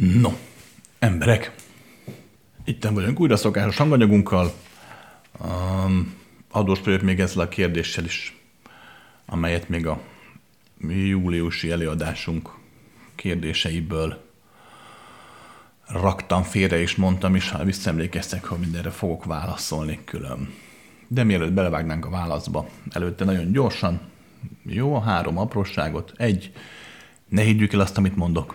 No, 0.00 0.32
emberek, 0.98 1.54
itt 2.64 2.84
vagyunk 2.84 3.20
újra 3.20 3.36
szokásos 3.36 3.76
hanganyagunkkal. 3.76 4.52
Um, 5.44 6.14
adós 6.50 6.80
vagyok 6.84 7.02
még 7.02 7.20
ezzel 7.20 7.42
a 7.42 7.48
kérdéssel 7.48 8.04
is, 8.04 8.36
amelyet 9.26 9.68
még 9.68 9.86
a 9.86 10.00
júliusi 10.88 11.70
előadásunk 11.70 12.50
kérdéseiből 13.14 14.24
raktam 15.86 16.42
félre, 16.42 16.80
és 16.80 16.96
mondtam 16.96 17.34
is, 17.34 17.50
ha 17.50 17.64
visszaemlékeztek, 17.64 18.44
hogy 18.44 18.58
mindenre 18.58 18.90
fogok 18.90 19.24
válaszolni 19.24 20.00
külön. 20.04 20.54
De 21.08 21.24
mielőtt 21.24 21.52
belevágnánk 21.52 22.06
a 22.06 22.10
válaszba, 22.10 22.68
előtte 22.90 23.24
nagyon 23.24 23.52
gyorsan, 23.52 24.00
jó, 24.62 24.94
a 24.94 25.00
három 25.00 25.38
apróságot. 25.38 26.12
Egy, 26.16 26.52
ne 27.28 27.42
higgyük 27.42 27.72
el 27.72 27.80
azt, 27.80 27.98
amit 27.98 28.16
mondok. 28.16 28.54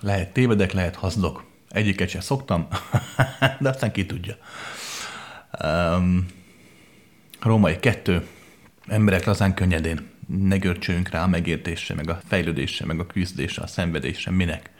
Lehet 0.00 0.32
tévedek, 0.32 0.72
lehet 0.72 0.96
hazdok. 0.96 1.44
Egyiket 1.68 2.08
sem 2.08 2.20
szoktam, 2.20 2.68
de 3.60 3.68
aztán 3.68 3.92
ki 3.92 4.06
tudja. 4.06 4.36
Um, 5.64 6.26
Római 7.40 7.78
kettő, 7.78 8.26
emberek 8.86 9.24
lazán 9.24 9.54
könnyedén, 9.54 10.08
ne 10.26 10.56
görcsöljünk 10.56 11.08
rá 11.08 11.22
a 11.22 11.26
megértésre, 11.26 11.94
meg 11.94 12.10
a 12.10 12.20
fejlődésre, 12.26 12.86
meg 12.86 13.00
a 13.00 13.06
küzdésre, 13.06 13.62
a 13.62 13.66
szenvedésre, 13.66 14.30
minek. 14.30 14.70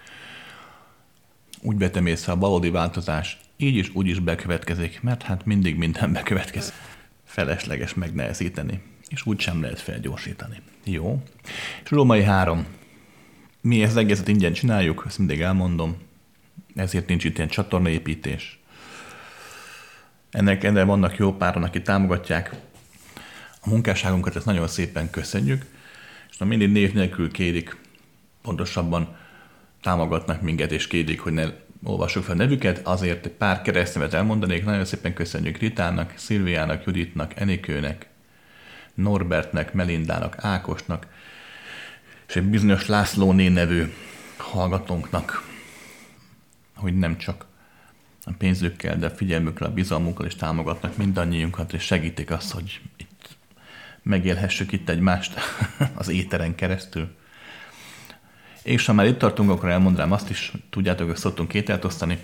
Úgy 1.60 1.78
vetem 1.78 2.06
észre, 2.06 2.32
a 2.32 2.36
valódi 2.36 2.70
változás 2.70 3.38
így 3.56 3.76
is 3.76 3.94
úgy 3.94 4.06
is 4.06 4.18
bekövetkezik, 4.18 5.02
mert 5.02 5.22
hát 5.22 5.44
mindig 5.44 5.76
minden 5.76 6.12
bekövetkezik. 6.12 6.74
Felesleges 7.24 7.94
megnehezíteni, 7.94 8.82
és 9.08 9.26
úgy 9.26 9.40
sem 9.40 9.60
lehet 9.60 9.80
felgyorsítani. 9.80 10.60
Jó. 10.84 11.22
És 11.84 11.90
Római 11.90 12.22
három, 12.22 12.66
mi 13.60 13.82
ezt 13.82 13.96
egészet 13.96 14.28
ingyen 14.28 14.52
csináljuk, 14.52 15.04
ezt 15.06 15.18
mindig 15.18 15.40
elmondom, 15.40 15.96
ezért 16.74 17.08
nincs 17.08 17.24
itt 17.24 17.36
ilyen 17.36 17.48
csatornaépítés. 17.48 18.58
Ennek 20.30 20.64
ennek 20.64 20.84
vannak 20.84 21.16
jó 21.16 21.36
páran, 21.36 21.62
akik 21.62 21.82
támogatják 21.82 22.54
a 23.60 23.68
munkásságunkat, 23.68 24.36
ezt 24.36 24.44
nagyon 24.44 24.68
szépen 24.68 25.10
köszönjük, 25.10 25.64
és 26.30 26.36
na 26.36 26.46
mindig 26.46 26.72
név 26.72 26.92
nélkül 26.92 27.30
kérik, 27.30 27.76
pontosabban 28.42 29.16
támogatnak 29.82 30.42
minket, 30.42 30.72
és 30.72 30.86
kérik, 30.86 31.20
hogy 31.20 31.32
ne 31.32 31.46
olvassuk 31.82 32.24
fel 32.24 32.34
a 32.34 32.38
nevüket, 32.38 32.86
azért 32.86 33.26
egy 33.26 33.32
pár 33.32 33.62
keresztnevet 33.62 34.14
elmondanék, 34.14 34.64
nagyon 34.64 34.84
szépen 34.84 35.14
köszönjük 35.14 35.56
Ritának, 35.56 36.12
Szilviának, 36.16 36.84
Juditnak, 36.84 37.40
Enikőnek, 37.40 38.06
Norbertnek, 38.94 39.72
Melindának, 39.72 40.36
Ákosnak, 40.38 41.06
és 42.28 42.36
egy 42.36 42.44
bizonyos 42.44 42.86
László 42.86 43.32
nevű 43.32 43.92
hallgatónknak, 44.36 45.48
hogy 46.74 46.98
nem 46.98 47.18
csak 47.18 47.46
a 48.24 48.30
pénzükkel, 48.38 48.98
de 48.98 49.06
a 49.06 49.10
figyelmükkel, 49.10 49.66
a 49.66 49.72
bizalmunkkal 49.72 50.26
is 50.26 50.34
támogatnak 50.34 50.96
mindannyiunkat, 50.96 51.72
és 51.72 51.82
segítik 51.82 52.30
azt, 52.30 52.52
hogy 52.52 52.80
itt 52.96 53.36
megélhessük 54.02 54.72
itt 54.72 54.88
egymást 54.88 55.34
az 55.94 56.08
éteren 56.08 56.54
keresztül. 56.54 57.16
És 58.62 58.86
ha 58.86 58.92
már 58.92 59.06
itt 59.06 59.18
tartunk, 59.18 59.50
akkor 59.50 59.68
elmondanám 59.68 60.12
azt 60.12 60.30
is, 60.30 60.52
tudjátok, 60.70 61.06
hogy 61.06 61.16
szoktunk 61.16 61.48
kételt 61.48 61.84
osztani, 61.84 62.18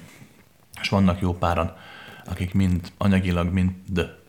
és 0.81 0.89
vannak 0.89 1.21
jó 1.21 1.35
páran, 1.35 1.77
akik 2.25 2.55
mind 2.55 2.93
anyagilag, 2.99 3.53
mind 3.53 3.73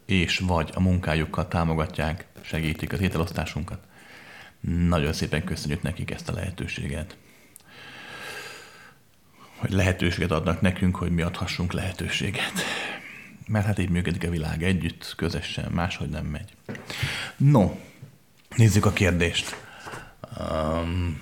és 0.05 0.39
vagy 0.39 0.69
a 0.73 0.79
munkájukkal 0.79 1.47
támogatják, 1.47 2.25
segítik 2.41 2.93
az 2.93 3.01
ételosztásunkat. 3.01 3.84
Nagyon 4.67 5.13
szépen 5.13 5.43
köszönjük 5.43 5.81
nekik 5.81 6.11
ezt 6.11 6.29
a 6.29 6.33
lehetőséget. 6.33 7.17
Hogy 9.55 9.71
lehetőséget 9.71 10.31
adnak 10.31 10.61
nekünk, 10.61 10.95
hogy 10.95 11.11
mi 11.11 11.21
adhassunk 11.21 11.73
lehetőséget. 11.73 12.53
Mert 13.47 13.65
hát 13.65 13.79
így 13.79 13.89
működik 13.89 14.23
a 14.23 14.29
világ 14.29 14.63
együtt, 14.63 15.13
közösen, 15.17 15.71
máshogy 15.71 16.09
nem 16.09 16.25
megy. 16.25 16.51
No, 17.37 17.71
nézzük 18.55 18.85
a 18.85 18.93
kérdést. 18.93 19.55
Um, 20.39 21.21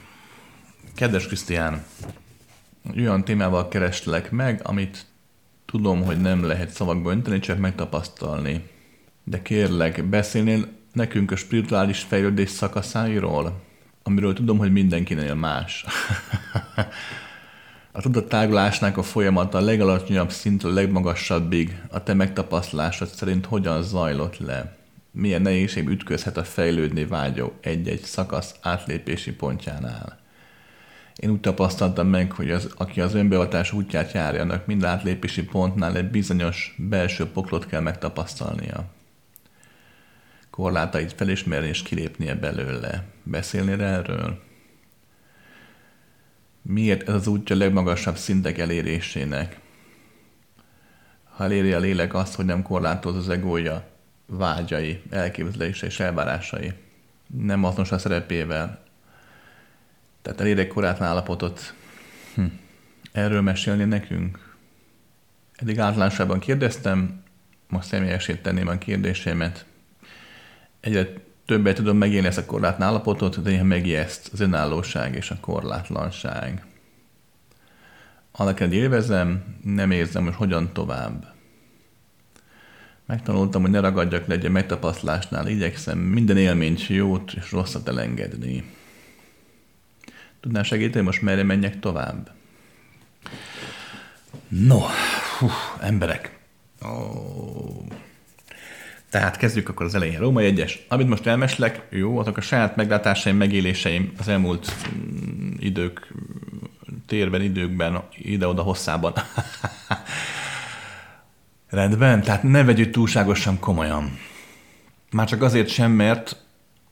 kedves 0.95 1.27
Krisztián, 1.27 1.85
olyan 2.97 3.23
témával 3.23 3.67
kereslek 3.67 4.31
meg, 4.31 4.59
amit 4.63 5.05
tudom, 5.65 6.03
hogy 6.03 6.21
nem 6.21 6.43
lehet 6.43 6.69
szavakba 6.69 7.11
önteni, 7.11 7.39
csak 7.39 7.57
megtapasztalni. 7.57 8.69
De 9.23 9.41
kérlek, 9.41 10.03
beszélnél 10.03 10.81
nekünk 10.93 11.31
a 11.31 11.35
spirituális 11.35 11.99
fejlődés 11.99 12.49
szakaszáiról, 12.49 13.61
amiről 14.03 14.33
tudom, 14.33 14.57
hogy 14.57 14.71
mindenkinél 14.71 15.35
más. 15.35 15.85
a 17.91 18.01
tudattárulásnak 18.01 18.97
a 18.97 19.03
folyamata 19.03 19.57
a 19.57 19.61
legalacsonyabb 19.61 20.31
szintről 20.31 20.71
a 20.71 20.75
legmagasabbig 20.75 21.81
a 21.89 22.03
te 22.03 22.13
megtapasztalásod 22.13 23.07
szerint 23.07 23.45
hogyan 23.45 23.83
zajlott 23.83 24.37
le? 24.37 24.77
Milyen 25.11 25.41
nehézség 25.41 25.87
ütközhet 25.87 26.37
a 26.37 26.43
fejlődni 26.43 27.05
vágyó 27.05 27.53
egy-egy 27.61 28.01
szakasz 28.01 28.55
átlépési 28.61 29.31
pontjánál? 29.33 30.21
Én 31.15 31.29
úgy 31.29 31.39
tapasztaltam 31.39 32.07
meg, 32.07 32.31
hogy 32.31 32.51
az, 32.51 32.69
aki 32.77 33.01
az 33.01 33.13
önbeavatás 33.13 33.71
útját 33.71 34.11
járja, 34.11 34.41
annak 34.41 34.65
mind 34.65 34.83
átlépési 34.83 35.43
pontnál 35.43 35.95
egy 35.95 36.09
bizonyos 36.09 36.75
belső 36.77 37.25
poklot 37.25 37.65
kell 37.65 37.81
megtapasztalnia 37.81 38.91
korlátait 40.53 41.13
felismerni 41.13 41.67
és 41.67 41.81
kilépnie 41.81 42.35
belőle. 42.35 43.03
Beszélnél 43.23 43.81
erről? 43.81 44.43
Miért 46.61 47.07
ez 47.09 47.13
az 47.13 47.27
útja 47.27 47.55
a 47.55 47.59
legmagasabb 47.59 48.15
szintek 48.15 48.57
elérésének? 48.57 49.59
Ha 51.23 51.43
eléri 51.43 51.73
a 51.73 51.79
lélek 51.79 52.13
azt, 52.13 52.35
hogy 52.35 52.45
nem 52.45 52.61
korlátoz 52.61 53.15
az 53.15 53.29
egója, 53.29 53.87
vágyai, 54.25 55.01
elképzelése 55.09 55.85
és 55.85 55.99
elvárásai, 55.99 56.73
nem 57.27 57.63
azonos 57.63 57.91
a 57.91 57.97
szerepével, 57.97 58.83
tehát 60.21 60.41
elér 60.41 60.59
egy 60.59 60.67
korátlan 60.67 61.07
állapotot, 61.07 61.73
hm. 62.35 62.45
erről 63.11 63.41
mesélni 63.41 63.83
nekünk? 63.83 64.55
Eddig 65.55 65.79
általánosában 65.79 66.39
kérdeztem, 66.39 67.23
most 67.67 67.87
személyesét 67.87 68.41
tenném 68.41 68.67
a 68.67 68.77
kérdésemet 68.77 69.65
egyre 70.83 71.13
többet 71.45 71.75
tudom 71.75 71.97
megélni 71.97 72.27
ezt 72.27 72.37
a 72.37 72.45
korlátlan 72.45 72.87
állapotot, 72.87 73.41
de 73.41 73.49
néha 73.49 73.63
megijeszt 73.63 74.29
az 74.33 74.39
önállóság 74.39 75.15
és 75.15 75.31
a 75.31 75.37
korlátlanság. 75.39 76.65
Annak 78.31 78.59
élvezem, 78.59 79.57
nem 79.63 79.91
érzem, 79.91 80.23
hogy 80.23 80.35
hogyan 80.35 80.73
tovább. 80.73 81.33
Megtanultam, 83.05 83.61
hogy 83.61 83.71
ne 83.71 83.79
ragadjak 83.79 84.27
le 84.27 84.33
egy 84.33 84.49
megtapasztalásnál, 84.49 85.47
igyekszem 85.47 85.97
minden 85.97 86.37
élményt, 86.37 86.87
jót 86.87 87.33
és 87.33 87.51
rosszat 87.51 87.87
elengedni. 87.87 88.73
Tudnál 90.39 90.63
segíteni, 90.63 91.05
most 91.05 91.21
merre 91.21 91.43
menjek 91.43 91.79
tovább? 91.79 92.31
No, 94.47 94.79
hú, 95.39 95.49
emberek. 95.79 96.39
Oh. 96.81 97.85
Tehát 99.13 99.37
kezdjük 99.37 99.69
akkor 99.69 99.85
az 99.85 99.95
elején. 99.95 100.19
Római 100.19 100.45
egyes. 100.45 100.85
Amit 100.87 101.07
most 101.07 101.25
elmeslek, 101.27 101.81
jó, 101.89 102.17
azok 102.17 102.37
a 102.37 102.41
saját 102.41 102.75
meglátásaim, 102.75 103.37
megéléseim 103.37 104.13
az 104.17 104.27
elmúlt 104.27 104.73
mm, 104.95 105.51
idők, 105.59 106.13
térben, 107.07 107.41
időkben, 107.41 108.03
ide-oda 108.17 108.61
hosszában. 108.61 109.13
Rendben, 111.69 112.21
tehát 112.21 112.43
ne 112.43 112.63
vegyük 112.63 112.91
túlságosan 112.91 113.59
komolyan. 113.59 114.17
Már 115.11 115.27
csak 115.27 115.41
azért 115.41 115.69
sem, 115.69 115.91
mert 115.91 116.35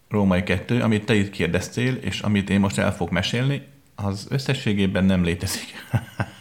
Római 0.10 0.44
kettő, 0.44 0.82
amit 0.82 1.06
te 1.06 1.14
itt 1.14 1.30
kérdeztél, 1.30 1.94
és 1.94 2.20
amit 2.20 2.50
én 2.50 2.60
most 2.60 2.78
el 2.78 2.94
fogok 2.94 3.14
mesélni, 3.14 3.62
az 3.96 4.28
összességében 4.30 5.06
nem 5.06 5.24
létezik. 5.24 5.88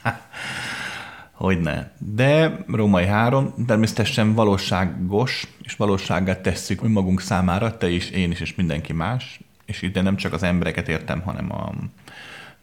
hogy 1.41 1.61
ne. 1.61 1.87
De 1.99 2.65
Római 2.67 3.07
3 3.07 3.55
természetesen 3.67 4.35
valóságos, 4.35 5.47
és 5.63 5.77
valóságát 5.77 6.41
tesszük 6.41 6.83
önmagunk 6.83 7.21
számára, 7.21 7.77
te 7.77 7.89
is, 7.89 8.11
én 8.11 8.31
is, 8.31 8.41
és 8.41 8.55
mindenki 8.55 8.93
más. 8.93 9.41
És 9.65 9.83
ide 9.83 10.03
nem 10.03 10.17
csak 10.17 10.33
az 10.33 10.43
embereket 10.43 10.89
értem, 10.89 11.21
hanem 11.21 11.53
a 11.53 11.73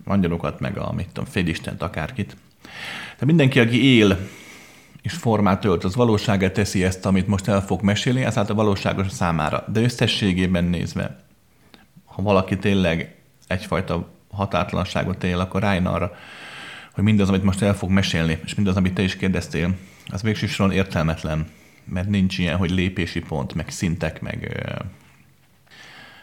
angyalokat, 0.06 0.60
meg 0.60 0.78
a, 0.78 0.94
mit 0.94 1.08
tudom, 1.08 1.30
félistent, 1.30 1.82
akárkit. 1.82 2.38
Tehát 3.04 3.26
mindenki, 3.26 3.60
aki 3.60 3.96
él 3.96 4.18
és 5.02 5.14
formát 5.14 5.66
ölt, 5.66 5.84
az 5.84 5.96
valóságát 5.96 6.54
teszi 6.54 6.84
ezt, 6.84 7.06
amit 7.06 7.28
most 7.28 7.48
el 7.48 7.62
fog 7.62 7.82
mesélni, 7.82 8.24
ezáltal 8.24 8.56
valóságos 8.56 9.06
a 9.06 9.10
számára. 9.10 9.66
De 9.72 9.82
összességében 9.82 10.64
nézve, 10.64 11.20
ha 12.06 12.22
valaki 12.22 12.58
tényleg 12.58 13.16
egyfajta 13.48 14.10
határtlanságot 14.32 15.24
él, 15.24 15.40
akkor 15.40 15.62
rájön 15.62 15.86
arra, 15.86 16.12
hogy 16.98 17.06
mindaz, 17.06 17.30
amit 17.30 17.44
most 17.44 17.62
el 17.62 17.76
fog 17.76 17.90
mesélni, 17.90 18.40
és 18.46 18.56
mindaz, 18.56 18.76
amit 18.76 18.94
te 18.94 19.02
is 19.02 19.16
kérdeztél, 19.16 19.76
az 20.08 20.22
végső 20.22 20.48
soron 20.48 20.72
értelmetlen, 20.72 21.48
mert 21.84 22.10
nincs 22.10 22.38
ilyen, 22.38 22.58
hogy 22.58 22.72
lépési 22.72 23.20
pont, 23.20 23.54
meg 23.54 23.70
szintek, 23.70 24.22
meg, 24.22 24.66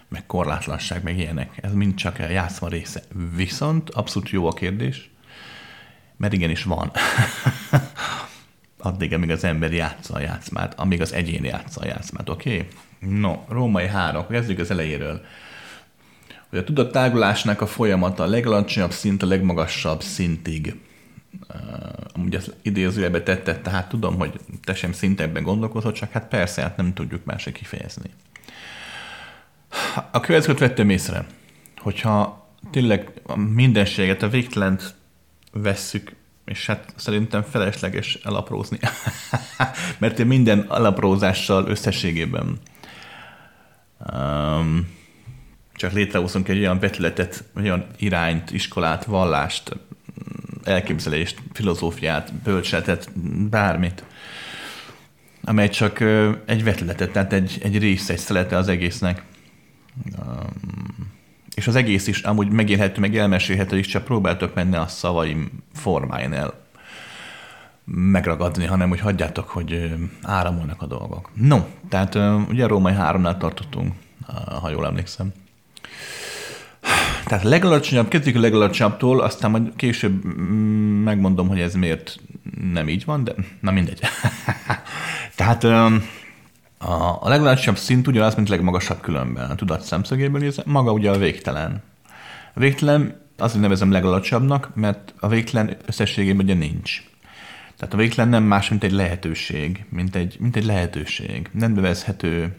meg 0.08 0.26
korlátlanság, 0.26 1.02
meg 1.02 1.18
ilyenek. 1.18 1.58
Ez 1.62 1.72
mind 1.72 1.94
csak 1.94 2.18
a 2.18 2.28
játszma 2.28 2.68
része. 2.68 3.02
Viszont 3.34 3.90
abszolút 3.90 4.30
jó 4.30 4.46
a 4.46 4.52
kérdés, 4.52 5.10
Mert 6.16 6.32
igenis 6.32 6.62
van. 6.62 6.90
Addig, 8.78 9.12
amíg 9.12 9.30
az 9.30 9.44
ember 9.44 9.72
játsza 9.72 10.14
a 10.14 10.20
játszmát, 10.20 10.78
amíg 10.78 11.00
az 11.00 11.12
egyén 11.12 11.44
játsza 11.44 11.80
a 11.80 11.86
játszmát, 11.86 12.28
oké? 12.28 12.54
Okay? 12.54 12.68
No, 13.20 13.44
római 13.48 13.86
három, 13.86 14.26
kezdjük 14.26 14.58
az 14.58 14.70
elejéről. 14.70 15.24
Hogy 16.54 16.62
a 16.62 16.66
tudattágulásnak 16.66 17.60
a 17.60 17.66
folyamata 17.66 18.22
a 18.22 18.26
legalacsonyabb 18.26 18.90
szint 18.90 19.22
a 19.22 19.26
legmagasabb 19.26 20.02
szintig. 20.02 20.80
Amúgy 22.12 22.34
ezt 22.34 22.56
idézőjelbe 22.62 23.22
tette, 23.22 23.60
tehát 23.60 23.88
tudom, 23.88 24.18
hogy 24.18 24.40
te 24.64 24.74
sem 24.74 24.92
szintekben 24.92 25.42
gondolkozol, 25.42 25.92
csak 25.92 26.10
hát 26.10 26.28
persze, 26.28 26.62
hát 26.62 26.76
nem 26.76 26.92
tudjuk 26.92 27.24
másra 27.24 27.52
kifejezni. 27.52 28.10
A 30.10 30.20
következőt 30.20 30.58
vettem 30.58 30.90
észre, 30.90 31.26
hogyha 31.78 32.48
tényleg 32.70 33.10
a 33.22 33.36
mindenséget, 33.36 34.22
a 34.22 34.28
végtelent 34.28 34.94
vesszük, 35.52 36.14
és 36.44 36.66
hát 36.66 36.92
szerintem 36.96 37.42
felesleges 37.42 38.14
elaprózni, 38.24 38.78
mert 39.98 40.18
én 40.18 40.26
minden 40.26 40.58
alaprózással 40.58 41.66
összességében 41.66 42.58
um, 44.12 45.02
csak 45.74 45.92
létrehozunk 45.92 46.48
egy 46.48 46.58
olyan 46.58 46.78
vetületet, 46.78 47.44
olyan 47.56 47.86
irányt, 47.96 48.50
iskolát, 48.50 49.04
vallást, 49.04 49.76
elképzelést, 50.64 51.42
filozófiát, 51.52 52.34
bölcseletet, 52.34 53.10
bármit, 53.50 54.04
amely 55.42 55.68
csak 55.68 56.00
egy 56.46 56.64
vetületet, 56.64 57.10
tehát 57.10 57.32
egy, 57.32 57.58
egy 57.62 57.78
része, 57.78 58.12
egy 58.12 58.18
szelete 58.18 58.56
az 58.56 58.68
egésznek. 58.68 59.22
És 61.54 61.66
az 61.66 61.74
egész 61.76 62.06
is 62.06 62.22
amúgy 62.22 62.48
megélhető, 62.48 63.00
meg 63.00 63.16
elmesélhető 63.16 63.78
is, 63.78 63.86
csak 63.86 64.04
próbáltok 64.04 64.54
menni 64.54 64.76
a 64.76 64.86
szavaim 64.86 65.50
formáján 65.72 66.32
el 66.32 66.62
megragadni, 67.86 68.64
hanem 68.64 68.88
hogy 68.88 69.00
hagyjátok, 69.00 69.48
hogy 69.48 69.94
áramolnak 70.22 70.82
a 70.82 70.86
dolgok. 70.86 71.30
No, 71.34 71.58
tehát 71.88 72.14
ugye 72.48 72.64
a 72.64 72.68
római 72.68 72.94
háromnál 72.94 73.36
tartottunk, 73.36 73.94
ha 74.60 74.70
jól 74.70 74.86
emlékszem. 74.86 75.32
Tehát 77.24 77.44
a 77.44 77.48
legalacsonyabb, 77.48 78.08
kezdjük 78.08 78.36
a 78.36 78.40
legalacsonyabbtól, 78.40 79.20
aztán 79.20 79.50
majd 79.50 79.76
később 79.76 80.26
mm, 80.26 81.02
megmondom, 81.02 81.48
hogy 81.48 81.60
ez 81.60 81.74
miért 81.74 82.18
nem 82.72 82.88
így 82.88 83.04
van, 83.04 83.24
de 83.24 83.34
na 83.60 83.70
mindegy. 83.70 84.00
Tehát 85.36 85.64
a, 85.64 87.28
legalacsonyabb 87.28 87.78
szint 87.78 88.06
ugyanaz, 88.06 88.34
mint 88.34 88.48
a 88.48 88.52
legmagasabb 88.52 89.00
különben. 89.00 89.50
A 89.50 89.54
tudat 89.54 89.82
szemszögéből 89.82 90.40
nézve, 90.40 90.62
maga 90.66 90.92
ugye 90.92 91.10
a 91.10 91.18
végtelen. 91.18 91.82
A 92.54 92.60
végtelen 92.60 93.20
azért 93.38 93.60
nevezem 93.60 93.90
legalacsonyabbnak, 93.90 94.70
mert 94.74 95.14
a 95.20 95.28
végtelen 95.28 95.76
összességében 95.86 96.44
ugye 96.44 96.54
nincs. 96.54 97.02
Tehát 97.78 97.94
a 97.94 97.96
végtelen 97.96 98.30
nem 98.30 98.42
más, 98.42 98.68
mint 98.68 98.84
egy 98.84 98.92
lehetőség, 98.92 99.84
mint 99.88 100.14
egy, 100.16 100.36
mint 100.40 100.56
egy 100.56 100.64
lehetőség. 100.64 101.48
Nem 101.52 101.74
bevezhető 101.74 102.56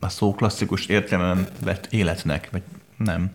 a 0.00 0.08
szó 0.08 0.34
klasszikus 0.34 0.86
értelemben 0.86 1.48
vett 1.64 1.88
életnek, 1.90 2.48
vagy 2.50 2.62
nem. 2.96 3.32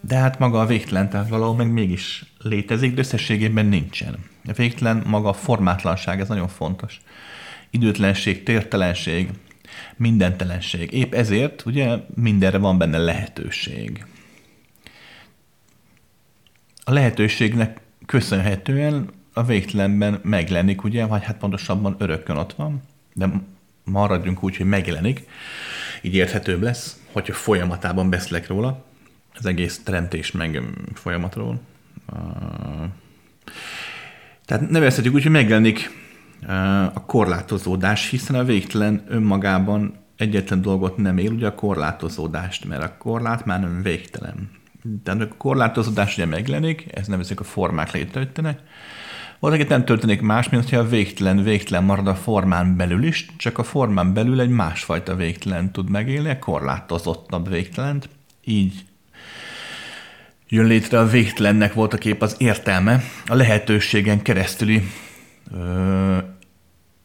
De 0.00 0.16
hát 0.16 0.38
maga 0.38 0.60
a 0.60 0.66
végtelen, 0.66 1.10
tehát 1.10 1.28
valahol 1.28 1.56
meg 1.56 1.72
mégis 1.72 2.24
létezik, 2.38 2.94
de 2.94 3.00
összességében 3.00 3.66
nincsen. 3.66 4.18
A 4.44 4.52
végtelen 4.52 5.02
maga 5.06 5.28
a 5.28 5.32
formátlanság, 5.32 6.20
ez 6.20 6.28
nagyon 6.28 6.48
fontos. 6.48 7.00
Időtlenség, 7.70 8.42
tértelenség, 8.42 9.30
mindentelenség. 9.96 10.92
Épp 10.92 11.14
ezért 11.14 11.66
ugye 11.66 11.96
mindenre 12.14 12.58
van 12.58 12.78
benne 12.78 12.98
lehetőség. 12.98 14.04
A 16.84 16.92
lehetőségnek 16.92 17.80
köszönhetően 18.06 19.10
a 19.32 19.42
végtelenben 19.42 20.20
megjelenik, 20.22 20.84
ugye, 20.84 21.06
vagy 21.06 21.24
hát 21.24 21.36
pontosabban 21.38 21.96
örökkön 21.98 22.36
ott 22.36 22.52
van, 22.52 22.82
de 23.14 23.28
maradjunk 23.86 24.42
úgy, 24.42 24.56
hogy 24.56 24.66
megjelenik, 24.66 25.22
így 26.02 26.14
érthetőbb 26.14 26.62
lesz, 26.62 27.00
hogyha 27.12 27.34
folyamatában 27.34 28.10
beszélek 28.10 28.46
róla, 28.46 28.84
az 29.38 29.46
egész 29.46 29.80
teremtés 29.84 30.32
meg 30.32 30.62
folyamatról. 30.94 31.60
Tehát 34.44 34.70
nevezhetjük 34.70 35.14
úgy, 35.14 35.22
hogy 35.22 35.32
megjelenik 35.32 35.90
a 36.94 37.04
korlátozódás, 37.06 38.10
hiszen 38.10 38.36
a 38.36 38.44
végtelen 38.44 39.04
önmagában 39.08 39.94
egyetlen 40.16 40.62
dolgot 40.62 40.96
nem 40.96 41.18
él, 41.18 41.32
ugye 41.32 41.46
a 41.46 41.54
korlátozódást, 41.54 42.64
mert 42.64 42.82
a 42.82 42.96
korlát 42.98 43.44
már 43.44 43.60
nem 43.60 43.82
végtelen. 43.82 44.50
Tehát 45.02 45.20
a 45.20 45.28
korlátozódás 45.36 46.14
ugye 46.14 46.26
megjelenik, 46.26 46.86
ez 46.92 47.06
nevezik 47.06 47.40
a 47.40 47.44
formák 47.44 47.92
létrejöttenek, 47.92 48.60
valaki 49.50 49.64
nem 49.68 49.84
történik 49.84 50.20
más, 50.20 50.48
mint 50.48 50.62
hogyha 50.62 50.78
a 50.78 50.88
végtelen 50.88 51.42
végtelen 51.42 51.84
marad 51.84 52.06
a 52.06 52.14
formán 52.14 52.76
belül 52.76 53.04
is, 53.04 53.26
csak 53.36 53.58
a 53.58 53.62
formán 53.62 54.14
belül 54.14 54.40
egy 54.40 54.48
másfajta 54.48 55.14
végtelen 55.14 55.72
tud 55.72 55.90
megélni, 55.90 56.30
a 56.30 56.38
korlátozottabb 56.38 57.48
végtelent, 57.48 58.08
így 58.44 58.84
jön 60.48 60.66
létre 60.66 60.98
a 60.98 61.06
végtelennek 61.06 61.74
volt 61.74 61.92
a 61.92 61.98
kép 61.98 62.22
az 62.22 62.34
értelme, 62.38 63.02
a 63.26 63.34
lehetőségen 63.34 64.22
keresztüli 64.22 64.82
ö, 65.52 66.16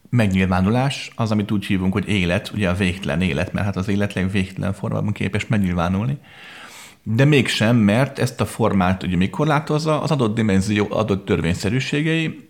megnyilvánulás, 0.09 1.11
az, 1.15 1.31
amit 1.31 1.51
úgy 1.51 1.65
hívunk, 1.65 1.93
hogy 1.93 2.07
élet, 2.07 2.51
ugye 2.53 2.69
a 2.69 2.75
végtelen 2.75 3.21
élet, 3.21 3.53
mert 3.53 3.65
hát 3.65 3.75
az 3.75 3.87
élet 3.87 4.13
végtelen 4.31 4.73
formában 4.73 5.13
képes 5.13 5.47
megnyilvánulni. 5.47 6.17
De 7.03 7.25
mégsem, 7.25 7.75
mert 7.75 8.19
ezt 8.19 8.41
a 8.41 8.45
formát 8.45 9.03
ugye 9.03 9.15
még 9.15 9.29
korlátozza 9.29 10.01
az 10.01 10.11
adott 10.11 10.35
dimenzió 10.35 10.87
adott 10.89 11.25
törvényszerűségei, 11.25 12.49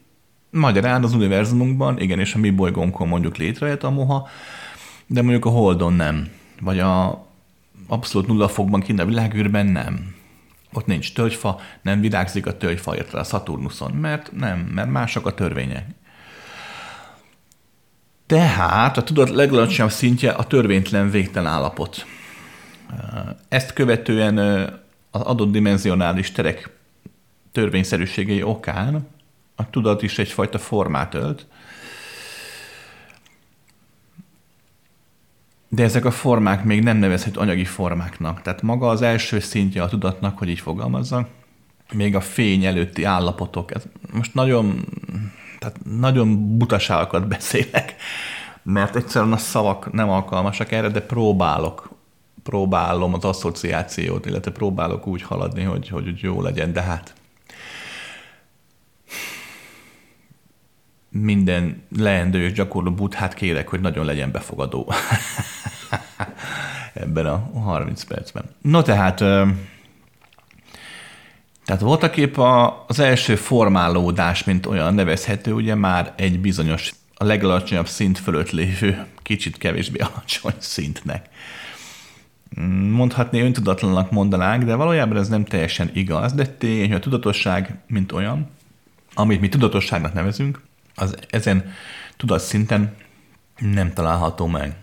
magyarán 0.49 1.03
az 1.03 1.13
univerzumunkban, 1.13 1.99
igen, 1.99 2.19
és 2.19 2.33
a 2.33 2.37
mi 2.37 2.49
bolygónkon 2.49 3.07
mondjuk 3.07 3.37
létrejött 3.37 3.83
a 3.83 3.89
moha, 3.89 4.27
de 5.07 5.21
mondjuk 5.21 5.45
a 5.45 5.49
Holdon 5.49 5.93
nem, 5.93 6.29
vagy 6.61 6.79
a 6.79 7.25
abszolút 7.87 8.27
nulla 8.27 8.47
fokban 8.47 8.81
kint 8.81 8.99
a 8.99 9.05
világűrben 9.05 9.65
nem. 9.65 10.15
Ott 10.73 10.85
nincs 10.85 11.13
tölgyfa, 11.13 11.59
nem 11.81 12.01
virágzik 12.01 12.45
a 12.45 12.57
tölgyfa, 12.57 12.95
érte 12.95 13.19
a 13.19 13.23
Szaturnuszon, 13.23 13.91
mert 13.91 14.31
nem, 14.31 14.59
mert 14.59 14.89
mások 14.89 15.25
a 15.25 15.33
törvények. 15.33 15.85
Tehát 18.25 18.97
a 18.97 19.03
tudat 19.03 19.29
legalacsonyabb 19.29 19.91
szintje 19.91 20.31
a 20.31 20.43
törvénytelen 20.43 21.09
végtelen 21.09 21.51
állapot. 21.51 22.05
Ezt 23.47 23.73
követően 23.73 24.37
az 25.11 25.21
adott 25.21 25.51
dimenzionális 25.51 26.31
terek 26.31 26.69
törvényszerűségei 27.51 28.43
okán 28.43 29.07
a 29.55 29.69
tudat 29.69 30.01
is 30.01 30.19
egyfajta 30.19 30.57
formát 30.57 31.13
ölt, 31.13 31.45
De 35.73 35.83
ezek 35.83 36.05
a 36.05 36.11
formák 36.11 36.63
még 36.63 36.83
nem 36.83 36.97
nevezhető 36.97 37.39
anyagi 37.39 37.65
formáknak. 37.65 38.41
Tehát 38.41 38.61
maga 38.61 38.89
az 38.89 39.01
első 39.01 39.39
szintje 39.39 39.83
a 39.83 39.87
tudatnak, 39.87 40.37
hogy 40.37 40.49
így 40.49 40.59
fogalmazza, 40.59 41.27
még 41.93 42.15
a 42.15 42.21
fény 42.21 42.65
előtti 42.65 43.03
állapotok. 43.03 43.75
Ez 43.75 43.83
most 44.13 44.33
nagyon, 44.33 44.85
tehát 45.59 45.79
nagyon 45.99 46.57
butaságokat 46.57 47.27
beszélek, 47.27 47.95
mert 48.63 48.95
egyszerűen 48.95 49.33
a 49.33 49.37
szavak 49.37 49.91
nem 49.91 50.09
alkalmasak 50.09 50.71
erre, 50.71 50.89
de 50.89 51.01
próbálok, 51.01 51.89
próbálom 52.43 53.13
az 53.13 53.23
asszociációt, 53.23 54.25
illetve 54.25 54.51
próbálok 54.51 55.07
úgy 55.07 55.21
haladni, 55.21 55.63
hogy, 55.63 55.87
hogy 55.87 56.19
jó 56.19 56.41
legyen, 56.41 56.73
de 56.73 56.81
hát 56.81 57.13
minden 61.09 61.83
leendő 61.97 62.43
és 62.43 62.51
gyakorló 62.51 62.91
buthát 62.91 63.33
kérek, 63.33 63.67
hogy 63.67 63.79
nagyon 63.79 64.05
legyen 64.05 64.31
befogadó 64.31 64.91
ebben 66.93 67.25
a 67.25 67.59
30 67.59 68.03
percben. 68.03 68.43
No 68.61 68.81
tehát, 68.81 69.17
tehát 71.65 71.81
voltak 71.81 72.17
épp 72.17 72.37
az 72.87 72.99
első 72.99 73.35
formálódás, 73.35 74.43
mint 74.43 74.65
olyan 74.65 74.93
nevezhető, 74.93 75.53
ugye 75.53 75.75
már 75.75 76.13
egy 76.15 76.39
bizonyos, 76.39 76.91
a 77.13 77.23
legalacsonyabb 77.23 77.87
szint 77.87 78.19
fölött 78.19 78.51
lévő, 78.51 79.05
kicsit 79.21 79.57
kevésbé 79.57 79.99
alacsony 80.13 80.55
szintnek. 80.57 81.29
Mondhatni 82.89 83.41
öntudatlanak 83.41 84.11
mondanánk, 84.11 84.63
de 84.63 84.75
valójában 84.75 85.17
ez 85.17 85.27
nem 85.27 85.45
teljesen 85.45 85.89
igaz, 85.93 86.33
de 86.33 86.47
tény, 86.47 86.87
hogy 86.87 86.95
a 86.95 86.99
tudatosság, 86.99 87.79
mint 87.87 88.11
olyan, 88.11 88.49
amit 89.13 89.41
mi 89.41 89.49
tudatosságnak 89.49 90.13
nevezünk, 90.13 90.61
az 90.95 91.15
ezen 91.29 91.71
tudatszinten 92.17 92.95
nem 93.59 93.93
található 93.93 94.47
meg. 94.47 94.75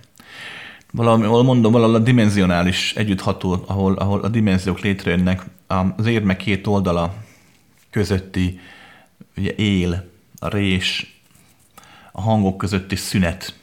Valahol 0.93 1.43
mondom, 1.43 1.73
valahol 1.73 1.95
a 1.95 1.99
dimenzionális 1.99 2.95
együttható, 2.95 3.65
ahol, 3.67 3.95
ahol 3.95 4.21
a 4.21 4.29
dimenziók 4.29 4.81
létrejönnek, 4.81 5.45
az 5.97 6.07
érme 6.07 6.37
két 6.37 6.67
oldala 6.67 7.15
közötti 7.91 8.61
ugye 9.37 9.55
él, 9.55 10.11
a 10.39 10.49
rés, 10.49 11.21
a 12.13 12.21
hangok 12.21 12.59
közötti 12.59 12.97
szünet, 12.97 13.59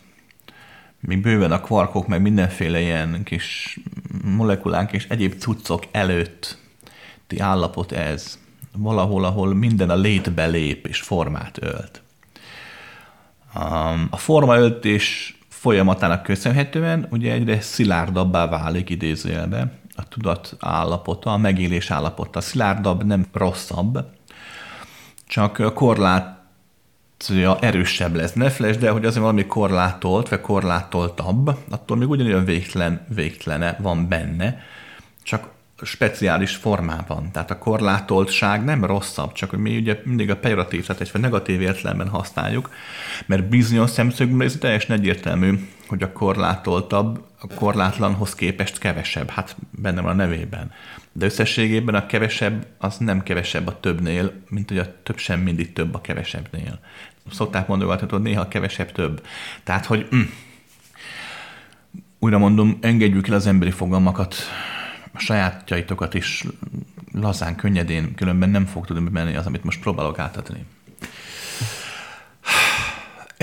még 1.06 1.22
bőven 1.22 1.52
a 1.52 1.62
kvarkok, 1.62 2.08
meg 2.08 2.22
mindenféle 2.22 2.80
ilyen 2.80 3.24
kis 3.24 3.80
molekulánk 4.24 4.92
és 4.92 5.08
egyéb 5.10 5.34
cuccok 5.38 5.84
előtti 5.92 7.40
állapot 7.40 7.92
ez. 7.92 8.40
valahol, 8.78 9.26
ahol 9.26 9.54
minden 9.54 9.90
a 9.90 9.96
létbe 9.96 10.48
lép 10.48 10.88
és 10.88 11.02
formát 11.02 11.58
ölt. 11.62 12.02
A 14.10 14.18
formaöltés 14.18 15.38
folyamatának 15.48 16.24
köszönhetően 16.24 17.08
ugye 17.12 17.34
egyre 17.34 17.62
szilárdabbá 17.62 18.48
válik 18.48 18.90
idézőjelbe 18.90 19.72
a 19.96 20.08
tudat 20.08 20.56
állapota, 20.60 21.34
a 21.34 21.38
megélés 21.38 21.92
állapota. 21.92 22.42
Szilárdabb 22.42 23.04
nem 23.04 23.26
rosszabb, 23.34 24.06
csak 25.28 25.60
a 25.60 25.74
korlátja 25.74 26.35
erősebb 27.60 28.16
lesz. 28.16 28.34
Ne 28.34 28.50
felejtsd 28.50 28.84
el, 28.84 28.94
hogy 28.94 29.06
azért 29.06 29.22
valami 29.22 29.46
korlátolt, 29.46 30.30
vagy 30.30 30.42
korlátoltabb, 30.42 31.58
attól 31.70 31.98
még 31.98 32.10
ugyanolyan 32.10 32.46
végtelen, 32.46 33.06
végtelene 33.16 33.78
van 33.80 34.08
benne, 34.08 34.62
csak 35.24 35.54
speciális 35.82 36.56
formában. 36.56 37.32
Tehát 37.32 37.52
a 37.52 37.58
korlátoltság 37.58 38.64
nem 38.64 38.86
rosszabb, 38.86 39.32
csak 39.32 39.50
hogy 39.50 39.60
mi 39.60 39.78
ugye 39.78 40.00
mindig 40.04 40.30
a 40.30 40.38
pejoratív, 40.38 40.86
tehát 40.86 41.02
egy 41.02 41.22
negatív 41.22 41.62
értelemben 41.62 42.10
használjuk, 42.10 42.70
mert 43.26 43.50
bizonyos 43.50 43.90
szemszögből 43.90 44.44
ez 44.44 44.58
teljesen 44.60 44.98
egyértelmű, 44.98 45.70
hogy 45.88 46.04
a 46.04 46.12
korlátoltabb 46.12 47.24
a 47.50 47.54
korlátlanhoz 47.54 48.36
képest 48.36 48.78
kevesebb. 48.78 49.30
Hát 49.30 49.56
benne 49.72 50.02
van 50.02 50.12
a 50.12 50.16
nevében. 50.16 50.72
De 51.12 51.26
összességében 51.26 51.96
a 51.96 52.06
kevesebb 52.06 52.68
az 52.78 52.98
nem 52.98 53.24
kevesebb 53.24 53.68
a 53.68 53.80
többnél, 53.80 54.34
mint 54.50 54.70
hogy 54.70 54.78
a 54.78 55.02
több 55.04 55.18
sem 55.18 55.40
mindig 55.40 55.74
több 55.74 55.94
a 55.94 56.02
kevesebbnél. 56.02 56.80
Szokták 57.32 57.68
mondogatni, 57.68 58.08
hogy 58.10 58.22
néha 58.22 58.48
kevesebb 58.48 58.92
több. 58.92 59.26
Tehát, 59.64 59.86
hogy 59.86 60.08
mm, 60.16 60.22
újra 62.20 62.38
mondom, 62.38 62.78
engedjük 62.82 63.28
el 63.28 63.36
az 63.36 63.48
emberi 63.48 63.72
fogalmakat, 63.72 64.36
a 65.14 65.20
sajátjaitokat 65.20 66.14
is 66.14 66.46
lazán, 67.12 67.56
könnyedén, 67.56 68.16
különben 68.16 68.50
nem 68.50 68.66
fog 68.66 68.86
tudni 68.86 69.10
menni 69.10 69.36
az, 69.36 69.46
amit 69.46 69.64
most 69.64 69.80
próbálok 69.80 70.20
átadni. 70.20 70.66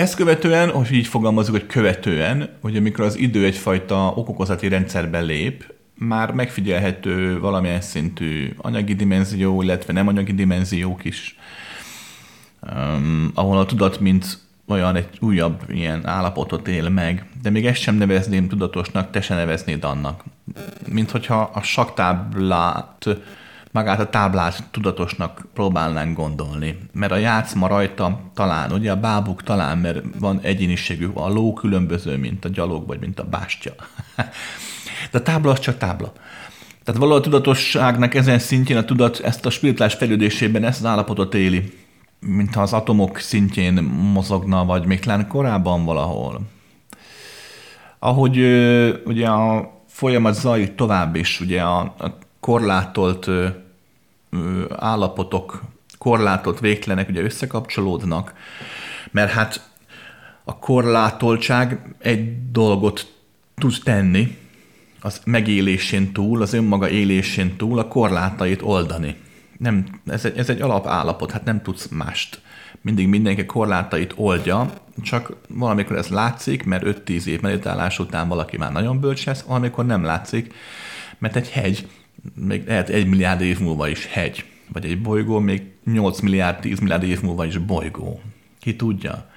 Ezt 0.02 0.14
követően, 0.14 0.70
hogy 0.70 0.92
így 0.92 1.06
fogalmazunk, 1.06 1.58
hogy 1.58 1.66
követően, 1.66 2.48
hogy 2.60 2.76
amikor 2.76 3.04
az 3.04 3.18
idő 3.18 3.44
egyfajta 3.44 4.12
okokozati 4.16 4.68
rendszerbe 4.68 5.20
lép, 5.20 5.72
már 5.94 6.32
megfigyelhető 6.32 7.40
valamilyen 7.40 7.80
szintű 7.80 8.52
anyagi 8.56 8.94
dimenzió, 8.94 9.62
illetve 9.62 9.92
nem 9.92 10.08
anyagi 10.08 10.32
dimenziók 10.32 11.04
is, 11.04 11.36
um, 12.60 13.30
ahol 13.34 13.58
a 13.58 13.66
tudat 13.66 14.00
mint 14.00 14.38
olyan 14.66 14.96
egy 14.96 15.08
újabb 15.20 15.62
ilyen 15.68 16.06
állapotot 16.06 16.68
él 16.68 16.88
meg, 16.88 17.26
de 17.42 17.50
még 17.50 17.66
ezt 17.66 17.80
sem 17.80 17.94
nevezném 17.94 18.48
tudatosnak, 18.48 19.10
te 19.10 19.20
se 19.20 19.34
neveznéd 19.34 19.84
annak. 19.84 20.24
Mint 20.88 21.10
hogyha 21.10 21.50
a 21.54 21.62
saktáblát, 21.62 23.06
magát 23.72 24.00
a 24.00 24.10
táblát 24.10 24.64
tudatosnak 24.70 25.46
próbálnánk 25.54 26.16
gondolni. 26.16 26.78
Mert 26.92 27.12
a 27.12 27.16
játszma 27.16 27.68
rajta 27.68 28.20
talán, 28.34 28.72
ugye 28.72 28.90
a 28.90 29.00
bábuk 29.00 29.42
talán, 29.42 29.78
mert 29.78 30.02
van 30.18 30.40
egyéniségű, 30.42 31.08
a 31.14 31.28
ló 31.28 31.52
különböző, 31.52 32.16
mint 32.16 32.44
a 32.44 32.48
gyalog, 32.48 32.86
vagy 32.86 33.00
mint 33.00 33.20
a 33.20 33.24
bástya. 33.24 33.72
De 35.10 35.18
a 35.18 35.22
tábla 35.22 35.50
az 35.50 35.58
csak 35.58 35.78
tábla. 35.78 36.12
Tehát 36.84 37.00
valahol 37.00 37.20
a 37.20 37.24
tudatosságnak 37.24 38.14
ezen 38.14 38.38
szintjén 38.38 38.78
a 38.78 38.84
tudat 38.84 39.20
ezt 39.20 39.46
a 39.46 39.50
spirituális 39.50 39.94
fejlődésében 39.94 40.64
ezt 40.64 40.78
az 40.78 40.86
állapotot 40.86 41.34
éli 41.34 41.80
mintha 42.26 42.62
az 42.62 42.72
atomok 42.72 43.18
szintjén 43.18 43.82
mozogna, 44.12 44.64
vagy 44.64 44.86
még 44.86 45.00
talán 45.00 45.28
korábban 45.28 45.84
valahol. 45.84 46.40
Ahogy 47.98 48.38
ugye 49.04 49.28
a 49.28 49.72
folyamat 49.86 50.34
zajlik 50.34 50.74
tovább 50.74 51.16
is, 51.16 51.40
ugye 51.40 51.62
a, 51.62 51.78
a 51.78 52.18
korlátolt 52.40 53.30
állapotok, 54.76 55.62
korlátolt 55.98 56.60
végtelenek 56.60 57.08
ugye 57.08 57.22
összekapcsolódnak, 57.22 58.34
mert 59.10 59.30
hát 59.30 59.70
a 60.44 60.58
korlátoltság 60.58 61.94
egy 61.98 62.50
dolgot 62.50 63.12
tud 63.54 63.74
tenni, 63.84 64.36
az 65.00 65.20
megélésén 65.24 66.12
túl, 66.12 66.42
az 66.42 66.52
önmaga 66.52 66.88
élésén 66.88 67.56
túl 67.56 67.78
a 67.78 67.88
korlátait 67.88 68.62
oldani 68.62 69.16
nem, 69.62 70.00
ez 70.06 70.24
egy, 70.24 70.38
ez 70.38 70.48
egy 70.48 70.60
alapállapot, 70.60 71.30
hát 71.30 71.44
nem 71.44 71.62
tudsz 71.62 71.88
mást. 71.88 72.40
Mindig 72.80 73.08
mindenki 73.08 73.46
korlátait 73.46 74.12
oldja, 74.16 74.72
csak 75.02 75.36
valamikor 75.48 75.96
ez 75.96 76.08
látszik, 76.08 76.64
mert 76.64 76.84
5-10 77.06 77.24
év 77.24 77.40
meditálás 77.40 77.98
után 77.98 78.28
valaki 78.28 78.56
már 78.56 78.72
nagyon 78.72 79.00
bölcs 79.00 79.26
lesz, 79.26 79.42
valamikor 79.42 79.86
nem 79.86 80.04
látszik, 80.04 80.54
mert 81.18 81.36
egy 81.36 81.50
hegy, 81.50 81.88
még 82.34 82.66
lehet 82.66 82.88
egy 82.88 83.06
milliárd 83.06 83.40
év 83.40 83.60
múlva 83.60 83.88
is 83.88 84.06
hegy, 84.06 84.44
vagy 84.72 84.84
egy 84.84 85.02
bolygó 85.02 85.38
még 85.38 85.62
8 85.84 86.20
milliárd, 86.20 86.60
10 86.60 86.78
milliárd 86.78 87.02
év 87.02 87.22
múlva 87.22 87.44
is 87.44 87.58
bolygó. 87.58 88.20
Ki 88.60 88.76
tudja? 88.76 89.30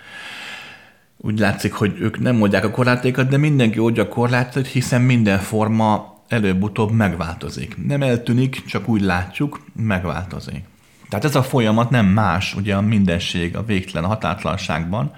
Úgy 1.18 1.40
látszik, 1.40 1.74
hogy 1.74 1.96
ők 2.00 2.20
nem 2.20 2.36
mondják 2.36 2.64
a 2.64 2.72
korlátékat, 2.72 3.28
de 3.28 3.38
mindenki 3.38 3.80
oldja 3.80 4.04
a 4.04 4.08
korlátot, 4.08 4.68
hiszen 4.68 5.02
minden 5.02 5.40
forma 5.40 6.16
előbb-utóbb 6.28 6.92
megváltozik. 6.92 7.86
Nem 7.88 8.02
eltűnik, 8.02 8.66
csak 8.66 8.88
úgy 8.88 9.02
látjuk, 9.02 9.66
megváltozik. 9.76 10.64
Tehát 11.10 11.26
ez 11.26 11.36
a 11.36 11.44
folyamat 11.44 11.90
nem 11.90 12.06
más, 12.06 12.56
ugye 12.56 12.76
a 12.76 12.82
mindenség, 12.82 13.56
a 13.56 13.66
végtelen 13.66 14.04
a 14.04 14.08
hatátlanságban, 14.08 15.14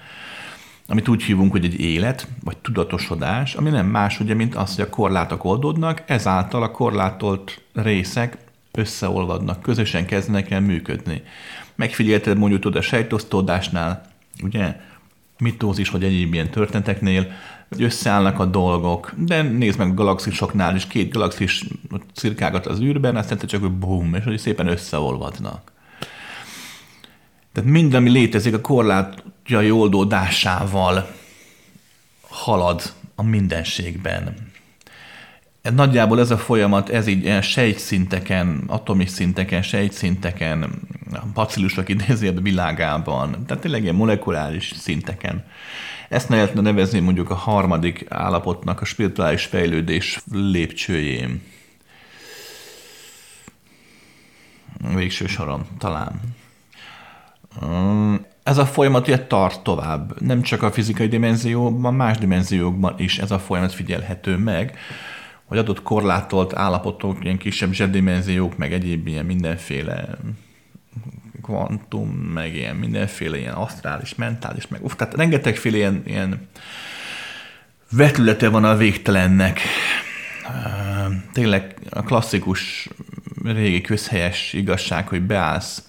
amit 0.87 1.07
úgy 1.07 1.23
hívunk, 1.23 1.51
hogy 1.51 1.65
egy 1.65 1.79
élet, 1.79 2.27
vagy 2.43 2.57
tudatosodás, 2.57 3.55
ami 3.55 3.69
nem 3.69 3.87
más, 3.87 4.19
ugye, 4.19 4.33
mint 4.33 4.55
az, 4.55 4.75
hogy 4.75 4.85
a 4.85 4.89
korlátok 4.89 5.43
oldódnak, 5.43 6.03
ezáltal 6.05 6.63
a 6.63 6.71
korlátolt 6.71 7.61
részek 7.73 8.37
összeolvadnak, 8.71 9.61
közösen 9.61 10.05
kezdenek 10.05 10.51
el 10.51 10.61
működni. 10.61 11.21
Megfigyelted 11.75 12.37
mondjuk 12.37 12.61
tudod 12.61 12.77
a 12.77 12.81
sejtosztódásnál, 12.81 14.01
ugye, 14.43 14.75
mitózis 15.39 15.89
vagy 15.89 16.03
egyéb 16.03 16.33
ilyen 16.33 16.49
történeteknél, 16.49 17.31
hogy 17.69 17.83
összeállnak 17.83 18.39
a 18.39 18.45
dolgok, 18.45 19.13
de 19.17 19.41
nézd 19.41 19.77
meg 19.77 19.89
a 19.89 19.93
galaxisoknál 19.93 20.75
is, 20.75 20.87
két 20.87 21.13
galaxis 21.13 21.65
cirkágat 22.13 22.65
az 22.65 22.79
űrben, 22.79 23.15
aztán 23.15 23.37
csak 23.37 23.61
hogy 23.61 23.71
bum, 23.71 24.13
és 24.13 24.23
hogy 24.23 24.37
szépen 24.37 24.67
összeolvadnak. 24.67 25.71
Tehát 27.53 27.69
minden, 27.69 27.99
ami 27.99 28.09
létezik, 28.09 28.53
a 28.53 28.61
korlátjai 29.47 29.71
oldódásával 29.71 31.07
halad 32.29 32.93
a 33.15 33.23
mindenségben. 33.23 34.35
Nagyjából 35.61 36.19
ez 36.19 36.31
a 36.31 36.37
folyamat, 36.37 36.89
ez 36.89 37.07
így 37.07 37.43
sejtszinteken, 37.43 38.63
atomis 38.67 39.09
szinteken, 39.09 39.61
sejtszinteken, 39.61 40.69
bacillusok 41.33 41.89
idézőjebb 41.89 42.43
világában, 42.43 43.45
tehát 43.45 43.61
tényleg 43.61 43.83
ilyen 43.83 43.95
molekuláris 43.95 44.73
szinteken 44.77 45.45
ezt 46.09 46.29
lehetne 46.29 46.61
nevezni 46.61 46.99
mondjuk 46.99 47.29
a 47.29 47.35
harmadik 47.35 48.05
állapotnak 48.09 48.81
a 48.81 48.85
spirituális 48.85 49.45
fejlődés 49.45 50.19
lépcsőjén. 50.31 51.41
Végső 54.95 55.27
soron 55.27 55.65
talán. 55.77 56.21
Ez 58.47 58.57
a 58.57 58.65
folyamat 58.65 59.07
ugye 59.07 59.19
tart 59.19 59.59
tovább. 59.59 60.21
Nem 60.21 60.41
csak 60.41 60.63
a 60.63 60.71
fizikai 60.71 61.07
dimenzióban, 61.07 61.93
más 61.93 62.17
dimenziókban 62.17 62.95
is 62.97 63.17
ez 63.17 63.31
a 63.31 63.39
folyamat 63.39 63.73
figyelhető 63.73 64.37
meg, 64.37 64.77
hogy 65.45 65.57
adott 65.57 65.81
korlátolt 65.81 66.55
állapotok, 66.55 67.23
ilyen 67.23 67.37
kisebb 67.37 67.71
zsebdimenziók, 67.71 68.57
meg 68.57 68.73
egyéb 68.73 69.07
ilyen 69.07 69.25
mindenféle 69.25 70.17
kvantum, 71.41 72.09
meg 72.09 72.55
ilyen 72.55 72.75
mindenféle 72.75 73.37
ilyen 73.37 73.53
asztrális, 73.53 74.15
mentális, 74.15 74.67
meg 74.67 74.83
uff, 74.83 74.93
tehát 74.95 75.13
rengetegféle 75.13 75.77
ilyen, 75.77 76.01
ilyen 76.05 76.47
vetülete 77.91 78.49
van 78.49 78.63
a 78.63 78.75
végtelennek. 78.75 79.59
Tényleg 81.33 81.75
a 81.89 82.01
klasszikus 82.01 82.89
régi 83.43 83.81
közhelyes 83.81 84.53
igazság, 84.53 85.07
hogy 85.07 85.21
beállsz 85.21 85.86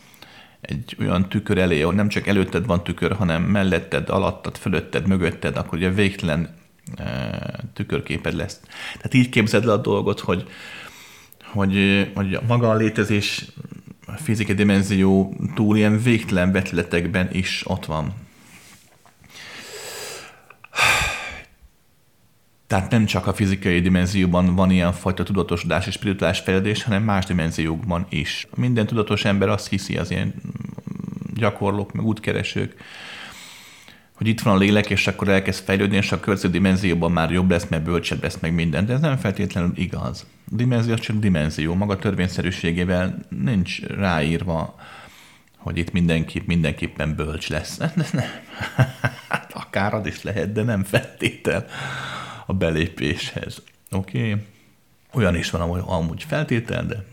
egy 0.60 0.96
olyan 1.00 1.28
tükör 1.28 1.58
elé, 1.58 1.82
ahol 1.82 1.94
nem 1.94 2.08
csak 2.08 2.26
előtted 2.26 2.66
van 2.66 2.84
tükör, 2.84 3.12
hanem 3.12 3.42
melletted, 3.42 4.08
alattad, 4.08 4.56
fölötted, 4.56 5.06
mögötted, 5.06 5.56
akkor 5.56 5.78
ugye 5.78 5.90
végtelen 5.90 6.56
tükörképed 7.72 8.34
lesz. 8.34 8.60
Tehát 8.96 9.14
így 9.14 9.28
képzeld 9.28 9.64
le 9.64 9.72
a 9.72 9.76
dolgot, 9.76 10.20
hogy, 10.20 10.48
hogy, 11.44 12.06
hogy 12.14 12.38
maga 12.46 12.70
a 12.70 12.74
létezés 12.74 13.46
a 14.06 14.12
fizikai 14.12 14.54
dimenzió 14.54 15.36
túl 15.54 15.76
ilyen 15.76 16.02
végtelen 16.02 16.52
vetületekben 16.52 17.28
is 17.32 17.62
ott 17.66 17.86
van. 17.86 18.14
Tehát 22.68 22.90
nem 22.90 23.04
csak 23.04 23.26
a 23.26 23.34
fizikai 23.34 23.80
dimenzióban 23.80 24.54
van 24.54 24.70
ilyen 24.70 24.92
fajta 24.92 25.22
tudatosodás 25.22 25.86
és 25.86 25.92
spirituális 25.92 26.38
fejlődés, 26.38 26.82
hanem 26.82 27.02
más 27.02 27.24
dimenziókban 27.24 28.06
is. 28.08 28.46
Minden 28.56 28.86
tudatos 28.86 29.24
ember 29.24 29.48
azt 29.48 29.68
hiszi, 29.68 29.96
az 29.96 30.10
ilyen 30.10 30.34
gyakorlók, 31.34 31.92
meg 31.92 32.04
útkeresők, 32.04 32.74
hogy 34.12 34.26
itt 34.26 34.40
van 34.40 34.54
a 34.54 34.58
lélek, 34.58 34.90
és 34.90 35.06
akkor 35.06 35.28
elkezd 35.28 35.64
fejlődni, 35.64 35.96
és 35.96 36.12
a 36.12 36.20
következő 36.20 36.52
dimenzióban 36.52 37.12
már 37.12 37.30
jobb 37.30 37.50
lesz, 37.50 37.66
mert 37.68 37.82
bölcsebb 37.82 38.22
lesz 38.22 38.38
meg 38.40 38.54
minden. 38.54 38.86
De 38.86 38.92
ez 38.92 39.00
nem 39.00 39.16
feltétlenül 39.16 39.72
igaz. 39.74 40.26
A 40.50 40.54
dimenzió 40.54 40.94
csak 40.94 41.16
dimenzió, 41.16 41.74
maga 41.74 41.98
törvényszerűségével 41.98 43.18
nincs 43.28 43.80
ráírva, 43.80 44.74
hogy 45.56 45.78
itt 45.78 45.92
mindenki 45.92 46.42
mindenképpen 46.46 47.14
bölcs 47.14 47.48
lesz. 47.48 47.78
Hát 49.28 49.52
akár 49.54 49.94
az 49.94 50.06
is 50.06 50.22
lehet, 50.22 50.52
de 50.52 50.62
nem 50.62 50.84
feltétel 50.84 51.66
a 52.48 52.52
belépéshez. 52.52 53.62
Oké? 53.90 54.18
Okay? 54.18 54.42
Olyan 55.12 55.36
is 55.36 55.50
van 55.50 55.60
amúgy, 55.60 55.80
amúgy 55.86 56.24
feltétel, 56.28 56.86
de 56.86 57.04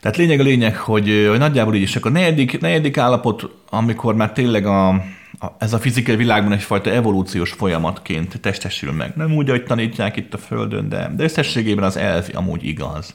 tehát 0.00 0.16
lényeg 0.16 0.40
a 0.40 0.42
lényeg, 0.42 0.76
hogy, 0.76 1.26
hogy 1.28 1.38
nagyjából 1.38 1.74
így 1.74 1.82
is. 1.82 1.96
Akkor 1.96 2.10
a 2.10 2.14
negyedik, 2.14 2.60
negyedik 2.60 2.96
állapot, 2.96 3.48
amikor 3.70 4.14
már 4.14 4.32
tényleg 4.32 4.66
a, 4.66 4.88
a, 4.88 5.56
ez 5.58 5.72
a 5.72 5.78
fizikai 5.78 6.16
világban 6.16 6.52
egyfajta 6.52 6.90
evolúciós 6.90 7.52
folyamatként 7.52 8.40
testesül 8.40 8.92
meg. 8.92 9.12
Nem 9.16 9.34
úgy, 9.34 9.48
ahogy 9.48 9.64
tanítják 9.64 10.16
itt 10.16 10.34
a 10.34 10.38
Földön, 10.38 10.88
de, 10.88 11.12
de 11.16 11.22
összességében 11.22 11.84
az 11.84 11.96
elf 11.96 12.28
amúgy 12.34 12.64
igaz. 12.64 13.14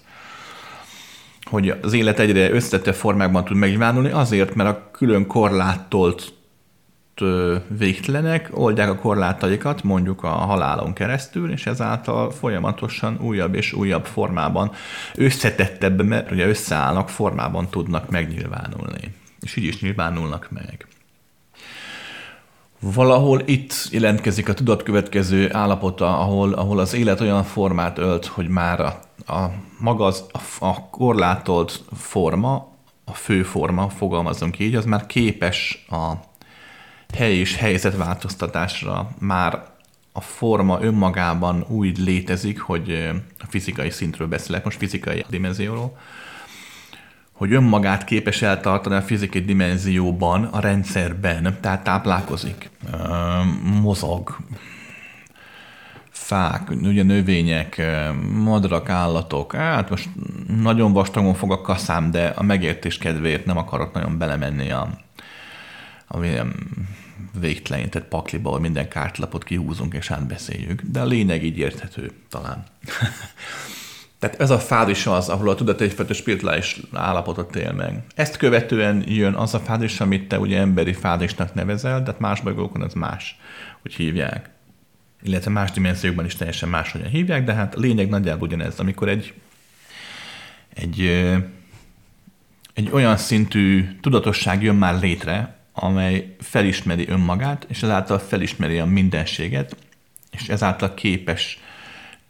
Hogy 1.44 1.74
az 1.82 1.94
élet 1.94 2.20
egyre 2.20 2.52
összetett 2.52 2.96
formákban 2.96 3.46
tud 3.46 3.58
megnyilvánulni, 3.58 4.10
azért, 4.10 4.56
mert 4.56 4.70
a 4.70 4.90
külön 4.92 5.28
korlátolt 5.28 6.34
végtelenek, 7.68 8.50
oldják 8.54 8.90
a 8.90 8.96
korlátaikat 8.96 9.84
mondjuk 9.84 10.24
a 10.24 10.28
halálon 10.28 10.94
keresztül, 10.94 11.52
és 11.52 11.66
ezáltal 11.66 12.32
folyamatosan 12.32 13.18
újabb 13.22 13.54
és 13.54 13.74
újabb 13.74 14.06
formában, 14.06 14.72
összetettebb, 15.16 16.04
mert 16.04 16.32
ugye 16.32 16.48
összeállnak, 16.48 17.10
formában 17.10 17.70
tudnak 17.70 18.10
megnyilvánulni. 18.10 19.16
És 19.40 19.56
így 19.56 19.64
is 19.64 19.82
nyilvánulnak 19.82 20.48
meg. 20.52 20.88
Valahol 22.80 23.42
itt 23.46 23.74
jelentkezik 23.92 24.50
a 24.50 24.54
tudatkövetkező 24.54 25.54
állapota, 25.54 26.20
ahol, 26.20 26.54
ahol 26.54 26.80
az 26.80 26.94
élet 26.94 27.22
olyan 27.22 27.44
formát 27.44 27.98
ölt, 27.98 28.26
hogy 28.26 28.48
már 28.48 28.80
a, 28.80 29.00
a 29.34 29.52
maga 29.80 30.06
az, 30.06 30.26
a, 30.32 30.66
a 30.66 30.90
korlátolt 30.90 31.84
forma, 31.96 32.68
a 33.06 33.14
fő 33.14 33.44
forma, 33.44 33.90
fogalmazunk 33.90 34.60
így, 34.60 34.76
az 34.76 34.86
már 34.86 35.06
képes 35.06 35.86
a 35.90 36.14
hely 37.14 37.36
és 37.36 37.56
helyzetváltoztatásra 37.56 39.10
már 39.20 39.64
a 40.12 40.22
forma 40.22 40.82
önmagában 40.82 41.66
úgy 41.68 41.98
létezik, 41.98 42.60
hogy 42.60 43.10
a 43.40 43.46
fizikai 43.48 43.90
szintről 43.90 44.28
beszélek, 44.28 44.64
most 44.64 44.78
fizikai 44.78 45.26
dimenzióról, 45.30 45.98
hogy 47.32 47.54
önmagát 47.54 48.04
képes 48.04 48.42
eltartani 48.42 48.96
a 48.96 49.02
fizikai 49.02 49.42
dimenzióban, 49.42 50.44
a 50.44 50.60
rendszerben, 50.60 51.58
tehát 51.62 51.84
táplálkozik, 51.84 52.70
mozog, 53.82 54.38
fák, 56.10 56.70
ugye 56.82 57.04
növények, 57.04 57.82
madarak, 58.44 58.90
állatok, 58.90 59.56
hát 59.56 59.90
most 59.90 60.10
nagyon 60.62 60.94
vastagon 60.94 61.34
fog 61.34 61.52
a 61.52 61.62
kaszám, 61.62 62.12
de 62.12 62.28
a 62.28 62.44
megértés 62.44 62.98
kedvéért 62.98 63.46
nem 63.46 63.58
akarok 63.58 63.94
nagyon 63.94 64.18
belemenni 64.18 64.72
a, 64.72 64.90
a 66.08 66.18
végtelen, 67.40 67.90
tehát 67.90 68.08
pakliba, 68.08 68.50
ahol 68.50 68.62
minden 68.62 68.90
kártlapot 68.90 69.44
kihúzunk 69.44 69.94
és 69.94 70.12
átbeszéljük, 70.12 70.82
de 70.82 71.00
a 71.02 71.06
lényeg 71.06 71.44
így 71.44 71.58
érthető 71.58 72.12
talán. 72.30 72.64
Tehát 74.20 74.40
ez 74.40 74.50
a 74.50 74.60
fázis 74.60 75.06
az, 75.06 75.30
ahol 75.30 75.50
a 75.50 75.56
tudat 75.56 75.82
egyfajta 75.82 76.14
spirituális 76.14 76.80
állapotot 76.94 77.56
él 77.56 77.72
meg. 77.72 78.04
Ezt 78.16 78.38
követően 78.38 79.04
jön 79.08 79.34
az 79.34 79.54
a 79.54 79.60
fázis, 79.60 80.00
amit 80.00 80.28
te 80.28 80.40
ugye 80.40 80.60
emberi 80.60 80.94
fázisnak 80.94 81.54
nevezel, 81.54 82.04
de 82.04 82.12
hát 82.12 82.20
más 82.20 82.42
bolygókon 82.42 82.84
ez 82.84 82.94
más, 82.94 83.40
hogy 83.82 83.94
hívják. 83.94 84.50
Illetve 85.24 85.52
más 85.52 85.72
dimenziókban 85.72 86.26
is 86.26 86.36
teljesen 86.36 86.70
máshogyan 86.70 87.10
hívják, 87.10 87.44
de 87.44 87.54
hát 87.54 87.76
a 87.76 87.80
lényeg 87.80 88.10
nagyjából 88.10 88.48
ugyanez, 88.48 88.80
amikor 88.80 89.10
egy, 89.10 89.34
egy, 90.74 91.00
egy 92.74 92.90
olyan 92.92 93.18
szintű 93.18 93.98
tudatosság 94.02 94.64
jön 94.64 94.76
már 94.76 95.00
létre, 95.00 95.57
amely 95.80 96.36
felismeri 96.40 97.08
önmagát, 97.10 97.66
és 97.70 97.84
ezáltal 97.84 98.20
felismeri 98.20 98.80
a 98.80 98.86
mindenséget, 98.86 99.76
és 100.32 100.50
ezáltal 100.50 100.94
képes 100.94 101.60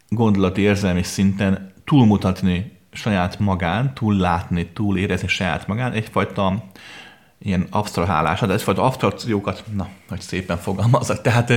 gondolati 0.09 0.61
érzelmi 0.61 1.03
szinten 1.03 1.73
túlmutatni 1.83 2.71
saját 2.91 3.39
magán, 3.39 3.93
túllátni, 3.93 4.67
túlérezni 4.67 5.27
saját 5.27 5.67
magán, 5.67 5.91
egyfajta 5.91 6.63
ilyen 7.39 7.67
absztrahálás, 7.69 8.39
de 8.39 8.53
egyfajta 8.53 8.83
abstrakciókat, 8.83 9.63
na, 9.73 9.87
hogy 10.09 10.21
szépen 10.21 10.57
fogalmazok, 10.57 11.21
tehát 11.21 11.51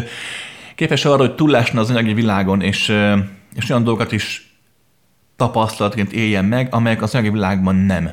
képes 0.74 1.04
arra, 1.04 1.16
hogy 1.16 1.34
túllásna 1.34 1.80
az 1.80 1.90
anyagi 1.90 2.14
világon, 2.14 2.60
és, 2.60 2.88
és 3.54 3.70
olyan 3.70 3.84
dolgokat 3.84 4.12
is 4.12 4.54
tapasztalatként 5.36 6.12
éljen 6.12 6.44
meg, 6.44 6.74
amelyek 6.74 7.02
az 7.02 7.14
anyagi 7.14 7.30
világban 7.30 7.74
nem 7.74 8.10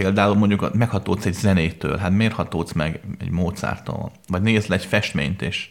Például 0.00 0.34
mondjuk 0.34 0.74
meghatódsz 0.74 1.26
egy 1.26 1.34
zenétől, 1.34 1.96
hát 1.96 2.10
miért 2.10 2.32
hatódsz 2.32 2.72
meg 2.72 3.00
egy 3.18 3.30
Mozarttól? 3.30 4.12
Vagy 4.28 4.42
nézd 4.42 4.68
le 4.68 4.74
egy 4.74 4.84
festményt, 4.84 5.42
és, 5.42 5.68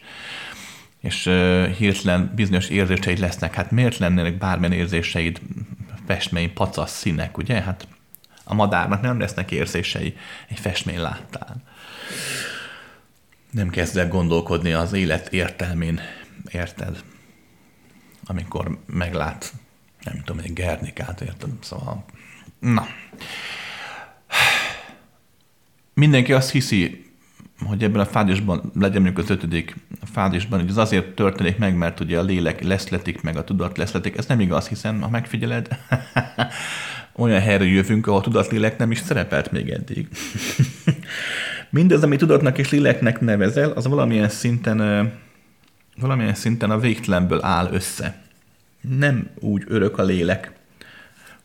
és 1.00 1.26
uh, 1.26 1.66
hirtelen 1.66 2.32
bizonyos 2.34 2.68
érzéseid 2.68 3.18
lesznek. 3.18 3.54
Hát 3.54 3.70
miért 3.70 3.98
lennének 3.98 4.38
bármilyen 4.38 4.72
érzéseid 4.72 5.40
festmény, 6.06 6.52
pacasz 6.52 6.98
színek, 6.98 7.38
ugye? 7.38 7.60
Hát 7.60 7.86
a 8.44 8.54
madárnak 8.54 9.00
nem 9.00 9.20
lesznek 9.20 9.50
érzései, 9.50 10.16
egy 10.48 10.58
festmény 10.58 11.00
láttál. 11.00 11.56
Nem 13.50 13.68
kezd 13.68 13.96
el 13.96 14.08
gondolkodni 14.08 14.72
az 14.72 14.92
élet 14.92 15.32
értelmén, 15.32 16.00
érted? 16.50 17.02
Amikor 18.24 18.78
meglát, 18.86 19.52
nem 20.02 20.22
tudom, 20.24 20.42
egy 20.44 20.52
Gernikát, 20.52 21.20
érted? 21.20 21.50
Szóval, 21.60 22.04
na 22.58 22.86
mindenki 26.00 26.32
azt 26.32 26.50
hiszi, 26.50 27.04
hogy 27.66 27.82
ebben 27.82 28.00
a 28.00 28.04
fázisban 28.04 28.72
legyen 28.74 29.02
mondjuk 29.02 29.24
az 29.24 29.30
ötödik 29.30 29.74
fázisban, 30.12 30.60
hogy 30.60 30.68
ez 30.68 30.76
azért 30.76 31.14
történik 31.14 31.58
meg, 31.58 31.76
mert 31.76 32.00
ugye 32.00 32.18
a 32.18 32.22
lélek 32.22 32.62
leszletik, 32.62 33.22
meg 33.22 33.36
a 33.36 33.44
tudat 33.44 33.78
leszletik. 33.78 34.16
Ez 34.16 34.26
nem 34.26 34.40
igaz, 34.40 34.68
hiszen 34.68 35.00
ha 35.00 35.08
megfigyeled, 35.08 35.68
olyan 37.22 37.40
helyre 37.40 37.64
jövünk, 37.64 38.06
ahol 38.06 38.18
a 38.18 38.22
tudatlélek 38.22 38.78
nem 38.78 38.90
is 38.90 38.98
szerepelt 38.98 39.52
még 39.52 39.68
eddig. 39.68 40.08
Mindez, 41.70 42.02
ami 42.02 42.16
tudatnak 42.16 42.58
és 42.58 42.70
léleknek 42.70 43.20
nevezel, 43.20 43.70
az 43.70 43.86
valamilyen 43.86 44.28
szinten, 44.28 45.12
valamilyen 45.96 46.34
szinten 46.34 46.70
a 46.70 46.78
végtelenből 46.78 47.44
áll 47.44 47.68
össze. 47.72 48.22
Nem 48.80 49.30
úgy 49.40 49.64
örök 49.66 49.98
a 49.98 50.02
lélek, 50.02 50.59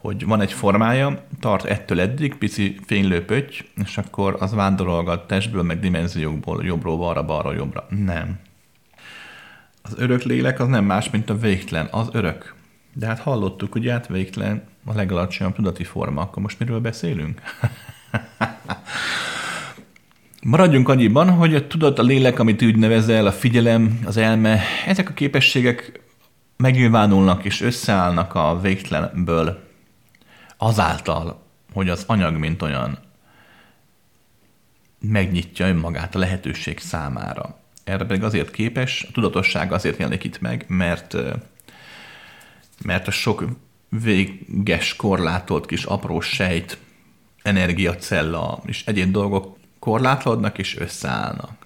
hogy 0.06 0.26
van 0.26 0.42
egy 0.42 0.54
formája, 0.54 1.24
tart 1.40 1.66
ettől 1.66 2.00
eddig, 2.00 2.36
pici 2.36 2.76
fénylő 2.86 3.26
és 3.84 3.98
akkor 3.98 4.36
az 4.40 4.54
vándorolgat 4.54 5.28
testből, 5.28 5.64
meg 5.64 5.80
dimenziókból, 5.80 6.64
jobbról 6.66 6.98
balra, 6.98 7.26
balra, 7.26 7.54
jobbra. 7.54 7.88
Nem. 7.90 8.40
Az 9.82 9.94
örök 9.98 10.24
lélek 10.24 10.60
az 10.60 10.68
nem 10.68 10.86
más, 10.86 11.10
mint 11.10 11.30
a 11.30 11.38
végtelen, 11.38 11.88
az 11.92 12.08
örök. 12.12 12.56
De 12.94 13.06
hát 13.06 13.20
hallottuk, 13.20 13.72
hogy 13.72 13.90
hát 13.90 14.08
végtelen 14.08 14.64
a 14.86 14.94
legalacsonyabb 14.94 15.56
tudati 15.56 15.84
forma, 15.84 16.22
akkor 16.22 16.42
most 16.42 16.60
miről 16.60 16.80
beszélünk? 16.80 17.42
Maradjunk 20.42 20.90
annyiban, 20.90 21.30
hogy 21.30 21.56
a 21.56 21.68
tudat, 21.68 22.00
a 22.00 22.04
lélek, 22.04 22.40
amit 22.40 22.64
úgy 22.64 22.78
nevezel, 22.78 23.26
a 23.26 23.32
figyelem, 23.32 24.00
az 24.06 24.18
elme, 24.18 24.60
ezek 24.86 25.10
a 25.10 25.14
képességek 25.14 26.02
megnyilvánulnak 26.58 27.44
és 27.44 27.62
összeállnak 27.62 28.36
a 28.36 28.60
végtelenből 28.62 29.65
azáltal, 30.58 31.44
hogy 31.74 31.90
az 31.90 32.04
anyag, 32.08 32.36
mint 32.36 32.62
olyan 32.62 33.00
megnyitja 35.00 35.68
önmagát 35.68 36.16
a 36.16 36.20
lehetőség 36.20 36.80
számára. 36.80 37.60
Erre 37.84 38.06
pedig 38.06 38.24
azért 38.24 38.52
képes, 38.52 39.06
a 39.10 39.12
tudatosság 39.12 39.72
azért 39.72 39.98
jelenik 39.98 40.24
itt 40.24 40.42
meg, 40.42 40.66
mert, 40.68 41.16
mert 42.84 43.08
a 43.08 43.12
sok 43.12 43.46
véges, 43.90 44.96
korlátolt 44.96 45.66
kis 45.66 45.84
apró 45.84 46.20
sejt, 46.20 46.78
energiacella 47.42 48.62
és 48.66 48.86
egyéb 48.86 49.12
dolgok 49.12 49.58
korlátlódnak 49.80 50.58
és 50.58 50.78
összeállnak. 50.78 51.66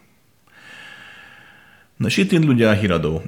Na 1.95 2.07
és 2.07 2.17
itt 2.17 2.31
indul 2.31 2.53
ugye 2.53 2.69
a 2.69 2.73
híradó. 2.73 3.21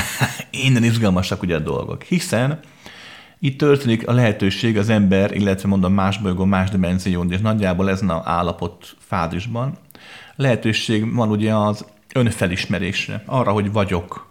Innen 0.50 0.84
izgalmasak 0.84 1.42
ugye 1.42 1.54
a 1.54 1.58
dolgok, 1.58 2.02
hiszen 2.02 2.60
itt 3.38 3.58
történik 3.58 4.08
a 4.08 4.12
lehetőség 4.12 4.78
az 4.78 4.88
ember, 4.88 5.34
illetve 5.34 5.68
mondom 5.68 5.92
más 5.92 6.18
bolygón, 6.18 6.48
más 6.48 6.70
dimenzión, 6.70 7.32
és 7.32 7.40
nagyjából 7.40 7.90
ezen 7.90 8.10
az 8.10 8.20
állapot 8.24 8.96
fázisban 8.98 9.78
lehetőség 10.38 11.14
van 11.14 11.30
ugye 11.30 11.54
az 11.54 11.84
önfelismerésre, 12.14 13.22
arra, 13.26 13.52
hogy 13.52 13.72
vagyok, 13.72 14.30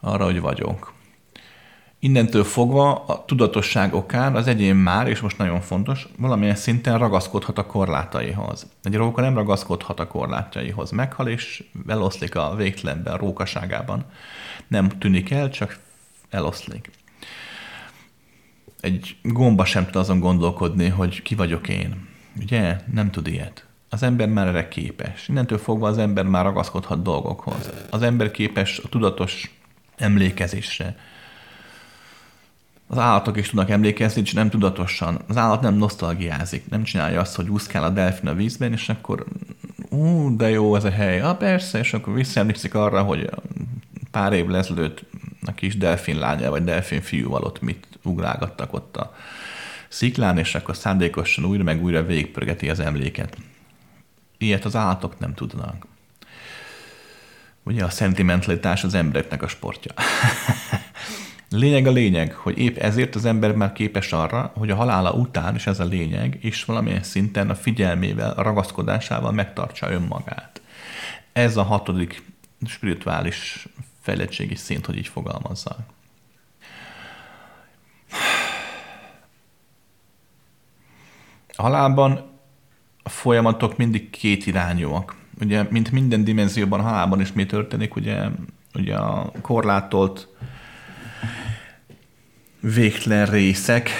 arra, 0.00 0.24
hogy 0.24 0.40
vagyok. 0.40 0.92
Innentől 1.98 2.44
fogva 2.44 3.04
a 3.04 3.24
tudatosság 3.24 3.94
okán 3.94 4.36
az 4.36 4.46
egyén 4.46 4.76
már, 4.76 5.08
és 5.08 5.20
most 5.20 5.38
nagyon 5.38 5.60
fontos, 5.60 6.08
valamilyen 6.18 6.54
szinten 6.54 6.98
ragaszkodhat 6.98 7.58
a 7.58 7.66
korlátaihoz. 7.66 8.66
Egy 8.82 8.94
róka 8.94 9.20
nem 9.20 9.34
ragaszkodhat 9.34 10.00
a 10.00 10.06
korlátjaihoz. 10.06 10.90
Meghal 10.90 11.28
és 11.28 11.64
eloszlik 11.86 12.34
a 12.34 12.54
végtelenben, 12.56 13.12
a 13.12 13.16
rókaságában. 13.16 14.04
Nem 14.68 14.88
tűnik 14.88 15.30
el, 15.30 15.50
csak 15.50 15.78
eloszlik. 16.30 16.90
Egy 18.80 19.16
gomba 19.22 19.64
sem 19.64 19.84
tud 19.84 19.96
azon 19.96 20.20
gondolkodni, 20.20 20.88
hogy 20.88 21.22
ki 21.22 21.34
vagyok 21.34 21.68
én. 21.68 22.08
Ugye? 22.40 22.80
Nem 22.92 23.10
tud 23.10 23.26
ilyet. 23.26 23.64
Az 23.88 24.02
ember 24.02 24.28
már 24.28 24.46
erre 24.46 24.68
képes. 24.68 25.28
Innentől 25.28 25.58
fogva 25.58 25.88
az 25.88 25.98
ember 25.98 26.24
már 26.24 26.44
ragaszkodhat 26.44 27.02
dolgokhoz. 27.02 27.70
Az 27.90 28.02
ember 28.02 28.30
képes 28.30 28.78
a 28.78 28.88
tudatos 28.88 29.54
emlékezésre, 29.96 30.96
az 32.90 32.98
állatok 32.98 33.36
is 33.36 33.48
tudnak 33.48 33.70
emlékezni, 33.70 34.20
és 34.20 34.32
nem 34.32 34.50
tudatosan. 34.50 35.20
Az 35.28 35.36
állat 35.36 35.60
nem 35.60 35.74
nosztalgiázik, 35.74 36.68
nem 36.70 36.82
csinálja 36.82 37.20
azt, 37.20 37.36
hogy 37.36 37.48
úszkál 37.48 37.84
a 37.84 37.90
delfin 37.90 38.28
a 38.28 38.34
vízben, 38.34 38.72
és 38.72 38.88
akkor 38.88 39.24
ú, 39.88 40.36
de 40.36 40.50
jó 40.50 40.76
ez 40.76 40.84
a 40.84 40.90
hely. 40.90 41.20
Ah, 41.20 41.36
persze, 41.36 41.78
és 41.78 41.92
akkor 41.92 42.14
visszaemlékszik 42.14 42.74
arra, 42.74 43.02
hogy 43.02 43.30
pár 44.10 44.32
év 44.32 44.54
ezelőtt 44.54 45.04
a 45.46 45.52
kis 45.52 45.76
delfin 45.76 46.18
lánya, 46.18 46.50
vagy 46.50 46.64
delfin 46.64 47.00
fiúval 47.00 47.42
ott 47.42 47.60
mit 47.60 47.86
ugrálgattak 48.04 48.72
ott 48.72 48.96
a 48.96 49.14
sziklán, 49.88 50.38
és 50.38 50.54
akkor 50.54 50.76
szándékosan 50.76 51.44
újra 51.44 51.62
meg 51.62 51.82
újra 51.82 52.04
végigpörgeti 52.04 52.70
az 52.70 52.80
emléket. 52.80 53.36
Ilyet 54.38 54.64
az 54.64 54.76
állatok 54.76 55.18
nem 55.18 55.34
tudnak. 55.34 55.86
Ugye 57.62 57.84
a 57.84 57.90
szentimentalitás 57.90 58.84
az 58.84 58.94
embereknek 58.94 59.42
a 59.42 59.48
sportja. 59.48 59.92
Lényeg 61.50 61.86
a 61.86 61.90
lényeg, 61.90 62.32
hogy 62.32 62.58
épp 62.58 62.76
ezért 62.76 63.14
az 63.14 63.24
ember 63.24 63.52
már 63.52 63.72
képes 63.72 64.12
arra, 64.12 64.52
hogy 64.54 64.70
a 64.70 64.74
halála 64.74 65.12
után, 65.12 65.54
és 65.54 65.66
ez 65.66 65.80
a 65.80 65.84
lényeg, 65.84 66.38
és 66.40 66.64
valamilyen 66.64 67.02
szinten 67.02 67.50
a 67.50 67.54
figyelmével, 67.54 68.30
a 68.30 68.42
ragaszkodásával 68.42 69.32
megtartsa 69.32 69.90
önmagát. 69.90 70.60
Ez 71.32 71.56
a 71.56 71.62
hatodik 71.62 72.22
spirituális 72.66 73.68
fejlettségi 74.00 74.54
szint, 74.54 74.86
hogy 74.86 74.96
így 74.96 75.08
fogalmazzak. 75.08 75.78
Halálban 81.56 82.30
a 83.02 83.08
folyamatok 83.08 83.76
mindig 83.76 84.10
két 84.10 84.46
irányúak. 84.46 85.16
Ugye, 85.40 85.66
mint 85.70 85.90
minden 85.90 86.24
dimenzióban, 86.24 86.80
halálban 86.80 87.20
is 87.20 87.32
mi 87.32 87.46
történik, 87.46 87.96
ugye, 87.96 88.28
ugye 88.74 88.96
a 88.96 89.32
korlátolt 89.40 90.28
végtelen 92.60 93.26
részek, 93.26 93.90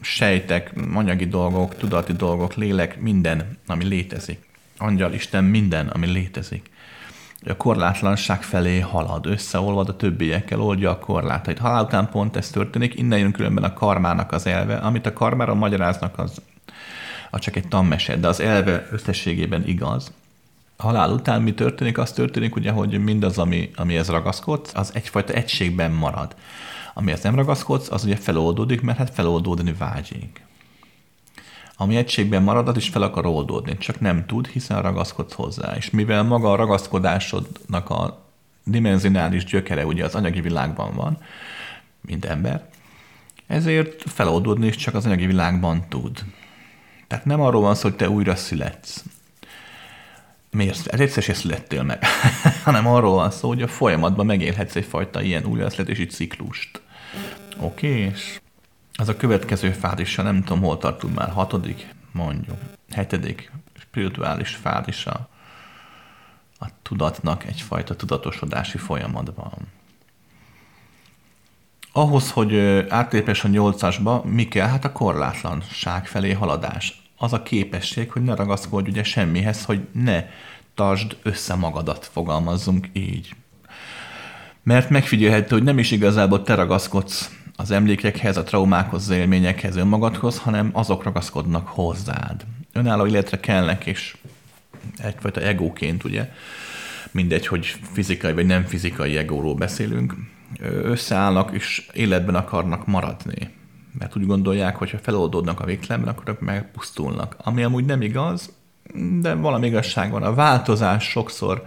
sejtek, 0.00 0.72
anyagi 0.94 1.26
dolgok, 1.26 1.76
tudati 1.76 2.12
dolgok, 2.12 2.54
lélek, 2.54 3.00
minden, 3.00 3.58
ami 3.66 3.84
létezik. 3.84 4.48
Angyal, 4.78 5.12
Isten, 5.12 5.44
minden, 5.44 5.88
ami 5.88 6.06
létezik. 6.06 6.70
A 7.46 7.56
korlátlanság 7.56 8.42
felé 8.42 8.80
halad, 8.80 9.26
összeolvad 9.26 9.88
a 9.88 9.96
többiekkel, 9.96 10.60
oldja 10.60 10.90
a 10.90 10.98
korlátait. 10.98 11.58
Halál 11.58 11.84
után 11.84 12.08
pont 12.08 12.36
ez 12.36 12.50
történik, 12.50 12.98
innen 12.98 13.18
jön 13.18 13.32
különben 13.32 13.64
a 13.64 13.72
karmának 13.72 14.32
az 14.32 14.46
elve, 14.46 14.76
amit 14.76 15.06
a 15.06 15.12
karmára 15.12 15.54
magyaráznak, 15.54 16.18
az, 16.18 16.40
az 17.30 17.40
csak 17.40 17.56
egy 17.56 17.68
tanmese, 17.68 18.16
de 18.16 18.28
az 18.28 18.40
elve 18.40 18.86
összességében 18.90 19.66
igaz. 19.66 20.12
Halál 20.76 21.10
után 21.12 21.42
mi 21.42 21.54
történik? 21.54 21.98
Az 21.98 22.12
történik, 22.12 22.56
ugye, 22.56 22.70
hogy 22.70 23.04
mindaz, 23.04 23.38
ami, 23.38 23.70
amihez 23.76 24.08
ragaszkodsz, 24.08 24.74
az 24.74 24.90
egyfajta 24.94 25.32
egységben 25.32 25.90
marad. 25.90 26.34
Amihez 26.94 27.22
nem 27.22 27.34
ragaszkodsz, 27.34 27.90
az 27.90 28.04
ugye 28.04 28.16
feloldódik, 28.16 28.80
mert 28.80 28.98
hát 28.98 29.14
feloldódni 29.14 29.72
vágyik. 29.72 30.40
Ami 31.80 31.96
egységben 31.96 32.42
marad, 32.42 32.68
az 32.68 32.76
is 32.76 32.88
fel 32.88 33.02
akar 33.02 33.26
oldódni, 33.26 33.78
csak 33.78 34.00
nem 34.00 34.26
tud, 34.26 34.46
hiszen 34.46 34.82
ragaszkodsz 34.82 35.32
hozzá. 35.32 35.76
És 35.76 35.90
mivel 35.90 36.22
maga 36.22 36.52
a 36.52 36.56
ragaszkodásodnak 36.56 37.90
a 37.90 38.24
dimenzionális 38.64 39.44
gyökere 39.44 39.86
ugye 39.86 40.04
az 40.04 40.14
anyagi 40.14 40.40
világban 40.40 40.94
van, 40.94 41.18
mint 42.00 42.24
ember, 42.24 42.68
ezért 43.46 44.02
feloldódni 44.06 44.66
is 44.66 44.76
csak 44.76 44.94
az 44.94 45.06
anyagi 45.06 45.26
világban 45.26 45.84
tud. 45.88 46.24
Tehát 47.06 47.24
nem 47.24 47.40
arról 47.40 47.60
van 47.60 47.74
szó, 47.74 47.88
hogy 47.88 47.96
te 47.96 48.10
újra 48.10 48.34
születsz. 48.36 49.04
Miért? 50.50 50.86
Ez 50.86 51.00
egyszer 51.00 51.22
se 51.22 51.34
születtél 51.34 51.82
meg. 51.82 52.04
hanem 52.64 52.86
arról 52.86 53.14
van 53.14 53.30
szó, 53.30 53.48
hogy 53.48 53.62
a 53.62 53.68
folyamatban 53.68 54.26
megélhetsz 54.26 54.76
egyfajta 54.76 55.22
ilyen 55.22 55.44
újraszületési 55.44 56.06
ciklust. 56.06 56.80
Oké, 57.60 57.88
és 57.88 58.40
az 59.00 59.08
a 59.08 59.16
következő 59.16 59.70
fázisa, 59.70 60.22
nem 60.22 60.42
tudom, 60.42 60.62
hol 60.62 60.78
tartunk 60.78 61.14
már, 61.14 61.30
hatodik, 61.30 61.94
mondjuk, 62.12 62.58
hetedik 62.90 63.52
spirituális 63.78 64.54
fázisa 64.54 65.28
a 66.58 66.66
tudatnak 66.82 67.44
egyfajta 67.44 67.96
tudatosodási 67.96 68.78
folyamatban. 68.78 69.52
Ahhoz, 71.92 72.30
hogy 72.30 72.56
átlépes 72.88 73.44
a 73.44 73.48
nyolcasba, 73.48 74.22
mi 74.24 74.48
kell? 74.48 74.68
Hát 74.68 74.84
a 74.84 74.92
korlátlanság 74.92 76.06
felé 76.06 76.32
haladás. 76.32 77.02
Az 77.16 77.32
a 77.32 77.42
képesség, 77.42 78.10
hogy 78.10 78.22
ne 78.22 78.34
ragaszkodj 78.34 78.90
ugye 78.90 79.02
semmihez, 79.02 79.64
hogy 79.64 79.88
ne 79.92 80.24
tartsd 80.74 81.16
össze 81.22 81.54
magadat, 81.54 82.10
fogalmazzunk 82.12 82.88
így. 82.92 83.34
Mert 84.62 84.90
megfigyelhető, 84.90 85.54
hogy 85.54 85.64
nem 85.64 85.78
is 85.78 85.90
igazából 85.90 86.42
te 86.42 86.54
ragaszkodsz 86.54 87.39
az 87.60 87.70
emlékekhez, 87.70 88.36
a 88.36 88.42
traumákhoz, 88.42 89.02
az 89.02 89.16
élményekhez, 89.16 89.76
önmagadhoz, 89.76 90.38
hanem 90.38 90.70
azok 90.72 91.02
ragaszkodnak 91.02 91.68
hozzád. 91.68 92.44
Önálló 92.72 93.06
életre 93.06 93.40
kellnek, 93.40 93.86
és 93.86 94.16
egyfajta 94.98 95.40
egóként, 95.40 96.04
ugye, 96.04 96.32
mindegy, 97.10 97.46
hogy 97.46 97.66
fizikai 97.92 98.32
vagy 98.32 98.46
nem 98.46 98.64
fizikai 98.64 99.16
egóról 99.16 99.54
beszélünk, 99.54 100.14
összeállnak 100.82 101.50
és 101.52 101.88
életben 101.92 102.34
akarnak 102.34 102.86
maradni. 102.86 103.50
Mert 103.98 104.16
úgy 104.16 104.26
gondolják, 104.26 104.76
hogy 104.76 104.90
ha 104.90 104.98
feloldódnak 104.98 105.60
a 105.60 105.64
végtelenben, 105.64 106.14
akkor 106.14 106.36
megpusztulnak. 106.40 107.36
Ami 107.38 107.62
amúgy 107.62 107.84
nem 107.84 108.02
igaz, 108.02 108.52
de 109.20 109.34
valami 109.34 109.66
igazság 109.66 110.10
van. 110.10 110.22
A 110.22 110.34
változás 110.34 111.04
sokszor 111.04 111.66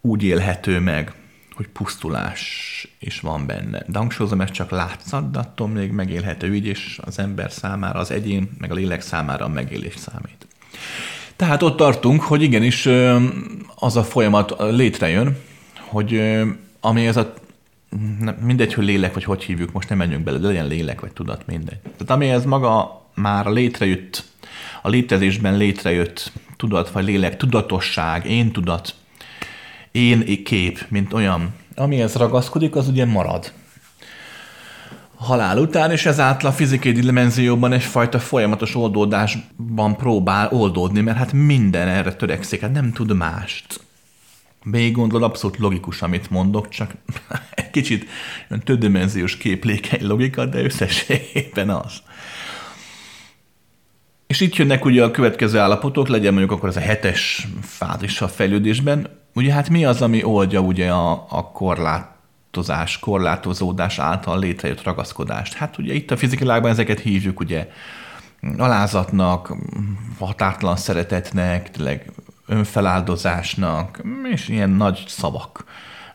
úgy 0.00 0.22
élhető 0.22 0.78
meg, 0.78 1.14
hogy 1.60 1.68
pusztulás 1.68 2.86
is 2.98 3.20
van 3.20 3.46
benne. 3.46 3.82
De 3.86 3.98
hangsúlyozom, 3.98 4.40
ez 4.40 4.50
csak 4.50 4.70
látszat, 4.70 5.30
de 5.30 5.38
attól 5.38 5.68
még 5.68 5.90
megélhető 5.90 6.48
ügy, 6.48 6.66
és 6.66 6.98
az 7.02 7.18
ember 7.18 7.52
számára, 7.52 7.98
az 7.98 8.10
egyén, 8.10 8.50
meg 8.58 8.70
a 8.70 8.74
lélek 8.74 9.00
számára 9.00 9.44
a 9.44 9.48
megélés 9.48 9.94
számít. 9.96 10.46
Tehát 11.36 11.62
ott 11.62 11.76
tartunk, 11.76 12.22
hogy 12.22 12.42
igenis 12.42 12.88
az 13.74 13.96
a 13.96 14.04
folyamat 14.04 14.54
létrejön, 14.58 15.36
hogy 15.76 16.22
ami 16.80 17.06
ez 17.06 17.16
a 17.16 17.34
mindegy, 18.40 18.74
hogy 18.74 18.84
lélek, 18.84 19.14
vagy 19.14 19.24
hogy 19.24 19.42
hívjuk, 19.42 19.72
most 19.72 19.88
nem 19.88 19.98
menjünk 19.98 20.24
bele, 20.24 20.38
de 20.38 20.46
legyen 20.46 20.66
lélek, 20.66 21.00
vagy 21.00 21.12
tudat, 21.12 21.46
mindegy. 21.46 21.78
Tehát 21.80 22.10
ami 22.10 22.28
ez 22.28 22.44
maga 22.44 23.02
már 23.14 23.46
létrejött, 23.46 24.24
a 24.82 24.88
létezésben 24.88 25.56
létrejött 25.56 26.32
tudat, 26.56 26.90
vagy 26.90 27.04
lélek, 27.04 27.36
tudatosság, 27.36 28.26
én 28.26 28.52
tudat, 28.52 28.94
én 29.92 30.44
kép, 30.44 30.84
mint 30.88 31.12
olyan, 31.12 31.54
amihez 31.74 32.14
ragaszkodik, 32.14 32.76
az 32.76 32.88
ugye 32.88 33.04
marad. 33.04 33.52
Halál 35.14 35.58
után, 35.58 35.90
és 35.90 36.06
ezáltal 36.06 36.50
a 36.50 36.52
fizikai 36.52 36.92
dimenzióban 36.92 37.72
egyfajta 37.72 38.18
folyamatos 38.18 38.74
oldódásban 38.74 39.96
próbál 39.96 40.48
oldódni, 40.52 41.00
mert 41.00 41.16
hát 41.16 41.32
minden 41.32 41.88
erre 41.88 42.14
törekszik, 42.14 42.60
hát 42.60 42.72
nem 42.72 42.92
tud 42.92 43.16
mást. 43.16 43.80
Még 44.64 44.92
gondolod, 44.92 45.28
abszolút 45.28 45.58
logikus, 45.58 46.02
amit 46.02 46.30
mondok, 46.30 46.68
csak 46.68 46.94
egy 47.50 47.70
kicsit 47.70 48.08
többdimenziós 48.64 49.36
képlékeny 49.36 50.06
logika, 50.06 50.46
de 50.46 50.62
összességében 50.62 51.70
az. 51.70 51.92
És 54.30 54.40
itt 54.40 54.56
jönnek 54.56 54.84
ugye 54.84 55.04
a 55.04 55.10
következő 55.10 55.58
állapotok, 55.58 56.08
legyen 56.08 56.32
mondjuk 56.32 56.52
akkor 56.52 56.68
ez 56.68 56.76
a 56.76 56.80
hetes 56.80 57.48
fázis 57.62 58.20
a 58.20 58.28
fejlődésben. 58.28 59.08
Ugye 59.34 59.52
hát 59.52 59.68
mi 59.68 59.84
az, 59.84 60.02
ami 60.02 60.24
oldja 60.24 60.60
ugye 60.60 60.90
a, 60.90 61.26
a 61.28 61.50
korlátozás, 61.52 62.98
korlátozódás 62.98 63.98
által 63.98 64.38
létrejött 64.38 64.82
ragaszkodást? 64.82 65.54
Hát 65.54 65.78
ugye 65.78 65.92
itt 65.92 66.10
a 66.10 66.16
fizikai 66.16 66.68
ezeket 66.68 67.00
hívjuk 67.00 67.40
ugye 67.40 67.68
alázatnak, 68.56 69.56
határtlan 70.18 70.76
szeretetnek, 70.76 71.70
tényleg 71.70 72.12
önfeláldozásnak, 72.46 74.02
és 74.32 74.48
ilyen 74.48 74.70
nagy 74.70 75.04
szavak 75.06 75.64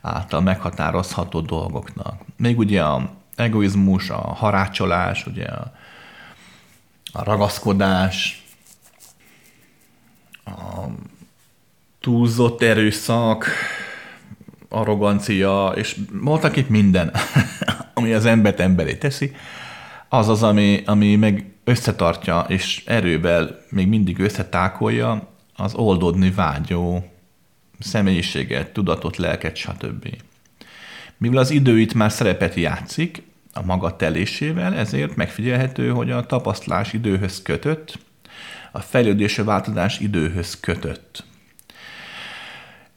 által 0.02 0.40
meghatározható 0.40 1.40
dolgoknak. 1.40 2.20
Még 2.36 2.58
ugye 2.58 2.82
a 2.82 3.10
egoizmus, 3.34 4.10
a 4.10 4.34
harácsolás, 4.34 5.26
ugye 5.26 5.44
a 5.44 5.72
a 7.16 7.24
ragaszkodás, 7.24 8.44
a 10.44 10.84
túlzott 12.00 12.62
erőszak, 12.62 13.46
arrogancia, 14.68 15.72
és 15.76 15.96
voltak 16.12 16.56
itt 16.56 16.68
minden, 16.68 17.12
ami 17.94 18.12
az 18.12 18.24
embert 18.24 18.60
emberé 18.60 18.94
teszi, 18.94 19.34
az 20.08 20.28
az, 20.28 20.42
ami, 20.42 20.82
ami 20.86 21.16
meg 21.16 21.50
összetartja, 21.64 22.44
és 22.48 22.82
erővel 22.86 23.64
még 23.70 23.88
mindig 23.88 24.18
összetákolja 24.18 25.28
az 25.56 25.74
oldódni 25.74 26.30
vágyó 26.30 27.10
személyiséget, 27.78 28.72
tudatot, 28.72 29.16
lelket, 29.16 29.56
stb. 29.56 30.16
Mivel 31.16 31.38
az 31.38 31.50
idő 31.50 31.80
itt 31.80 31.94
már 31.94 32.12
szerepet 32.12 32.54
játszik 32.54 33.22
a 33.56 33.62
maga 33.64 33.96
telésével, 33.96 34.74
ezért 34.74 35.16
megfigyelhető, 35.16 35.90
hogy 35.90 36.10
a 36.10 36.26
tapasztalás 36.26 36.92
időhöz 36.92 37.42
kötött, 37.42 37.98
a 38.72 38.80
fejlődés 38.80 39.38
a 39.38 39.44
változás 39.44 39.98
időhöz 39.98 40.60
kötött. 40.60 41.24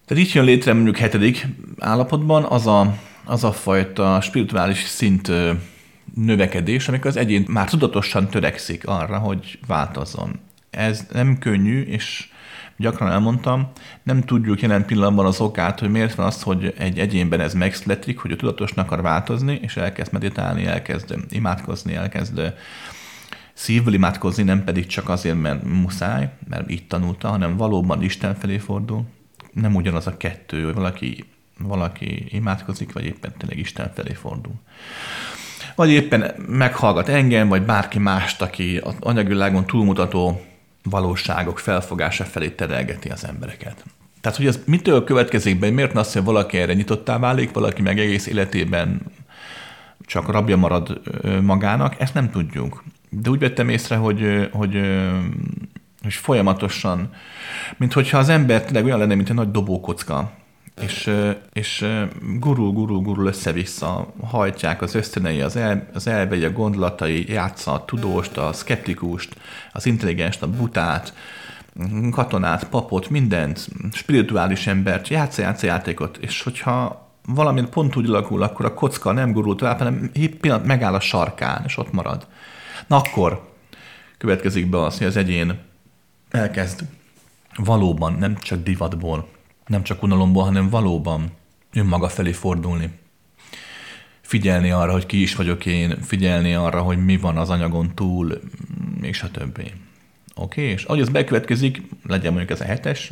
Tehát 0.06 0.24
itt 0.24 0.32
jön 0.32 0.46
létre 0.46 0.74
mondjuk 0.74 0.98
hetedik 0.98 1.48
állapotban 1.80 2.44
az 2.44 2.68
a, 2.68 2.96
az 3.26 3.44
a 3.44 3.52
fajta 3.52 4.22
spirituális 4.22 4.84
szint 4.84 5.32
növekedés, 6.16 6.88
amikor 6.88 7.08
az 7.10 7.18
egyén 7.18 7.46
már 7.48 7.70
tudatosan 7.70 8.30
törekszik 8.30 8.88
arra, 8.88 9.18
hogy 9.18 9.60
változzon. 9.68 10.40
Ez 10.70 11.08
nem 11.12 11.38
könnyű, 11.38 11.82
és 11.82 12.29
gyakran 12.80 13.12
elmondtam, 13.12 13.72
nem 14.04 14.24
tudjuk 14.24 14.62
jelen 14.62 14.86
pillanatban 14.86 15.26
az 15.26 15.40
okát, 15.40 15.80
hogy 15.80 15.90
miért 15.90 16.16
van 16.16 16.26
az, 16.26 16.42
hogy 16.42 16.74
egy 16.78 17.00
egyénben 17.00 17.40
ez 17.40 17.54
megszületik, 17.54 18.18
hogy 18.18 18.32
a 18.32 18.36
tudatosnak 18.36 18.86
akar 18.86 19.02
változni, 19.02 19.60
és 19.62 19.78
elkezd 19.78 20.14
meditálni, 20.14 20.66
elkezd 20.66 21.16
imádkozni, 21.30 21.96
elkezd 21.96 22.54
szívből 23.54 23.94
imádkozni, 23.94 24.44
nem 24.44 24.64
pedig 24.64 24.86
csak 24.86 25.10
azért, 25.10 25.42
mert 25.42 25.64
muszáj, 25.64 26.30
mert 26.50 26.72
így 26.72 26.88
tanulta, 26.88 27.28
hanem 27.28 27.58
valóban 27.58 28.04
Isten 28.04 28.36
felé 28.36 28.58
fordul. 28.58 29.04
Nem 29.54 29.76
ugyanaz 29.76 30.08
a 30.08 30.18
kettő, 30.18 30.64
hogy 30.64 30.74
valaki, 30.74 31.26
valaki 31.58 32.26
imádkozik, 32.30 32.94
vagy 32.94 33.06
éppen 33.06 33.34
tényleg 33.38 33.58
Isten 33.58 33.92
felé 33.96 34.14
fordul. 34.14 34.54
Vagy 35.76 35.90
éppen 35.90 36.34
meghallgat 36.48 37.10
engem, 37.10 37.48
vagy 37.48 37.62
bárki 37.62 38.00
mást, 38.00 38.42
aki 38.42 38.78
az 38.78 38.96
anyagvilágon 39.00 39.66
túlmutató 39.66 40.42
valóságok 40.84 41.60
felfogása 41.60 42.24
felé 42.24 42.50
terelgeti 42.50 43.10
az 43.10 43.26
embereket. 43.26 43.84
Tehát, 44.22 44.38
hogy 44.38 44.48
ez 44.48 44.60
mitől 44.66 45.04
következik 45.04 45.60
be, 45.60 45.70
miért 45.70 45.96
azt, 45.96 46.14
hogy 46.14 46.24
valaki 46.24 46.58
erre 46.58 46.74
nyitottá 46.74 47.18
válik, 47.20 47.52
valaki 47.52 47.82
meg 47.82 48.00
egész 48.00 48.28
életében 48.28 49.02
csak 50.06 50.32
rabja 50.32 50.58
marad 50.58 51.02
magának, 51.42 51.96
ezt 52.00 52.14
nem 52.14 52.30
tudjuk. 52.30 52.84
De 53.10 53.30
úgy 53.30 53.40
vettem 53.40 53.70
észre, 53.70 53.96
hogy, 53.96 54.50
hogy, 54.52 54.80
hogy 56.02 56.14
folyamatosan, 56.14 57.14
mint 57.78 57.94
hogyha 57.94 58.18
az 58.18 58.30
ember 58.30 58.64
tényleg 58.64 58.86
olyan 58.86 59.00
lenne, 59.00 59.16
mint 59.16 59.30
egy 59.30 59.36
nagy 59.36 59.52
dobókocka, 59.52 60.32
és, 60.80 61.12
és 61.54 61.86
gurul, 62.40 62.72
gurul, 62.72 63.00
gurul 63.00 63.28
össze-vissza, 63.28 64.14
hajtják 64.24 64.82
az 64.82 64.96
ösztönei, 64.96 65.42
az, 65.42 65.56
el, 65.56 65.90
az 65.94 66.08
elvei, 66.08 66.44
a 66.44 66.52
gondolatai, 66.52 67.32
játsza 67.32 67.74
a 67.74 67.86
tudóst, 67.86 68.38
a 68.38 68.54
szkeptikust, 68.54 69.36
az 69.72 69.86
intelligenst, 69.86 70.42
a 70.42 70.50
butát, 70.50 71.14
katonát, 72.12 72.70
papot, 72.70 73.10
mindent, 73.10 73.68
spirituális 73.92 74.68
embert, 74.68 75.08
játsza, 75.08 75.42
játsza 75.42 75.66
játékot, 75.66 76.18
és 76.18 76.42
hogyha 76.42 77.08
valami 77.26 77.64
pont 77.64 77.96
úgy 77.96 78.10
alakul, 78.10 78.44
akkor 78.44 78.66
a 78.66 78.74
kocka 78.74 79.12
nem 79.12 79.32
gurul 79.32 79.56
tovább, 79.56 79.78
hanem 79.78 80.12
pillanat 80.40 80.66
megáll 80.66 80.94
a 80.94 81.00
sarkán, 81.00 81.64
és 81.66 81.78
ott 81.78 81.92
marad. 81.92 82.28
Na 82.88 82.98
akkor 82.98 83.54
következik 84.18 84.70
be 84.70 84.84
az, 84.84 84.98
hogy 84.98 85.08
az 85.08 85.18
egyén 85.18 85.60
elkezd 86.30 86.82
valóban, 87.56 88.14
nem 88.14 88.36
csak 88.38 88.64
divatból, 88.64 89.28
nem 89.70 89.84
csak 89.84 90.04
unalomból, 90.04 90.44
hanem 90.44 90.70
valóban 90.70 91.32
önmaga 91.74 92.10
felé 92.10 92.32
fordulni. 92.32 92.90
Figyelni 94.22 94.72
arra, 94.72 94.92
hogy 94.92 95.06
ki 95.06 95.22
is 95.22 95.36
vagyok 95.36 95.66
én, 95.66 96.02
figyelni 96.02 96.54
arra, 96.54 96.82
hogy 96.82 97.06
mi 97.06 97.18
van 97.18 97.38
az 97.38 97.50
anyagon 97.50 97.96
túl, 97.96 98.40
és 99.02 99.22
a 99.22 99.32
többi. 99.32 99.72
Oké? 100.36 100.62
És 100.62 100.84
ahogy 100.84 101.02
ez 101.02 101.10
bekövetkezik, 101.10 101.82
legyen 102.04 102.34
mondjuk 102.34 102.52
ez 102.52 102.62
a 102.62 102.66
hetes, 102.66 103.12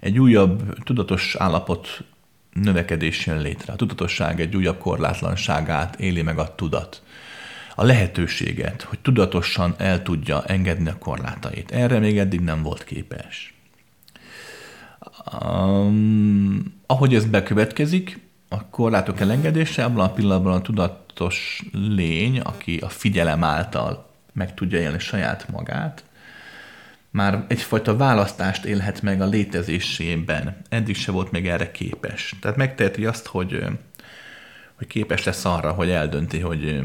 egy 0.00 0.18
újabb 0.18 0.82
tudatos 0.82 1.34
állapot 1.34 2.04
növekedés 2.52 3.26
jön 3.26 3.40
létre. 3.40 3.72
A 3.72 3.76
tudatosság 3.76 4.40
egy 4.40 4.56
újabb 4.56 4.78
korlátlanságát 4.78 6.00
éli 6.00 6.22
meg 6.22 6.38
a 6.38 6.54
tudat. 6.54 7.02
A 7.74 7.84
lehetőséget, 7.84 8.82
hogy 8.82 8.98
tudatosan 8.98 9.74
el 9.78 10.02
tudja 10.02 10.44
engedni 10.44 10.88
a 10.88 10.98
korlátait. 10.98 11.70
Erre 11.70 11.98
még 11.98 12.18
eddig 12.18 12.40
nem 12.40 12.62
volt 12.62 12.84
képes. 12.84 13.57
Um, 15.42 16.74
ahogy 16.86 17.14
ez 17.14 17.24
bekövetkezik, 17.24 18.18
a 18.48 18.68
korlátok 18.68 19.20
elengedése, 19.20 19.84
abban 19.84 20.04
a 20.04 20.12
pillanatban 20.12 20.52
a 20.52 20.62
tudatos 20.62 21.62
lény, 21.72 22.40
aki 22.40 22.76
a 22.76 22.88
figyelem 22.88 23.44
által 23.44 24.10
meg 24.32 24.54
tudja 24.54 24.80
élni 24.80 24.98
saját 24.98 25.48
magát, 25.48 26.04
már 27.10 27.44
egyfajta 27.48 27.96
választást 27.96 28.64
élhet 28.64 29.02
meg 29.02 29.20
a 29.20 29.26
létezésében. 29.26 30.56
Eddig 30.68 30.96
se 30.96 31.12
volt 31.12 31.30
még 31.30 31.48
erre 31.48 31.70
képes. 31.70 32.34
Tehát 32.40 32.56
megteheti 32.56 33.06
azt, 33.06 33.26
hogy, 33.26 33.64
hogy 34.74 34.86
képes 34.86 35.24
lesz 35.24 35.44
arra, 35.44 35.72
hogy 35.72 35.90
eldönti, 35.90 36.38
hogy 36.38 36.80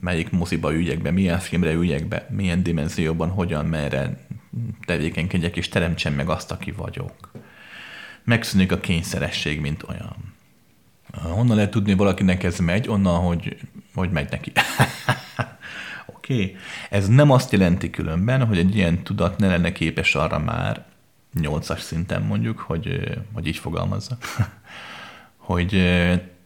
melyik 0.00 0.30
moziba 0.30 0.74
ügyek 0.74 1.02
be, 1.02 1.10
milyen 1.10 1.38
filmre 1.38 1.72
ügyek 1.72 2.08
be, 2.08 2.26
milyen 2.30 2.62
dimenzióban, 2.62 3.28
hogyan, 3.28 3.66
merre 3.66 4.26
tevékenykedjek, 4.86 5.56
és 5.56 5.68
teremtsen 5.68 6.12
meg 6.12 6.28
azt, 6.28 6.50
aki 6.50 6.70
vagyok 6.70 7.30
megszűnik 8.24 8.72
a 8.72 8.80
kényszeresség, 8.80 9.60
mint 9.60 9.82
olyan. 9.88 10.16
Honnan 11.22 11.56
lehet 11.56 11.70
tudni, 11.70 11.94
valakinek 11.94 12.42
ez 12.42 12.58
megy? 12.58 12.88
Onnan, 12.88 13.20
hogy, 13.20 13.56
hogy 13.94 14.10
megy 14.10 14.30
neki. 14.30 14.52
Oké. 16.14 16.34
Okay. 16.34 16.56
Ez 16.90 17.08
nem 17.08 17.30
azt 17.30 17.52
jelenti 17.52 17.90
különben, 17.90 18.46
hogy 18.46 18.58
egy 18.58 18.76
ilyen 18.76 19.02
tudat 19.02 19.38
ne 19.38 19.46
lenne 19.46 19.72
képes 19.72 20.14
arra 20.14 20.38
már, 20.38 20.84
nyolcas 21.40 21.80
szinten 21.80 22.22
mondjuk, 22.22 22.58
hogy, 22.58 23.16
hogy 23.32 23.46
így 23.46 23.56
fogalmazza, 23.56 24.16
hogy 25.36 25.72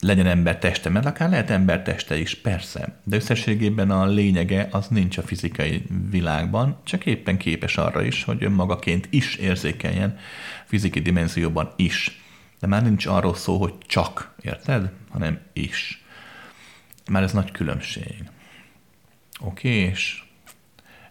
legyen 0.01 0.27
ember 0.27 0.59
teste, 0.59 0.89
mert 0.91 1.07
akár 1.07 1.31
lehet 1.31 1.51
ember 1.51 1.83
teste 1.83 2.19
is, 2.19 2.35
persze, 2.35 3.01
de 3.05 3.17
összességében 3.17 3.91
a 3.91 4.07
lényege 4.07 4.69
az 4.71 4.89
nincs 4.89 5.19
a 5.19 5.23
fizikai 5.23 5.83
világban, 6.11 6.81
csak 6.85 7.07
éppen 7.07 7.37
képes 7.37 7.77
arra 7.77 8.03
is, 8.03 8.25
hogy 8.25 8.45
önmagaként 8.45 9.07
is 9.11 9.35
érzékeljen 9.35 10.19
fiziki 10.65 11.01
dimenzióban 11.01 11.73
is. 11.77 12.21
De 12.61 12.67
már 12.67 12.83
nincs 12.83 13.07
arról 13.07 13.35
szó, 13.35 13.59
hogy 13.59 13.75
csak, 13.87 14.35
érted? 14.43 14.91
Hanem 15.11 15.41
is. 15.53 16.05
Már 17.11 17.23
ez 17.23 17.33
nagy 17.33 17.51
különbség. 17.51 18.25
Oké, 19.41 19.69
és 19.69 20.23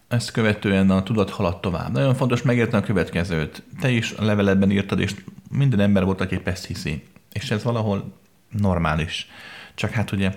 ezt 0.07 0.31
követően 0.31 0.89
a 0.89 1.03
tudat 1.03 1.29
halad 1.29 1.59
tovább. 1.59 1.91
Nagyon 1.91 2.15
fontos 2.15 2.41
megérteni 2.41 2.83
a 2.83 2.85
következőt. 2.85 3.63
Te 3.79 3.89
is 3.89 4.11
a 4.11 4.23
leveledben 4.23 4.71
írtad, 4.71 4.99
és 4.99 5.15
minden 5.51 5.79
ember 5.79 6.03
volt, 6.03 6.21
aki 6.21 6.39
ezt 6.43 6.65
hiszi. 6.65 7.03
És 7.31 7.51
ez 7.51 7.63
valahol 7.63 8.13
normális. 8.57 9.27
Csak 9.75 9.91
hát 9.91 10.11
ugye 10.11 10.31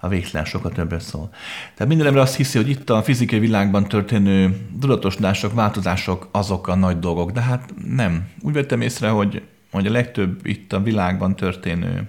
a 0.00 0.08
végtelen 0.08 0.46
sokat 0.46 0.72
többet 0.74 1.00
szól. 1.00 1.30
Tehát 1.74 1.88
minden 1.88 2.06
ember 2.06 2.22
azt 2.22 2.36
hiszi, 2.36 2.58
hogy 2.58 2.68
itt 2.68 2.90
a 2.90 3.02
fizikai 3.02 3.38
világban 3.38 3.88
történő 3.88 4.66
tudatosodások, 4.80 5.54
változások 5.54 6.28
azok 6.30 6.68
a 6.68 6.74
nagy 6.74 6.98
dolgok, 6.98 7.30
de 7.30 7.40
hát 7.40 7.74
nem. 7.88 8.28
Úgy 8.40 8.52
vettem 8.52 8.80
észre, 8.80 9.08
hogy, 9.08 9.42
hogy 9.70 9.86
a 9.86 9.90
legtöbb 9.90 10.46
itt 10.46 10.72
a 10.72 10.82
világban 10.82 11.36
történő 11.36 12.08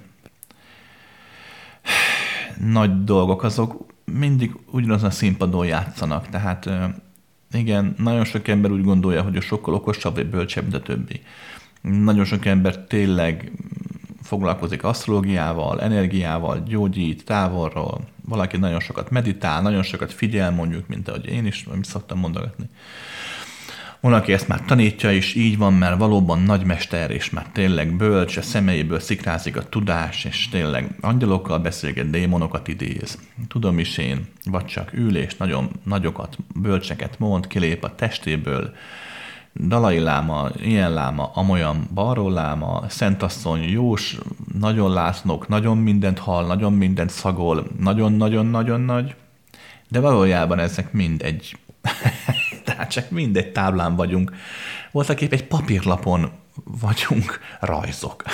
nagy 2.59 3.03
dolgok, 3.03 3.43
azok 3.43 3.85
mindig 4.05 4.55
ugyanazon 4.71 5.09
a 5.09 5.11
színpadon 5.11 5.65
játszanak. 5.65 6.29
Tehát 6.29 6.69
igen, 7.51 7.95
nagyon 7.97 8.25
sok 8.25 8.47
ember 8.47 8.71
úgy 8.71 8.83
gondolja, 8.83 9.21
hogy 9.21 9.35
a 9.35 9.41
sokkal 9.41 9.73
okosabb 9.73 10.15
vagy 10.15 10.29
bölcsebb, 10.29 10.73
a 10.73 10.81
többi. 10.81 11.21
Nagyon 11.81 12.25
sok 12.25 12.45
ember 12.45 12.77
tényleg 12.77 13.51
foglalkozik 14.27 14.83
asztrológiával, 14.83 15.81
energiával, 15.81 16.63
gyógyít 16.67 17.25
távolról, 17.25 18.01
valaki 18.25 18.57
nagyon 18.57 18.79
sokat 18.79 19.09
meditál, 19.09 19.61
nagyon 19.61 19.83
sokat 19.83 20.13
figyel 20.13 20.51
mondjuk, 20.51 20.87
mint 20.87 21.07
ahogy 21.07 21.25
én 21.25 21.45
is 21.45 21.65
amit 21.71 21.85
szoktam 21.85 22.19
mondogatni. 22.19 22.69
Valaki 23.99 24.33
ezt 24.33 24.47
már 24.47 24.61
tanítja 24.61 25.11
is, 25.11 25.35
így 25.35 25.57
van, 25.57 25.73
mert 25.73 25.97
valóban 25.97 26.39
nagymester, 26.39 27.11
és 27.11 27.29
már 27.29 27.45
tényleg 27.51 27.95
bölcs, 27.95 28.37
a 28.37 28.41
szemeiből 28.41 28.99
szikrázik 28.99 29.57
a 29.57 29.69
tudás, 29.69 30.25
és 30.25 30.49
tényleg 30.49 30.95
angyalokkal 31.01 31.59
beszélget, 31.59 32.09
démonokat 32.09 32.67
idéz. 32.67 33.19
Tudom 33.47 33.79
is 33.79 33.97
én, 33.97 34.27
vagy 34.45 34.65
csak 34.65 34.93
ül, 34.93 35.25
nagyon 35.37 35.69
nagyokat, 35.83 36.37
bölcseket 36.61 37.19
mond, 37.19 37.47
kilép 37.47 37.83
a 37.83 37.95
testéből, 37.95 38.73
Dalai 39.59 39.99
láma, 39.99 40.49
ilyen 40.61 40.93
láma, 40.93 41.31
amolyan 41.33 41.87
balról 41.93 42.33
láma, 42.33 42.83
Szentasszony, 42.89 43.63
Jós, 43.63 44.17
nagyon 44.59 44.93
látnok, 44.93 45.47
nagyon 45.47 45.77
mindent 45.77 46.19
hall, 46.19 46.45
nagyon 46.45 46.73
mindent 46.73 47.09
szagol, 47.09 47.67
nagyon-nagyon-nagyon 47.79 48.81
nagy, 48.81 49.15
de 49.87 49.99
valójában 49.99 50.59
ezek 50.59 50.91
mind 50.91 51.21
egy, 51.21 51.57
tehát 52.65 52.91
csak 52.91 53.09
mind 53.09 53.37
egy 53.37 53.51
táblán 53.51 53.95
vagyunk. 53.95 54.35
Voltak 54.91 55.21
épp 55.21 55.31
egy 55.31 55.47
papírlapon 55.47 56.31
vagyunk 56.63 57.39
rajzok. 57.59 58.23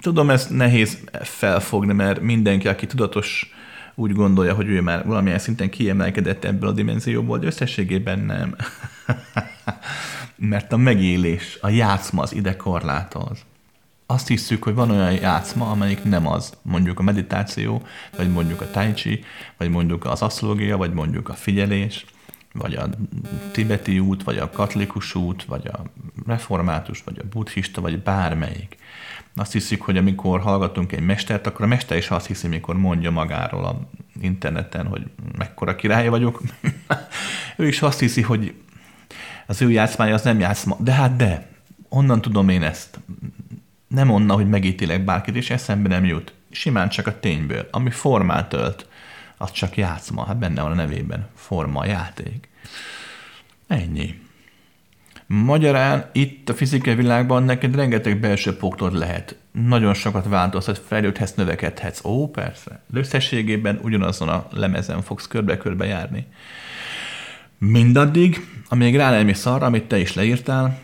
Tudom, 0.00 0.30
ez 0.30 0.46
nehéz 0.46 0.98
felfogni, 1.22 1.92
mert 1.92 2.20
mindenki, 2.20 2.68
aki 2.68 2.86
tudatos, 2.86 3.54
úgy 3.98 4.12
gondolja, 4.12 4.54
hogy 4.54 4.68
ő 4.68 4.80
már 4.80 5.06
valamilyen 5.06 5.38
szinten 5.38 5.70
kiemelkedett 5.70 6.44
ebből 6.44 6.68
a 6.68 6.72
dimenzióból, 6.72 7.38
de 7.38 7.46
összességében 7.46 8.18
nem. 8.18 8.56
mert 10.36 10.72
a 10.72 10.76
megélés, 10.76 11.58
a 11.60 11.68
játszma 11.68 12.22
az 12.22 12.34
ide 12.34 12.56
korlátoz. 12.56 13.44
Azt 14.06 14.28
hiszük, 14.28 14.62
hogy 14.62 14.74
van 14.74 14.90
olyan 14.90 15.12
játszma, 15.12 15.70
amelyik 15.70 16.04
nem 16.04 16.26
az. 16.26 16.52
Mondjuk 16.62 16.98
a 16.98 17.02
meditáció, 17.02 17.82
vagy 18.16 18.30
mondjuk 18.30 18.60
a 18.60 18.70
tai 18.70 18.92
chi, 18.92 19.24
vagy 19.56 19.70
mondjuk 19.70 20.04
az 20.04 20.22
asztrológia, 20.22 20.76
vagy 20.76 20.92
mondjuk 20.92 21.28
a 21.28 21.34
figyelés, 21.34 22.04
vagy 22.52 22.74
a 22.74 22.88
tibeti 23.50 23.98
út, 23.98 24.22
vagy 24.22 24.38
a 24.38 24.50
katolikus 24.50 25.14
út, 25.14 25.44
vagy 25.44 25.66
a 25.66 25.82
református, 26.26 27.02
vagy 27.04 27.18
a 27.18 27.28
buddhista, 27.30 27.80
vagy 27.80 28.02
bármelyik. 28.02 28.76
Azt 29.36 29.52
hiszik, 29.52 29.80
hogy 29.80 29.96
amikor 29.96 30.40
hallgatunk 30.40 30.92
egy 30.92 31.00
mestert, 31.00 31.46
akkor 31.46 31.64
a 31.64 31.68
mester 31.68 31.96
is 31.96 32.10
azt 32.10 32.26
hiszi, 32.26 32.48
mikor 32.48 32.76
mondja 32.76 33.10
magáról 33.10 33.64
a 33.64 33.80
interneten, 34.20 34.86
hogy 34.86 35.02
mekkora 35.38 35.76
király 35.76 36.08
vagyok. 36.08 36.42
ő 37.56 37.66
is 37.66 37.82
azt 37.82 37.98
hiszi, 37.98 38.22
hogy 38.22 38.54
az 39.46 39.62
ő 39.62 39.70
játszmája 39.70 40.14
az 40.14 40.22
nem 40.22 40.40
játszma. 40.40 40.76
De 40.80 40.92
hát 40.92 41.16
de, 41.16 41.48
onnan 41.88 42.20
tudom 42.20 42.48
én 42.48 42.62
ezt. 42.62 42.98
Nem 43.88 44.10
onnan, 44.10 44.36
hogy 44.36 44.48
megítélek 44.48 45.04
bárkit, 45.04 45.36
és 45.36 45.50
eszembe 45.50 45.88
nem 45.88 46.04
jut. 46.04 46.34
Simán 46.50 46.88
csak 46.88 47.06
a 47.06 47.20
tényből. 47.20 47.68
Ami 47.70 47.90
formát 47.90 48.52
ölt, 48.52 48.88
az 49.36 49.50
csak 49.50 49.76
játszma. 49.76 50.24
Hát 50.24 50.38
benne 50.38 50.62
van 50.62 50.70
a 50.70 50.74
nevében. 50.74 51.28
Forma, 51.34 51.86
játék. 51.86 52.48
Ennyi. 53.66 54.25
Magyarán 55.26 56.10
itt 56.12 56.48
a 56.48 56.54
fizikai 56.54 56.94
világban 56.94 57.42
neked 57.42 57.74
rengeteg 57.74 58.20
belső 58.20 58.56
poktod 58.56 58.94
lehet. 58.94 59.36
Nagyon 59.52 59.94
sokat 59.94 60.28
változhat, 60.28 60.78
fejlődhetsz, 60.78 61.34
növekedhetsz. 61.34 62.04
Ó, 62.04 62.30
persze. 62.30 62.80
De 62.86 62.98
összességében 62.98 63.80
ugyanazon 63.82 64.28
a 64.28 64.46
lemezen 64.50 65.02
fogsz 65.02 65.26
körbe-körbe 65.26 65.86
járni. 65.86 66.26
Mindaddig, 67.58 68.48
amíg 68.68 68.96
rá 68.96 69.10
nem 69.10 69.32
arra, 69.44 69.66
amit 69.66 69.84
te 69.84 69.98
is 69.98 70.14
leírtál, 70.14 70.78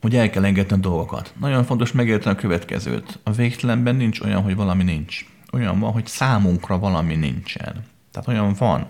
hogy 0.00 0.16
el 0.16 0.30
kell 0.30 0.44
engedni 0.44 0.76
a 0.76 0.78
dolgokat. 0.78 1.32
Nagyon 1.40 1.64
fontos 1.64 1.92
megérteni 1.92 2.36
a 2.36 2.40
következőt. 2.40 3.18
A 3.22 3.30
végtelenben 3.30 3.96
nincs 3.96 4.20
olyan, 4.20 4.42
hogy 4.42 4.56
valami 4.56 4.82
nincs. 4.82 5.24
Olyan 5.52 5.80
van, 5.80 5.92
hogy 5.92 6.06
számunkra 6.06 6.78
valami 6.78 7.14
nincsen. 7.14 7.84
Tehát 8.10 8.28
olyan 8.28 8.54
van, 8.58 8.86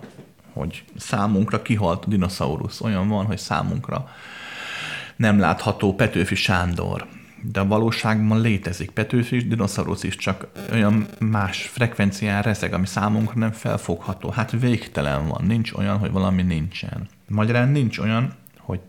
hogy 0.53 0.83
számunkra 0.97 1.61
kihalt 1.61 2.05
a 2.05 2.09
dinoszaurusz. 2.09 2.81
Olyan 2.81 3.07
van, 3.07 3.25
hogy 3.25 3.37
számunkra 3.37 4.09
nem 5.17 5.39
látható 5.39 5.95
Petőfi 5.95 6.35
Sándor. 6.35 7.07
De 7.41 7.59
a 7.59 7.67
valóságban 7.67 8.41
létezik 8.41 8.91
Petőfi 8.91 9.35
és 9.35 9.47
dinoszaurusz 9.47 10.03
is, 10.03 10.15
csak 10.15 10.47
olyan 10.71 11.07
más 11.19 11.61
frekvencián 11.61 12.41
rezeg, 12.41 12.73
ami 12.73 12.85
számunkra 12.85 13.39
nem 13.39 13.51
felfogható. 13.51 14.29
Hát 14.29 14.51
végtelen 14.51 15.27
van, 15.27 15.43
nincs 15.45 15.71
olyan, 15.73 15.97
hogy 15.97 16.11
valami 16.11 16.41
nincsen. 16.41 17.07
Magyarán 17.27 17.69
nincs 17.69 17.97
olyan, 17.97 18.33
hogy 18.57 18.79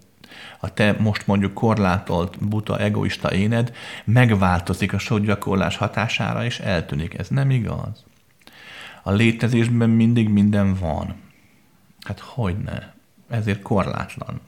a 0.61 0.75
te 0.75 0.97
most 0.99 1.27
mondjuk 1.27 1.55
korlátolt, 1.55 2.49
buta, 2.49 2.79
egoista 2.79 3.33
éned 3.33 3.73
megváltozik 4.05 4.93
a 4.93 4.99
sógyakorlás 4.99 5.77
hatására, 5.77 6.45
és 6.45 6.59
eltűnik. 6.59 7.19
Ez 7.19 7.29
nem 7.29 7.51
igaz. 7.51 8.05
A 9.03 9.13
létezésben 9.13 9.91
mindig 9.91 10.29
minden 10.29 10.75
van. 10.75 11.15
Hát 12.07 12.21
hogy 12.21 12.57
ne? 12.57 12.79
Ezért 13.29 13.63
korlátlan. 13.63 14.41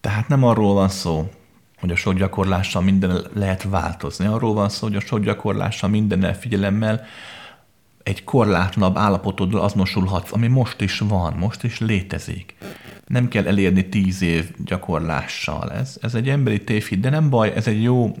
Tehát 0.00 0.28
nem 0.28 0.44
arról 0.44 0.74
van 0.74 0.88
szó, 0.88 1.30
hogy 1.78 1.90
a 1.90 1.96
sok 1.96 2.14
gyakorlással 2.14 2.82
minden 2.82 3.26
lehet 3.34 3.62
változni. 3.62 4.26
Arról 4.26 4.54
van 4.54 4.68
szó, 4.68 4.86
hogy 4.86 4.96
a 4.96 5.00
sok 5.00 5.20
gyakorlással 5.20 5.90
minden 5.90 6.34
figyelemmel 6.34 7.04
egy 8.02 8.24
korlátlanabb 8.24 8.96
állapotoddal 8.96 9.60
azonosulhatsz, 9.60 10.32
ami 10.32 10.46
most 10.46 10.80
is 10.80 10.98
van, 10.98 11.32
most 11.32 11.64
is 11.64 11.78
létezik. 11.78 12.54
Nem 13.06 13.28
kell 13.28 13.46
elérni 13.46 13.88
tíz 13.88 14.22
év 14.22 14.50
gyakorlással. 14.64 15.72
Ez, 15.72 15.98
ez 16.00 16.14
egy 16.14 16.28
emberi 16.28 16.64
tévhit, 16.64 17.00
de 17.00 17.10
nem 17.10 17.30
baj, 17.30 17.52
ez 17.54 17.66
egy 17.66 17.82
jó, 17.82 18.16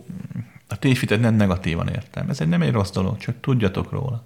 a 0.68 0.78
tévhitet 0.78 1.20
nem 1.20 1.34
negatívan 1.34 1.88
értem. 1.88 2.28
Ez 2.28 2.40
egy 2.40 2.48
nem 2.48 2.62
egy 2.62 2.72
rossz 2.72 2.90
dolog, 2.90 3.16
csak 3.16 3.40
tudjatok 3.40 3.90
róla. 3.90 4.22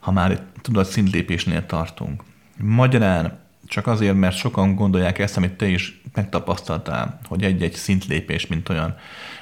Ha 0.00 0.10
már 0.10 0.42
tudod, 0.60 0.86
szintlépésnél 0.86 1.66
tartunk. 1.66 2.22
Magyarán 2.58 3.38
csak 3.72 3.86
azért, 3.86 4.14
mert 4.14 4.36
sokan 4.36 4.74
gondolják 4.74 5.18
ezt, 5.18 5.36
amit 5.36 5.52
te 5.52 5.66
is 5.66 6.00
megtapasztaltál, 6.14 7.20
hogy 7.28 7.42
egy-egy 7.42 7.72
szintlépés, 7.72 8.46
mint 8.46 8.68
olyan, 8.68 8.96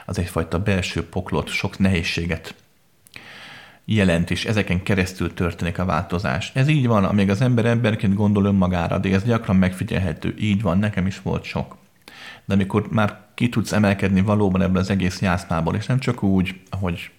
az 0.07 0.19
egyfajta 0.19 0.59
belső 0.59 1.09
poklot, 1.09 1.49
sok 1.49 1.79
nehézséget 1.79 2.55
jelent, 3.85 4.31
és 4.31 4.45
ezeken 4.45 4.83
keresztül 4.83 5.35
történik 5.35 5.79
a 5.79 5.85
változás. 5.85 6.51
Ez 6.55 6.69
így 6.69 6.87
van, 6.87 7.05
amíg 7.05 7.31
az 7.31 7.41
ember 7.41 7.65
emberként 7.65 8.15
gondol 8.15 8.45
önmagára, 8.45 8.99
de 8.99 9.13
ez 9.13 9.25
gyakran 9.25 9.57
megfigyelhető. 9.57 10.35
Így 10.39 10.63
van, 10.63 10.79
nekem 10.79 11.07
is 11.07 11.23
volt 11.23 11.45
sok. 11.45 11.77
De 12.45 12.55
amikor 12.55 12.87
már 12.91 13.19
ki 13.35 13.49
tudsz 13.49 13.73
emelkedni 13.73 14.21
valóban 14.21 14.63
ebből 14.63 14.81
az 14.81 14.91
egész 14.91 15.21
játszmából, 15.21 15.75
és 15.75 15.87
nem 15.87 15.99
csak 15.99 16.23
úgy, 16.23 16.61
hogy 16.81 17.11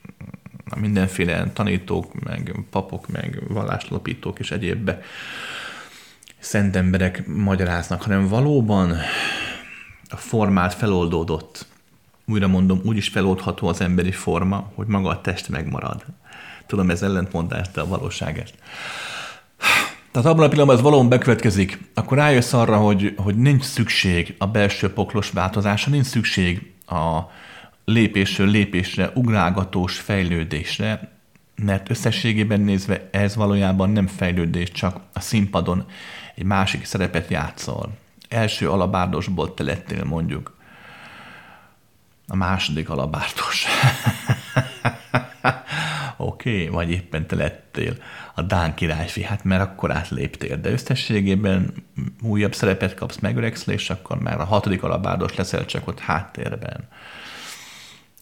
mindenféle 0.76 1.52
tanítók, 1.54 2.24
meg 2.24 2.56
papok, 2.70 3.08
meg 3.08 3.42
valláslapítók 3.48 4.40
és 4.40 4.52
egyébbe 4.52 5.02
szent 6.42 6.76
emberek 6.76 7.28
magyaráznak, 7.28 8.02
hanem 8.02 8.28
valóban 8.28 8.96
a 10.10 10.16
formát 10.16 10.74
feloldódott. 10.74 11.66
Újra 12.26 12.48
mondom, 12.48 12.82
úgy 12.84 12.98
is 12.98 13.08
feloldható 13.08 13.68
az 13.68 13.82
emberi 13.82 14.12
forma, 14.12 14.72
hogy 14.76 14.88
maga 14.88 15.10
a 15.10 15.22
test 15.22 15.50
megmarad. 15.50 16.06
Tudom, 16.66 16.90
ez 16.90 17.02
ellentmondás, 17.02 17.68
de 17.74 17.82
a 17.82 17.88
valóság 17.88 18.40
ez. 18.40 18.50
Tehát 20.12 20.28
abban 20.28 20.46
a 20.46 20.48
pillanatban 20.48 20.76
ez 20.76 20.82
valóban 20.82 21.10
bekövetkezik, 21.10 21.80
akkor 21.94 22.18
rájössz 22.18 22.54
arra, 22.54 22.78
hogy, 22.78 23.14
hogy 23.18 23.36
nincs 23.36 23.64
szükség 23.64 24.36
a 24.38 24.48
belső 24.48 24.94
poklos 24.94 25.30
változásra, 25.30 25.92
nincs 25.92 26.06
szükség 26.06 26.72
a 26.86 27.20
lépésről 27.86 28.48
lépésre, 28.48 29.12
ugrálgatós 29.14 30.00
fejlődésre, 30.00 31.12
mert 31.56 31.90
összességében 31.90 32.62
nézve 32.62 33.10
ez 33.12 33.36
valójában 33.36 33.90
nem 33.90 34.08
fejlődés, 34.08 34.72
csak 34.72 35.00
a 35.14 35.20
színpadon 35.20 35.86
egy 36.42 36.48
másik 36.48 36.86
szerepet 36.86 37.30
játszol. 37.30 37.90
Első 38.30 38.70
alabárdosból 38.70 39.54
te 39.54 39.64
lettél 39.64 40.04
mondjuk. 40.04 40.58
A 42.28 42.36
második 42.36 42.90
alabárdos. 42.90 43.66
Oké, 46.18 46.54
okay, 46.54 46.68
vagy 46.68 46.92
éppen 46.92 47.28
te 47.28 47.36
lettél 47.36 47.96
a 48.36 48.42
Dán 48.42 48.74
királyfi, 48.74 49.24
hát 49.24 49.44
mert 49.44 49.62
akkor 49.62 49.92
átléptél, 49.92 50.58
de 50.58 50.72
összességében 50.72 51.74
újabb 52.22 52.54
szerepet 52.56 52.94
kapsz, 52.94 53.20
megöregszl, 53.20 53.72
és 53.72 53.90
akkor 53.90 54.20
már 54.20 54.40
a 54.40 54.46
hatodik 54.46 54.84
alabárdos 54.84 55.36
leszel 55.36 55.66
csak 55.66 55.88
ott 55.88 56.00
háttérben. 56.00 56.88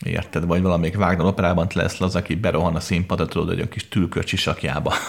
Érted? 0.05 0.45
Vagy 0.45 0.61
valamelyik 0.61 0.97
Wagner 0.97 1.25
operában 1.25 1.67
te 1.67 1.81
lesz 1.81 2.01
az, 2.01 2.15
aki 2.15 2.35
berohan 2.35 2.75
a 2.75 2.79
színpadra, 2.79 3.25
tudod, 3.25 3.47
hogy 3.47 3.61
a 3.61 3.69
kis 3.69 3.87
tülkör 3.87 4.23
csisakjába. 4.23 4.93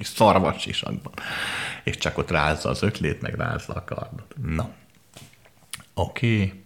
kis 0.00 0.08
szarvas 0.08 0.56
csisakban. 0.56 1.12
És 1.84 1.96
csak 1.96 2.18
ott 2.18 2.30
rázza 2.30 2.68
az 2.68 2.82
öklét, 2.82 3.20
meg 3.20 3.34
rázza 3.34 3.72
a 3.72 3.84
kardot. 3.84 4.34
Na. 4.42 4.68
Oké. 5.94 6.62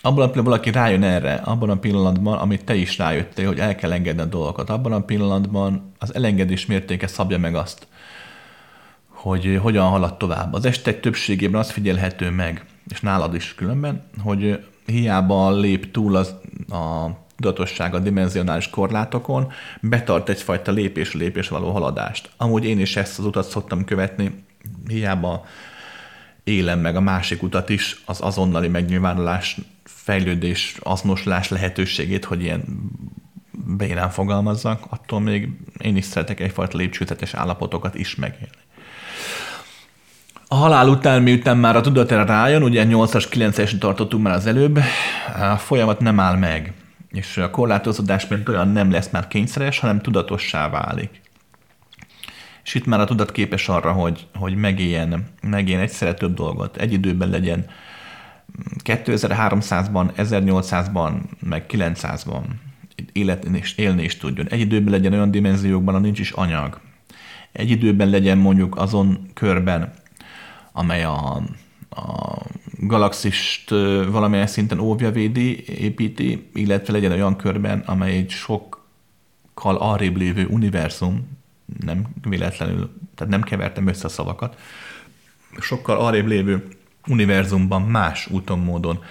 Abban 0.00 0.24
a 0.24 0.30
pillanatban 0.30 0.44
valaki 0.44 0.70
rájön 0.70 1.02
erre, 1.02 1.34
abban 1.34 1.70
a 1.70 1.78
pillanatban, 1.78 2.38
amit 2.38 2.64
te 2.64 2.74
is 2.74 2.98
rájöttél, 2.98 3.46
hogy 3.46 3.58
el 3.58 3.74
kell 3.74 3.92
engedni 3.92 4.22
a 4.22 4.24
dolgokat, 4.24 4.70
abban 4.70 4.92
a 4.92 5.00
pillanatban 5.00 5.92
az 5.98 6.14
elengedés 6.14 6.66
mértéke 6.66 7.06
szabja 7.06 7.38
meg 7.38 7.54
azt, 7.54 7.86
hogy 9.08 9.58
hogyan 9.62 9.88
halad 9.88 10.16
tovább. 10.16 10.52
Az 10.52 10.64
estek 10.64 11.00
többségében 11.00 11.60
az 11.60 11.70
figyelhető 11.70 12.30
meg, 12.30 12.64
és 12.88 13.00
nálad 13.00 13.34
is 13.34 13.54
különben, 13.54 14.10
hogy 14.22 14.64
hiába 14.84 15.50
lép 15.50 15.90
túl 15.90 16.16
az, 16.16 16.34
a 16.68 17.10
tudatosság 17.36 17.94
a 17.94 17.98
dimenzionális 17.98 18.70
korlátokon, 18.70 19.52
betart 19.80 20.28
egyfajta 20.28 20.72
lépés-lépés 20.72 21.48
való 21.48 21.70
haladást. 21.70 22.30
Amúgy 22.36 22.64
én 22.64 22.80
is 22.80 22.96
ezt 22.96 23.18
az 23.18 23.24
utat 23.24 23.48
szoktam 23.48 23.84
követni, 23.84 24.44
hiába 24.86 25.44
élem 26.44 26.78
meg 26.78 26.96
a 26.96 27.00
másik 27.00 27.42
utat 27.42 27.68
is, 27.68 28.02
az 28.04 28.20
azonnali 28.20 28.68
megnyilvánulás, 28.68 29.56
fejlődés, 29.84 30.76
azonosulás 30.82 31.48
lehetőségét, 31.48 32.24
hogy 32.24 32.42
ilyen 32.42 32.64
bénán 33.76 34.10
fogalmazzak, 34.10 34.84
attól 34.88 35.20
még 35.20 35.48
én 35.78 35.96
is 35.96 36.04
szeretek 36.04 36.40
egyfajta 36.40 36.76
lépcsőtetes 36.76 37.34
állapotokat 37.34 37.94
is 37.94 38.14
megélni. 38.14 38.64
A 40.48 40.54
halál 40.54 40.88
után, 40.88 41.22
miután 41.22 41.56
már 41.56 41.76
a 41.76 41.80
tudat 41.80 42.12
erre 42.12 42.24
rájön, 42.24 42.62
ugye 42.62 42.84
8-as, 42.88 43.26
9-es 43.30 43.78
tartottunk 43.78 44.22
már 44.22 44.34
az 44.34 44.46
előbb, 44.46 44.78
a 45.52 45.56
folyamat 45.56 46.00
nem 46.00 46.20
áll 46.20 46.36
meg, 46.36 46.72
és 47.16 47.36
a 47.36 47.50
korlátozódás 47.50 48.28
mint 48.28 48.48
olyan 48.48 48.68
nem 48.68 48.90
lesz 48.90 49.10
már 49.10 49.28
kényszeres, 49.28 49.78
hanem 49.78 50.00
tudatossá 50.00 50.68
válik. 50.68 51.20
és 52.64 52.74
itt 52.74 52.86
már 52.86 53.00
a 53.00 53.04
tudat 53.04 53.32
képes 53.32 53.68
arra, 53.68 53.92
hogy, 53.92 54.26
hogy 54.34 54.54
megéljen, 54.54 55.24
megéljen 55.42 55.82
egyszerre 55.82 56.14
több 56.14 56.34
dolgot, 56.34 56.76
egy 56.76 56.92
időben 56.92 57.28
legyen 57.28 57.66
2300-ban, 58.84 60.10
1800-ban, 60.16 61.12
meg 61.40 61.64
900-ban 61.68 62.42
életni 63.12 63.58
és 63.58 63.76
élni 63.76 64.02
is 64.02 64.16
tudjon. 64.16 64.48
Egy 64.48 64.60
időben 64.60 64.92
legyen 64.92 65.12
olyan 65.12 65.30
dimenziókban, 65.30 65.94
ahol 65.94 66.06
nincs 66.06 66.18
is 66.18 66.30
anyag. 66.30 66.80
Egy 67.52 67.70
időben 67.70 68.08
legyen 68.08 68.38
mondjuk 68.38 68.76
azon 68.76 69.30
körben, 69.34 69.92
amely 70.72 71.04
a, 71.04 71.42
a 71.90 72.36
galaxist 72.78 73.70
valamilyen 74.10 74.46
szinten 74.46 74.78
óvja, 74.78 75.10
védi, 75.10 75.64
építi, 75.64 76.50
illetve 76.54 76.92
legyen 76.92 77.12
olyan 77.12 77.36
körben, 77.36 77.78
amely 77.78 78.16
egy 78.16 78.30
sokkal 78.30 79.76
arrébb 79.76 80.16
lévő 80.16 80.46
univerzum, 80.46 81.38
nem 81.84 82.06
véletlenül, 82.22 82.90
tehát 83.14 83.32
nem 83.32 83.42
kevertem 83.42 83.86
össze 83.86 84.04
a 84.04 84.08
szavakat, 84.08 84.56
sokkal 85.60 85.96
arrébb 85.96 86.26
lévő 86.26 86.68
univerzumban 87.06 87.82
más 87.82 88.26
úton, 88.30 88.58
módon, 88.58 89.04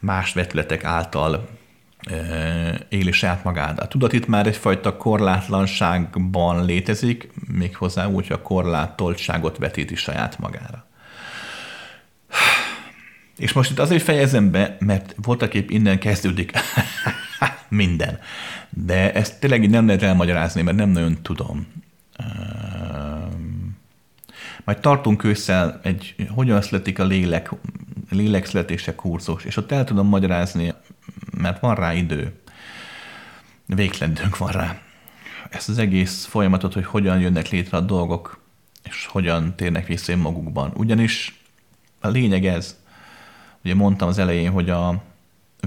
más 0.00 0.32
vetületek 0.32 0.84
által 0.84 1.48
éli 2.88 3.12
saját 3.12 3.44
magát. 3.44 3.80
A 3.80 3.88
tudat 3.88 4.12
itt 4.12 4.26
már 4.26 4.46
egyfajta 4.46 4.96
korlátlanságban 4.96 6.64
létezik, 6.64 7.32
méghozzá 7.52 8.06
úgy, 8.06 8.26
hogy 8.26 8.36
a 8.36 8.42
korlátoltságot 8.42 9.58
vetíti 9.58 9.94
saját 9.94 10.38
magára. 10.38 10.86
És 13.38 13.52
most 13.52 13.70
itt 13.70 13.78
azért 13.78 14.02
fejezem 14.02 14.50
be, 14.50 14.76
mert 14.80 15.14
voltak 15.22 15.54
épp 15.54 15.70
innen 15.70 15.98
kezdődik 15.98 16.52
minden. 17.68 18.18
De 18.70 19.12
ezt 19.12 19.40
tényleg 19.40 19.62
így 19.62 19.70
nem 19.70 19.86
lehet 19.86 20.02
elmagyarázni, 20.02 20.62
mert 20.62 20.76
nem 20.76 20.88
nagyon 20.88 21.22
tudom. 21.22 21.66
Majd 24.64 24.80
tartunk 24.80 25.24
ősszel 25.24 25.80
egy 25.82 26.14
hogyan 26.28 26.62
születik 26.62 26.98
a 26.98 27.04
lélek, 27.04 27.50
lélek 28.10 28.46
születése 28.46 28.94
kurzus, 28.94 29.44
és 29.44 29.56
ott 29.56 29.72
el 29.72 29.84
tudom 29.84 30.06
magyarázni, 30.06 30.74
mert 31.36 31.60
van 31.60 31.74
rá 31.74 31.94
idő. 31.94 32.32
Végtelen 33.66 34.16
van 34.38 34.52
rá. 34.52 34.80
Ezt 35.50 35.68
az 35.68 35.78
egész 35.78 36.24
folyamatot, 36.24 36.74
hogy 36.74 36.84
hogyan 36.84 37.20
jönnek 37.20 37.48
létre 37.48 37.76
a 37.76 37.80
dolgok, 37.80 38.40
és 38.84 39.06
hogyan 39.06 39.56
térnek 39.56 39.86
vissza 39.86 40.16
magukban. 40.16 40.72
Ugyanis 40.76 41.40
a 42.00 42.08
lényeg 42.08 42.46
ez, 42.46 42.76
ugye 43.68 43.76
mondtam 43.76 44.08
az 44.08 44.18
elején, 44.18 44.50
hogy 44.50 44.70
a 44.70 45.02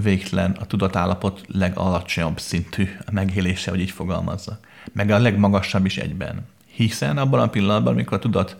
végtelen, 0.01 0.51
a 0.59 0.65
tudatállapot 0.65 1.41
legalacsonyabb 1.47 2.39
szintű 2.39 2.89
a 3.05 3.11
megélése, 3.11 3.71
hogy 3.71 3.79
így 3.79 3.91
fogalmazza. 3.91 4.59
Meg 4.93 5.09
a 5.09 5.19
legmagasabb 5.19 5.85
is 5.85 5.97
egyben. 5.97 6.47
Hiszen 6.65 7.17
abban 7.17 7.39
a 7.39 7.49
pillanatban, 7.49 7.93
amikor 7.93 8.17
a 8.17 8.19
tudat 8.19 8.55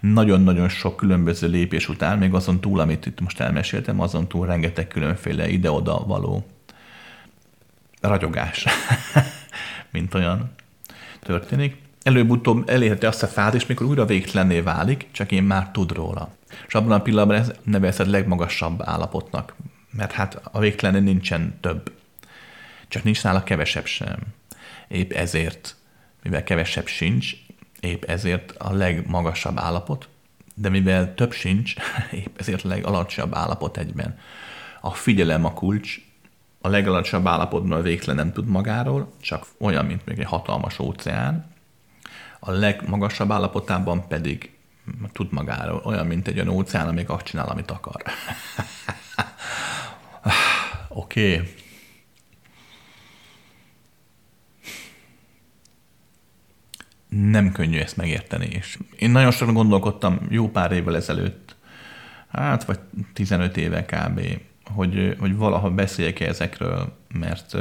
nagyon-nagyon 0.00 0.68
sok 0.68 0.96
különböző 0.96 1.48
lépés 1.48 1.88
után, 1.88 2.18
még 2.18 2.34
azon 2.34 2.60
túl, 2.60 2.80
amit 2.80 3.06
itt 3.06 3.20
most 3.20 3.40
elmeséltem, 3.40 4.00
azon 4.00 4.28
túl 4.28 4.46
rengeteg 4.46 4.88
különféle 4.88 5.48
ide-oda 5.48 6.04
való 6.06 6.46
ragyogás, 8.00 8.64
mint 9.92 10.14
olyan 10.14 10.50
történik. 11.20 11.76
Előbb-utóbb 12.02 12.68
elérheti 12.68 13.06
azt 13.06 13.22
a 13.22 13.26
fázist, 13.26 13.68
mikor 13.68 13.86
újra 13.86 14.04
végtelenné 14.04 14.60
válik, 14.60 15.06
csak 15.10 15.32
én 15.32 15.42
már 15.42 15.70
tud 15.70 15.92
róla. 15.92 16.34
És 16.66 16.74
abban 16.74 16.92
a 16.92 17.02
pillanatban 17.02 17.36
ez 17.36 17.52
nevezhet 17.62 18.06
legmagasabb 18.06 18.82
állapotnak, 18.82 19.54
mert 19.90 20.12
hát 20.12 20.40
a 20.52 20.58
végtelen 20.58 21.02
nincsen 21.02 21.58
több. 21.60 21.92
Csak 22.88 23.02
nincs 23.02 23.22
nála 23.22 23.42
kevesebb 23.42 23.86
sem. 23.86 24.18
Épp 24.88 25.12
ezért, 25.12 25.76
mivel 26.22 26.44
kevesebb 26.44 26.86
sincs, 26.86 27.32
épp 27.80 28.04
ezért 28.04 28.50
a 28.58 28.72
legmagasabb 28.72 29.58
állapot, 29.58 30.08
de 30.54 30.68
mivel 30.68 31.14
több 31.14 31.32
sincs, 31.32 31.74
épp 32.22 32.38
ezért 32.38 32.64
a 32.64 32.68
legalacsonyabb 32.68 33.34
állapot 33.34 33.76
egyben. 33.76 34.18
A 34.80 34.90
figyelem 34.90 35.44
a 35.44 35.52
kulcs, 35.52 36.00
a 36.60 36.68
legalacsonyabb 36.68 37.26
állapotban 37.26 37.78
a 37.78 37.82
végtelen 37.82 38.16
nem 38.16 38.32
tud 38.32 38.46
magáról, 38.46 39.12
csak 39.20 39.46
olyan, 39.58 39.84
mint 39.84 40.06
még 40.06 40.18
egy 40.18 40.26
hatalmas 40.26 40.78
óceán, 40.78 41.52
a 42.40 42.50
legmagasabb 42.50 43.30
állapotában 43.30 44.08
pedig 44.08 44.53
tud 45.12 45.32
magáról, 45.32 45.80
olyan, 45.84 46.06
mint 46.06 46.28
egy 46.28 46.34
olyan 46.34 46.48
óceán, 46.48 46.88
amik 46.88 47.10
azt 47.10 47.24
csinál, 47.24 47.48
amit 47.48 47.70
akar. 47.70 48.02
Oké. 50.88 51.34
okay. 51.34 51.54
nem 57.08 57.52
könnyű 57.52 57.78
ezt 57.78 57.96
megérteni. 57.96 58.46
És 58.46 58.78
én 58.98 59.10
nagyon 59.10 59.30
sokan 59.30 59.54
gondolkodtam 59.54 60.20
jó 60.28 60.48
pár 60.50 60.72
évvel 60.72 60.96
ezelőtt, 60.96 61.56
hát 62.28 62.64
vagy 62.64 62.78
15 63.12 63.56
éve 63.56 63.84
kb., 63.84 64.20
hogy, 64.64 65.16
hogy 65.18 65.36
valaha 65.36 65.70
beszéljek 65.70 66.20
ezekről, 66.20 66.96
mert 67.18 67.56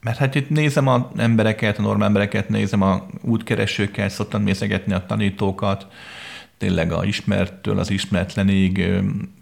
mert 0.00 0.18
hát 0.18 0.34
itt 0.34 0.50
nézem 0.50 0.86
a 0.86 1.10
embereket, 1.16 1.78
a 1.78 1.82
normál 1.82 2.06
embereket, 2.06 2.48
nézem 2.48 2.82
a 2.82 3.06
útkeresőket, 3.20 4.10
szoktam 4.10 4.42
nézegetni 4.42 4.92
a 4.92 5.06
tanítókat, 5.06 5.86
tényleg 6.58 6.92
a 6.92 7.04
ismertől 7.04 7.78
az 7.78 7.90
ismeretlenig, 7.90 8.86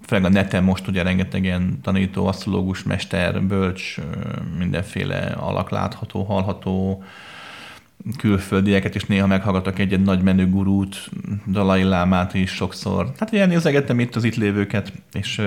főleg 0.07 0.25
a 0.25 0.29
neten 0.29 0.65
most 0.65 0.89
ugye 0.89 1.03
rengeteg 1.03 1.45
ilyen 1.45 1.79
tanító, 1.83 2.27
asztrológus, 2.27 2.83
mester, 2.83 3.43
bölcs, 3.43 3.97
mindenféle 4.59 5.37
alak 5.39 5.71
látható, 5.71 6.23
hallható, 6.23 7.05
külföldieket 8.19 8.95
is 8.95 9.05
néha 9.05 9.27
meghallgatok 9.27 9.79
egy-egy 9.79 10.03
nagy 10.03 10.23
menő 10.23 10.49
gurút, 10.49 11.11
Dalai 11.47 11.83
Lámát 11.83 12.35
is 12.35 12.51
sokszor. 12.51 13.13
Tehát 13.13 13.33
ilyen 13.33 13.49
nézegettem 13.49 14.01
itt 14.01 14.17
az 14.17 14.25
itt 14.25 14.37
lévőket, 14.37 14.93
és, 15.13 15.43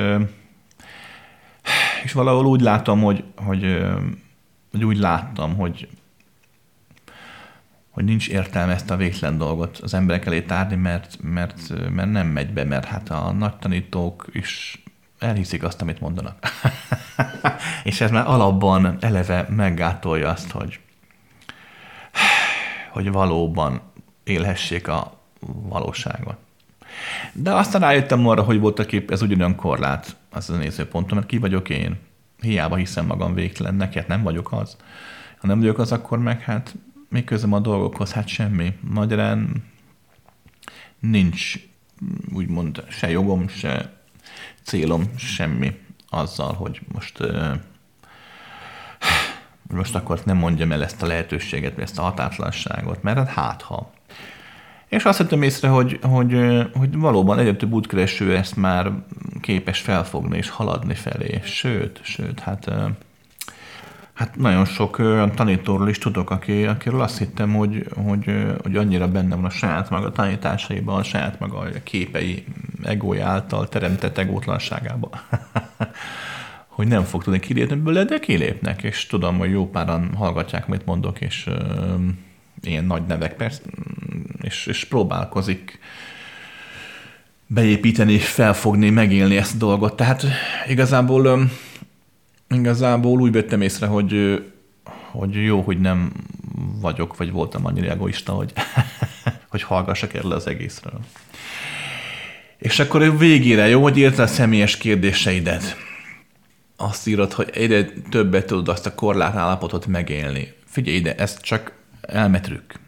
és 2.04 2.12
valahol 2.12 2.46
úgy 2.46 2.62
látom, 2.62 3.02
hogy, 3.02 3.24
hogy, 3.36 3.82
hogy 4.72 4.84
úgy 4.84 4.98
láttam, 4.98 5.56
hogy, 5.56 5.90
hogy 7.90 8.04
nincs 8.04 8.30
értelme 8.30 8.74
ezt 8.74 8.90
a 8.90 8.96
végtelen 8.96 9.38
dolgot 9.38 9.78
az 9.78 9.94
emberek 9.94 10.26
elé 10.26 10.42
tárni, 10.42 10.76
mert, 10.76 11.18
mert, 11.22 11.90
mert 11.90 12.12
nem 12.12 12.28
megy 12.28 12.54
be, 12.54 12.64
mert 12.64 12.86
hát 12.86 13.10
a 13.10 13.32
nagy 13.32 13.56
tanítók 13.56 14.28
is 14.32 14.84
elhiszik 15.20 15.64
azt, 15.64 15.82
amit 15.82 16.00
mondanak. 16.00 16.38
és 17.84 18.02
ez 18.02 18.12
már 18.12 18.28
alapban 18.28 18.98
eleve 19.00 19.46
meggátolja 19.50 20.30
azt, 20.30 20.52
hogy, 20.52 20.80
hogy 22.92 23.12
valóban 23.12 23.82
élhessék 24.24 24.88
a 24.88 25.20
valóságot. 25.40 26.38
De 27.34 27.54
aztán 27.54 27.82
rájöttem 27.82 28.28
arra, 28.28 28.44
hogy 28.44 28.60
voltak 28.60 28.92
épp 28.92 29.12
ez 29.12 29.22
ugyanolyan 29.22 29.56
korlát, 29.56 30.16
az 30.30 30.50
a 30.50 30.56
nézőpontom, 30.56 31.18
mert 31.18 31.30
ki 31.30 31.38
vagyok 31.38 31.70
én. 31.70 31.98
Hiába 32.42 32.76
hiszem 32.76 33.06
magam 33.06 33.34
végtelennek, 33.34 33.94
hát 33.94 34.08
nem 34.08 34.24
vagyok 34.24 34.52
az. 34.52 34.78
Ha 35.38 35.48
nem 35.48 35.60
vagyok 35.60 35.78
az, 35.78 35.92
akkor 35.92 36.20
meg 36.20 36.42
hát 36.42 36.76
mi 37.10 37.24
közöm 37.24 37.54
a 37.54 37.60
dolgokhoz? 37.60 38.12
Hát 38.12 38.28
semmi. 38.28 38.74
Magyarán 38.82 39.64
nincs 41.00 41.54
úgymond 42.34 42.84
se 42.90 43.10
jogom, 43.10 43.48
se 43.48 43.94
célom, 44.64 45.04
semmi 45.18 45.80
azzal, 46.10 46.54
hogy 46.54 46.82
most 46.94 47.20
most 49.74 49.96
akkor 49.96 50.22
nem 50.26 50.38
mondjam 50.38 50.72
el 50.72 50.84
ezt 50.84 51.02
a 51.02 51.06
lehetőséget, 51.06 51.74
vagy 51.74 51.84
ezt 51.84 52.00
a 52.00 52.02
hatátlanságot, 52.02 53.04
mert 53.04 53.18
hát 53.18 53.28
hát 53.28 53.62
ha. 53.62 53.92
És 54.90 55.06
azt 55.06 55.18
hittem 55.18 55.42
észre, 55.42 55.68
hogy, 55.68 56.00
hogy, 56.02 56.38
hogy 56.74 56.98
valóban 56.98 57.40
egyre 57.40 57.56
több 57.56 57.72
útkereső 57.72 58.36
ezt 58.36 58.56
már 58.56 58.92
képes 59.42 59.80
felfogni 59.80 60.38
és 60.38 60.50
haladni 60.50 60.94
felé. 60.94 61.40
Sőt, 61.44 62.00
sőt, 62.04 62.40
hát, 62.40 62.72
hát 64.14 64.36
nagyon 64.36 64.66
sok 64.66 65.00
olyan 65.00 65.32
tanítóról 65.36 65.90
is 65.90 65.98
tudok, 65.98 66.30
aki, 66.30 66.66
akiről 66.66 67.02
azt 67.02 67.18
hittem, 67.18 67.54
hogy, 67.54 67.86
hogy, 68.06 68.46
hogy 68.62 68.76
annyira 68.76 69.08
benne 69.08 69.36
van 69.36 69.46
a 69.46 69.50
saját 69.50 69.90
maga 69.90 70.12
tanításaiban, 70.12 71.00
a 71.00 71.04
saját 71.04 71.40
maga 71.40 71.66
képei 71.84 72.44
egója 72.84 73.28
által 73.28 73.70
teremtett 73.70 74.18
egótlanságában. 74.18 75.12
hogy 76.68 76.88
nem 76.88 77.04
fog 77.04 77.24
tudni 77.24 77.40
kilépni 77.40 77.76
belőle, 77.76 78.04
de 78.04 78.20
kilépnek, 78.20 78.84
és 78.84 79.06
tudom, 79.06 79.38
hogy 79.38 79.52
jó 79.52 79.70
páran 79.70 80.14
hallgatják, 80.16 80.68
amit 80.68 80.86
mondok, 80.86 81.22
és 81.22 81.50
ilyen 82.62 82.86
nagy 82.86 83.06
nevek 83.06 83.36
persze, 83.36 83.62
és, 84.42 84.66
és 84.66 84.86
próbálkozik 84.86 85.80
beépíteni, 87.48 88.18
felfogni, 88.18 88.90
megélni 88.90 89.38
ezt 89.38 89.54
a 89.54 89.58
dolgot. 89.58 89.96
Tehát 89.96 90.26
igazából, 90.68 91.50
igazából 92.50 93.20
úgy 93.20 93.32
vettem 93.32 93.62
észre, 93.62 93.88
hogy, 93.88 94.44
hogy 95.12 95.44
jó, 95.44 95.62
hogy 95.62 95.80
nem 95.80 96.12
vagyok, 96.82 97.18
vagy 97.18 97.32
voltam 97.32 97.66
annyira 97.66 97.90
egoista, 97.90 98.32
hogy, 98.32 98.54
hogy 99.52 99.64
hallgassak 99.64 100.14
erről 100.14 100.32
az 100.32 100.48
egészről. 100.48 101.00
És 102.58 102.80
akkor 102.80 103.18
végére, 103.18 103.68
jó, 103.68 103.82
hogy 103.82 103.98
írtál 103.98 104.28
személyes 104.28 104.78
kérdéseidet 104.78 105.76
azt 106.76 107.08
írod, 107.08 107.34
hogy 107.34 107.50
egyre 107.54 107.86
többet 108.10 108.46
tudod 108.46 108.68
azt 108.68 108.86
a 108.86 108.96
korlátállapotot 108.96 109.86
megélni. 109.86 110.54
Figyelj 110.66 110.98
ide, 110.98 111.16
ez 111.16 111.42
csak 111.42 111.79
elmetrük. 112.10 112.80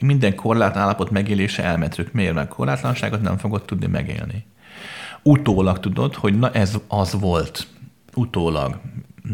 minden 0.00 0.34
korlátlan 0.34 0.82
állapot 0.82 1.10
megélése 1.10 1.62
elmetrük. 1.64 2.12
Miért? 2.12 2.34
Mert 2.34 2.48
korlátlanságot 2.48 3.22
nem 3.22 3.36
fogod 3.36 3.64
tudni 3.64 3.86
megélni. 3.86 4.46
Utólag 5.22 5.80
tudod, 5.80 6.14
hogy 6.14 6.38
na 6.38 6.50
ez 6.50 6.78
az 6.88 7.20
volt. 7.20 7.66
Utólag. 8.14 8.80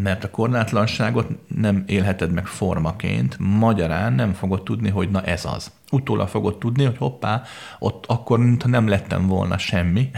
Mert 0.03 0.25
a 0.25 0.31
korlátlanságot 0.31 1.29
nem 1.57 1.85
élheted 1.87 2.33
meg 2.33 2.47
formaként, 2.47 3.37
magyarán 3.39 4.13
nem 4.13 4.33
fogod 4.33 4.63
tudni, 4.63 4.89
hogy 4.89 5.11
na 5.11 5.23
ez 5.23 5.45
az. 5.45 5.71
Utólag 5.91 6.29
fogod 6.29 6.59
tudni, 6.59 6.85
hogy 6.85 6.97
hoppá, 6.97 7.43
ott 7.79 8.05
akkor 8.07 8.39
mintha 8.39 8.69
nem 8.69 8.89
lettem 8.89 9.27
volna 9.27 9.59
semmi. 9.59 10.11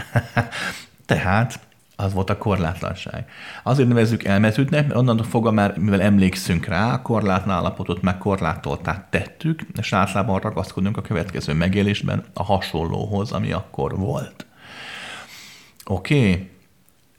Tehát 1.05 1.59
az 1.95 2.13
volt 2.13 2.29
a 2.29 2.37
korlátlanság. 2.37 3.29
Azért 3.63 3.87
nevezzük 3.87 4.23
elmetűtnek, 4.23 4.87
mert 4.87 4.99
onnantól 4.99 5.25
fogva 5.25 5.51
már, 5.51 5.77
mivel 5.77 6.01
emlékszünk 6.01 6.65
rá, 6.65 6.93
a 6.93 7.01
korlátlan 7.01 7.55
állapotot 7.55 8.01
meg 8.01 8.17
korlátoltát 8.17 9.05
tettük, 9.09 9.61
és 9.79 9.93
általában 9.93 10.39
ragaszkodunk 10.39 10.97
a 10.97 11.01
következő 11.01 11.53
megélésben 11.53 12.23
a 12.33 12.43
hasonlóhoz, 12.43 13.31
ami 13.31 13.51
akkor 13.51 13.97
volt. 13.97 14.45
Oké? 15.85 16.29
Okay. 16.29 16.49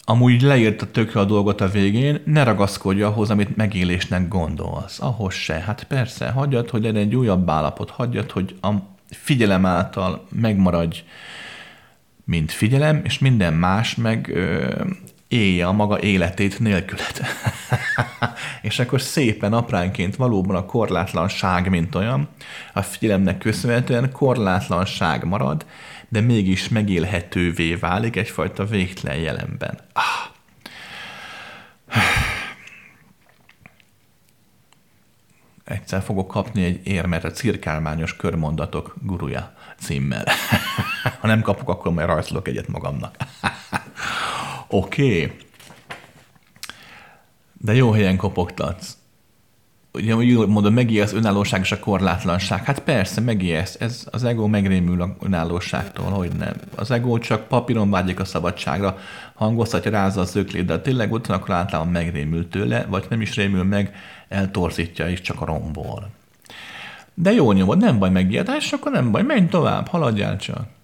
Amúgy 0.09 0.43
leírta 0.43 0.91
tökre 0.91 1.21
a 1.21 1.25
dolgot 1.25 1.61
a 1.61 1.69
végén, 1.69 2.23
ne 2.25 2.45
ragaszkodj 2.45 3.03
ahhoz, 3.03 3.31
amit 3.31 3.57
megélésnek 3.57 4.29
gondolsz. 4.29 5.01
Ahhoz 5.01 5.35
se. 5.35 5.55
Hát 5.55 5.85
persze, 5.85 6.31
hagyjad, 6.31 6.71
hogy 6.71 6.83
legyen 6.83 7.03
egy 7.03 7.15
újabb 7.15 7.51
állapot, 7.51 7.91
hagyjad, 7.91 8.31
hogy 8.31 8.57
a 8.61 8.71
figyelem 9.11 9.67
által 9.67 10.27
megmaradj 10.31 11.03
mint 12.27 12.53
figyelem, 12.53 13.01
és 13.05 13.19
minden 13.19 13.55
más 13.55 13.95
meg 13.95 14.29
ö, 14.29 14.85
élje 15.29 15.67
a 15.67 15.73
maga 15.73 16.01
életét 16.01 16.59
nélküled. 16.59 17.21
és 18.63 18.79
akkor 18.79 19.01
szépen 19.01 19.53
apránként 19.53 20.17
valóban 20.17 20.57
a 20.57 20.67
korlátlanság, 20.67 21.71
mint 21.71 21.95
olyan, 21.95 22.29
a 22.73 22.83
figyelemnek 22.83 23.39
köszönhetően 23.39 24.13
korlátlanság 24.13 25.25
marad, 25.25 25.67
de 26.09 26.21
mégis 26.21 26.69
megélhetővé 26.69 27.75
válik 27.75 28.17
egyfajta 28.17 28.65
végtelen 28.65 29.19
jelenben. 29.19 29.79
Ah. 29.93 30.35
Egyszer 35.65 36.03
fogok 36.03 36.29
kapni 36.29 36.65
egy 36.65 36.81
érmet 36.87 37.25
a 37.25 37.31
cirkálmányos 37.31 38.17
körmondatok 38.17 38.95
guruja 39.03 39.55
címmel. 39.79 40.25
ha 41.21 41.27
nem 41.27 41.43
kapok, 41.43 41.69
akkor 41.69 41.93
majd 41.93 42.07
rajzolok 42.07 42.49
egyet 42.49 42.69
magamnak. 42.69 43.17
Oké. 44.69 45.23
okay. 45.23 45.37
De 47.61 47.75
jó 47.75 47.91
helyen 47.91 48.17
kopogtatsz. 48.17 48.97
Ugye, 49.93 50.15
úgy 50.15 50.47
mondom, 50.47 50.75
megijeszt 50.75 51.13
önállóság 51.13 51.61
és 51.61 51.73
a 51.73 51.79
korlátlanság. 51.79 52.65
Hát 52.65 52.79
persze, 52.79 53.21
megijeszt. 53.21 53.83
Ez, 53.83 54.07
az 54.11 54.25
ego 54.25 54.47
megrémül 54.47 55.03
a 55.03 55.17
önállóságtól, 55.21 56.11
hogy 56.11 56.31
nem. 56.39 56.55
Az 56.75 56.91
ego 56.91 57.19
csak 57.19 57.49
papíron 57.49 57.91
vágyik 57.91 58.21
a 58.21 58.25
szabadságra, 58.25 58.99
hangoztatja, 59.35 59.91
rázza 59.91 60.21
az 60.21 60.37
öklét, 60.37 60.65
de 60.65 60.81
tényleg 60.81 61.13
utána 61.13 61.39
akkor 61.39 61.55
általában 61.55 61.93
megrémül 61.93 62.49
tőle, 62.49 62.87
vagy 62.89 63.07
nem 63.09 63.21
is 63.21 63.35
rémül 63.35 63.65
meg, 63.65 63.95
eltorzítja 64.29 65.09
is 65.09 65.21
csak 65.21 65.41
a 65.41 65.45
rombol. 65.45 66.11
De 67.15 67.33
jó 67.33 67.53
nyomod, 67.53 67.79
nem 67.79 67.99
baj 67.99 68.11
megijedás, 68.11 68.73
akkor 68.73 68.93
nem 68.93 69.11
baj, 69.11 69.23
menj 69.23 69.49
tovább, 69.49 69.89
haladjál 69.89 70.37
csak. 70.37 70.76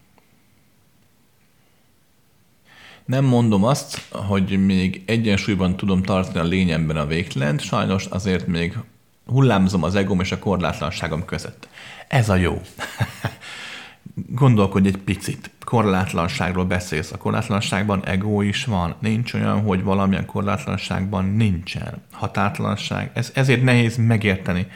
Nem 3.05 3.25
mondom 3.25 3.65
azt, 3.65 4.09
hogy 4.11 4.67
még 4.67 5.03
egyensúlyban 5.07 5.77
tudom 5.77 6.03
tartani 6.03 6.39
a 6.39 6.49
lényemben 6.49 6.97
a 6.97 7.07
végtelent, 7.07 7.61
sajnos 7.61 8.07
azért 8.07 8.47
még 8.47 8.79
hullámzom 9.27 9.83
az 9.83 9.95
egóm 9.95 10.21
és 10.21 10.33
a 10.33 10.39
korlátlanságom 10.39 11.25
között. 11.25 11.69
Ez 12.09 12.29
a 12.29 12.37
jó. 12.37 12.61
Gondolkodj 14.15 14.89
egy 14.89 14.97
picit. 14.97 15.51
Korlátlanságról 15.65 16.65
beszélsz. 16.65 17.13
A 17.13 17.17
korlátlanságban 17.17 18.05
ego 18.05 18.43
is 18.43 18.65
van. 18.65 18.95
Nincs 18.99 19.35
olyan, 19.35 19.61
hogy 19.61 19.83
valamilyen 19.83 20.27
korlátlanságban 20.27 21.25
nincsen. 21.25 22.03
Határtlanság. 22.13 23.11
Ez, 23.15 23.31
ezért 23.35 23.63
nehéz 23.63 23.97
megérteni. 23.97 24.67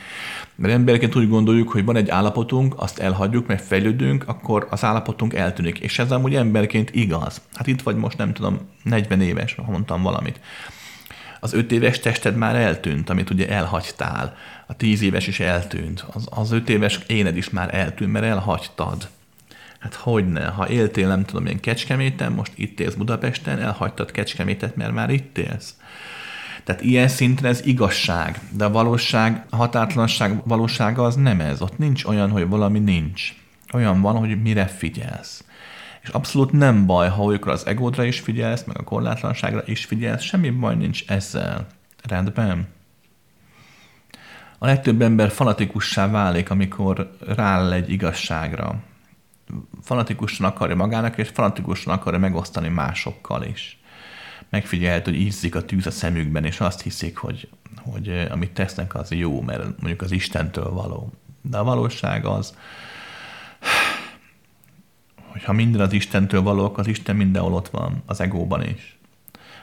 Mert 0.54 0.74
emberként 0.74 1.16
úgy 1.16 1.28
gondoljuk, 1.28 1.70
hogy 1.70 1.84
van 1.84 1.96
egy 1.96 2.08
állapotunk, 2.08 2.74
azt 2.76 2.98
elhagyjuk, 2.98 3.46
mert 3.46 3.62
fejlődünk, 3.62 4.24
akkor 4.28 4.66
az 4.70 4.84
állapotunk 4.84 5.34
eltűnik. 5.34 5.78
És 5.78 5.98
ez 5.98 6.12
amúgy 6.12 6.34
emberként 6.34 6.90
igaz. 6.94 7.40
Hát 7.54 7.66
itt 7.66 7.82
vagy 7.82 7.96
most, 7.96 8.16
nem 8.16 8.32
tudom, 8.32 8.58
40 8.82 9.20
éves, 9.20 9.54
ha 9.54 9.70
mondtam 9.70 10.02
valamit. 10.02 10.40
Az 11.40 11.52
5 11.52 11.72
éves 11.72 11.98
tested 12.00 12.36
már 12.36 12.54
eltűnt, 12.54 13.10
amit 13.10 13.30
ugye 13.30 13.48
elhagytál. 13.48 14.36
A 14.66 14.74
10 14.74 15.02
éves 15.02 15.26
is 15.26 15.40
eltűnt. 15.40 16.04
Az, 16.12 16.28
az 16.30 16.52
5 16.52 16.68
éves 16.68 17.00
éned 17.06 17.36
is 17.36 17.50
már 17.50 17.74
eltűnt, 17.74 18.12
mert 18.12 18.24
elhagytad. 18.24 19.08
Hát 19.86 19.94
hogyne, 19.94 20.44
ha 20.46 20.68
éltél, 20.68 21.08
nem 21.08 21.24
tudom 21.24 21.46
én, 21.46 21.60
Kecskeméten, 21.60 22.32
most 22.32 22.52
itt 22.54 22.80
élsz 22.80 22.94
Budapesten, 22.94 23.60
elhagytad 23.60 24.10
Kecskemétet, 24.10 24.76
mert 24.76 24.92
már 24.92 25.10
itt 25.10 25.38
élsz. 25.38 25.74
Tehát 26.64 26.82
ilyen 26.82 27.08
szinten 27.08 27.50
ez 27.50 27.66
igazság, 27.66 28.40
de 28.50 28.64
a 28.64 28.70
valóság, 28.70 29.46
a 29.50 29.56
határtlanság 29.56 30.46
valósága 30.46 31.04
az 31.04 31.14
nem 31.14 31.40
ez. 31.40 31.62
Ott 31.62 31.78
nincs 31.78 32.04
olyan, 32.04 32.30
hogy 32.30 32.48
valami 32.48 32.78
nincs. 32.78 33.34
Olyan 33.72 34.00
van, 34.00 34.16
hogy 34.16 34.42
mire 34.42 34.66
figyelsz. 34.66 35.44
És 36.02 36.08
abszolút 36.08 36.52
nem 36.52 36.86
baj, 36.86 37.08
ha 37.08 37.22
olykor 37.22 37.52
az 37.52 37.66
egódra 37.66 38.04
is 38.04 38.20
figyelsz, 38.20 38.64
meg 38.64 38.78
a 38.78 38.84
korlátlanságra 38.84 39.62
is 39.66 39.84
figyelsz, 39.84 40.22
semmi 40.22 40.50
baj 40.50 40.74
nincs 40.74 41.04
ezzel. 41.06 41.66
Rendben. 42.08 42.68
A 44.58 44.66
legtöbb 44.66 45.02
ember 45.02 45.30
fanatikussá 45.30 46.10
válik, 46.10 46.50
amikor 46.50 47.16
ráll 47.26 47.72
egy 47.72 47.90
igazságra. 47.90 48.82
Fanatikusan 49.82 50.46
akarja 50.46 50.76
magának, 50.76 51.18
és 51.18 51.28
fanatikusan 51.28 51.94
akarja 51.94 52.18
megosztani 52.18 52.68
másokkal 52.68 53.42
is 53.42 53.78
megfigyelhet, 54.48 55.04
hogy 55.04 55.14
ízzik 55.14 55.54
a 55.54 55.64
tűz 55.64 55.86
a 55.86 55.90
szemükben, 55.90 56.44
és 56.44 56.60
azt 56.60 56.82
hiszik, 56.82 57.16
hogy, 57.16 57.48
hogy 57.76 58.08
eh, 58.08 58.32
amit 58.32 58.50
tesznek, 58.50 58.94
az 58.94 59.10
jó, 59.10 59.40
mert 59.40 59.64
mondjuk 59.64 60.02
az 60.02 60.12
Istentől 60.12 60.70
való. 60.70 61.12
De 61.40 61.58
a 61.58 61.64
valóság 61.64 62.24
az, 62.24 62.54
hogy 65.26 65.44
ha 65.44 65.52
minden 65.52 65.80
az 65.80 65.92
Istentől 65.92 66.42
való, 66.42 66.64
akkor 66.64 66.78
az 66.78 66.86
Isten 66.86 67.16
mindenhol 67.16 67.54
ott 67.54 67.68
van, 67.68 68.02
az 68.06 68.20
egóban 68.20 68.62
is, 68.64 68.98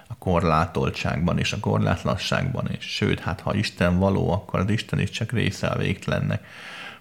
a 0.08 0.16
korlátoltságban 0.18 1.40
és 1.40 1.54
a 1.54 1.60
korlátlasságban 1.60 2.72
is. 2.78 2.86
Sőt, 2.86 3.20
hát 3.20 3.42
ha 3.42 3.56
Isten 3.56 4.00
való, 4.00 4.32
akkor 4.32 4.60
az 4.60 4.70
Isten 4.70 5.00
is 5.00 5.10
csak 5.10 5.32
része 5.32 5.68
a 5.68 5.78
végtelennek. 5.78 6.46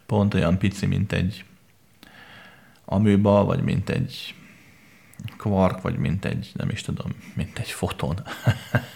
Pont 0.07 0.35
olyan 0.35 0.59
pici, 0.59 0.87
mint 0.87 1.13
egy 1.13 1.45
amőba, 2.93 3.45
vagy 3.45 3.63
mint 3.63 3.89
egy 3.89 4.35
kvark, 5.37 5.81
vagy 5.81 5.97
mint 5.97 6.25
egy, 6.25 6.51
nem 6.55 6.69
is 6.69 6.81
tudom, 6.83 7.13
mint 7.35 7.59
egy 7.59 7.71
foton. 7.71 8.23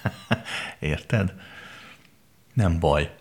Érted? 0.79 1.35
Nem 2.53 2.79
baj, 2.79 3.15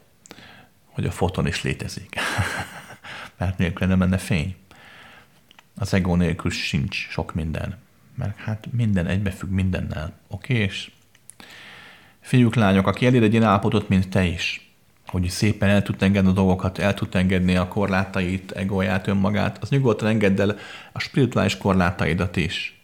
hogy 0.86 1.06
a 1.06 1.12
foton 1.12 1.48
is 1.48 1.64
létezik. 1.64 2.16
Mert 3.38 3.58
nélkül 3.58 3.88
nem 3.88 3.98
menne 3.98 4.18
fény. 4.18 4.56
Az 5.76 5.94
ego 5.94 6.16
nélkül 6.16 6.52
sincs 6.52 7.08
sok 7.10 7.34
minden. 7.34 7.78
Mert 8.16 8.38
hát 8.38 8.68
minden 8.72 9.08
egybefügg 9.08 9.50
mindennel. 9.50 10.14
Oké? 10.28 10.54
És 10.54 10.92
fiúk, 12.20 12.56
lányok, 12.56 12.88
aki 12.88 13.06
elér 13.06 13.24
egy 13.24 13.32
ilyen 13.32 13.46
állapotot, 13.46 13.90
mint 13.90 14.10
te 14.10 14.24
is, 14.24 14.75
hogy 15.08 15.30
szépen 15.30 15.70
el 15.70 15.82
tud 15.82 16.04
engedni 16.04 16.30
a 16.30 16.34
dolgokat, 16.34 16.78
el 16.78 16.94
tud 16.94 17.16
engedni 17.16 17.56
a 17.56 17.68
korlátait, 17.68 18.52
egóját, 18.52 19.08
önmagát, 19.08 19.58
az 19.62 19.70
nyugodtan 19.70 20.08
engedd 20.08 20.42
el 20.42 20.58
a 20.92 21.00
spirituális 21.00 21.58
korlátaidat 21.58 22.36
is 22.36 22.76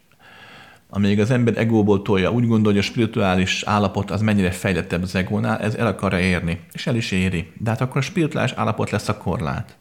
amíg 0.94 1.20
az 1.20 1.30
ember 1.30 1.58
egóból 1.58 2.02
tolja, 2.02 2.30
úgy 2.30 2.46
gondolja, 2.46 2.78
hogy 2.78 2.88
a 2.88 2.90
spirituális 2.90 3.62
állapot 3.62 4.10
az 4.10 4.20
mennyire 4.20 4.50
fejlettebb 4.50 5.02
az 5.02 5.14
egónál, 5.14 5.58
ez 5.58 5.74
el 5.74 5.86
akarja 5.86 6.18
érni, 6.18 6.60
és 6.72 6.86
el 6.86 6.96
is 6.96 7.10
éri. 7.10 7.52
De 7.58 7.70
hát 7.70 7.80
akkor 7.80 7.96
a 7.96 8.00
spirituális 8.00 8.52
állapot 8.52 8.90
lesz 8.90 9.08
a 9.08 9.16
korlát. 9.16 9.76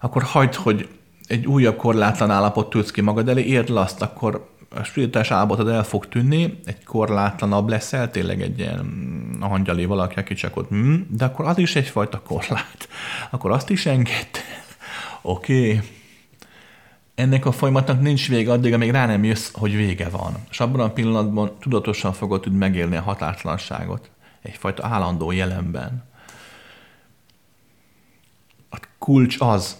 Akkor 0.00 0.22
hagyd, 0.22 0.54
hogy 0.54 0.88
egy 1.26 1.46
újabb 1.46 1.76
korlátlan 1.76 2.30
állapot 2.30 2.70
tűz 2.70 2.90
ki 2.90 3.00
magad 3.00 3.28
elé, 3.28 3.42
érd 3.42 3.70
azt, 3.70 4.02
akkor 4.02 4.50
a 4.74 4.82
spirituális 4.82 5.30
állapotod 5.30 5.68
el 5.68 5.84
fog 5.84 6.08
tűnni, 6.08 6.60
egy 6.64 6.84
korlátlanabb 6.84 7.68
leszel, 7.68 8.10
tényleg 8.10 8.42
egy 8.42 8.58
ilyen 8.58 9.36
angyali 9.40 9.84
valaki, 9.84 10.18
aki 10.18 10.34
csak 10.34 10.56
ott, 10.56 10.74
mm, 10.74 11.00
de 11.08 11.24
akkor 11.24 11.44
az 11.44 11.58
is 11.58 11.76
egyfajta 11.76 12.20
korlát. 12.20 12.88
Akkor 13.30 13.50
azt 13.50 13.70
is 13.70 13.86
engedd. 13.86 14.36
Oké. 15.22 15.68
Okay 15.68 15.80
ennek 17.14 17.46
a 17.46 17.52
folyamatnak 17.52 18.00
nincs 18.00 18.28
vége 18.28 18.52
addig, 18.52 18.72
amíg 18.72 18.90
rá 18.90 19.06
nem 19.06 19.24
jössz, 19.24 19.50
hogy 19.52 19.76
vége 19.76 20.08
van. 20.08 20.34
És 20.50 20.60
abban 20.60 20.80
a 20.80 20.92
pillanatban 20.92 21.58
tudatosan 21.60 22.12
fogod 22.12 22.40
tudni 22.40 22.58
megélni 22.58 22.96
a 22.96 23.02
határtlanságot. 23.02 24.10
Egyfajta 24.42 24.86
állandó 24.86 25.30
jelenben. 25.30 26.04
A 28.70 28.78
kulcs 28.98 29.36
az, 29.40 29.76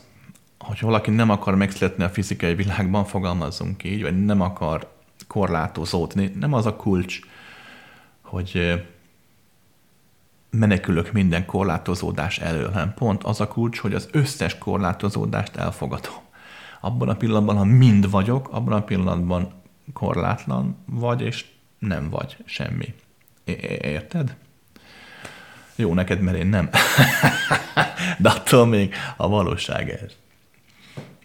hogy 0.62 0.80
valaki 0.80 1.10
nem 1.10 1.30
akar 1.30 1.54
megszületni 1.54 2.04
a 2.04 2.08
fizikai 2.08 2.54
világban, 2.54 3.04
fogalmazzunk 3.04 3.84
így, 3.84 4.02
vagy 4.02 4.24
nem 4.24 4.40
akar 4.40 4.90
korlátozódni, 5.26 6.32
nem 6.38 6.52
az 6.52 6.66
a 6.66 6.76
kulcs, 6.76 7.20
hogy 8.20 8.82
menekülök 10.50 11.12
minden 11.12 11.46
korlátozódás 11.46 12.38
elől, 12.38 12.70
hanem 12.70 12.94
pont 12.94 13.24
az 13.24 13.40
a 13.40 13.48
kulcs, 13.48 13.78
hogy 13.78 13.94
az 13.94 14.08
összes 14.12 14.58
korlátozódást 14.58 15.56
elfogadom. 15.56 16.14
Abban 16.80 17.08
a 17.08 17.16
pillanatban, 17.16 17.56
ha 17.56 17.64
mind 17.64 18.10
vagyok, 18.10 18.48
abban 18.50 18.72
a 18.72 18.82
pillanatban 18.82 19.52
korlátlan 19.92 20.76
vagy, 20.84 21.20
és 21.20 21.44
nem 21.78 22.10
vagy 22.10 22.36
semmi. 22.44 22.94
Érted? 23.80 24.36
Jó 25.76 25.94
neked, 25.94 26.20
mert 26.20 26.36
én 26.36 26.46
nem. 26.46 26.70
De 28.18 28.28
attól 28.28 28.66
még 28.66 28.94
a 29.16 29.28
valóság 29.28 29.90
ez. 29.90 30.21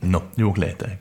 No, 0.01 0.23
juhlietei. 0.37 0.97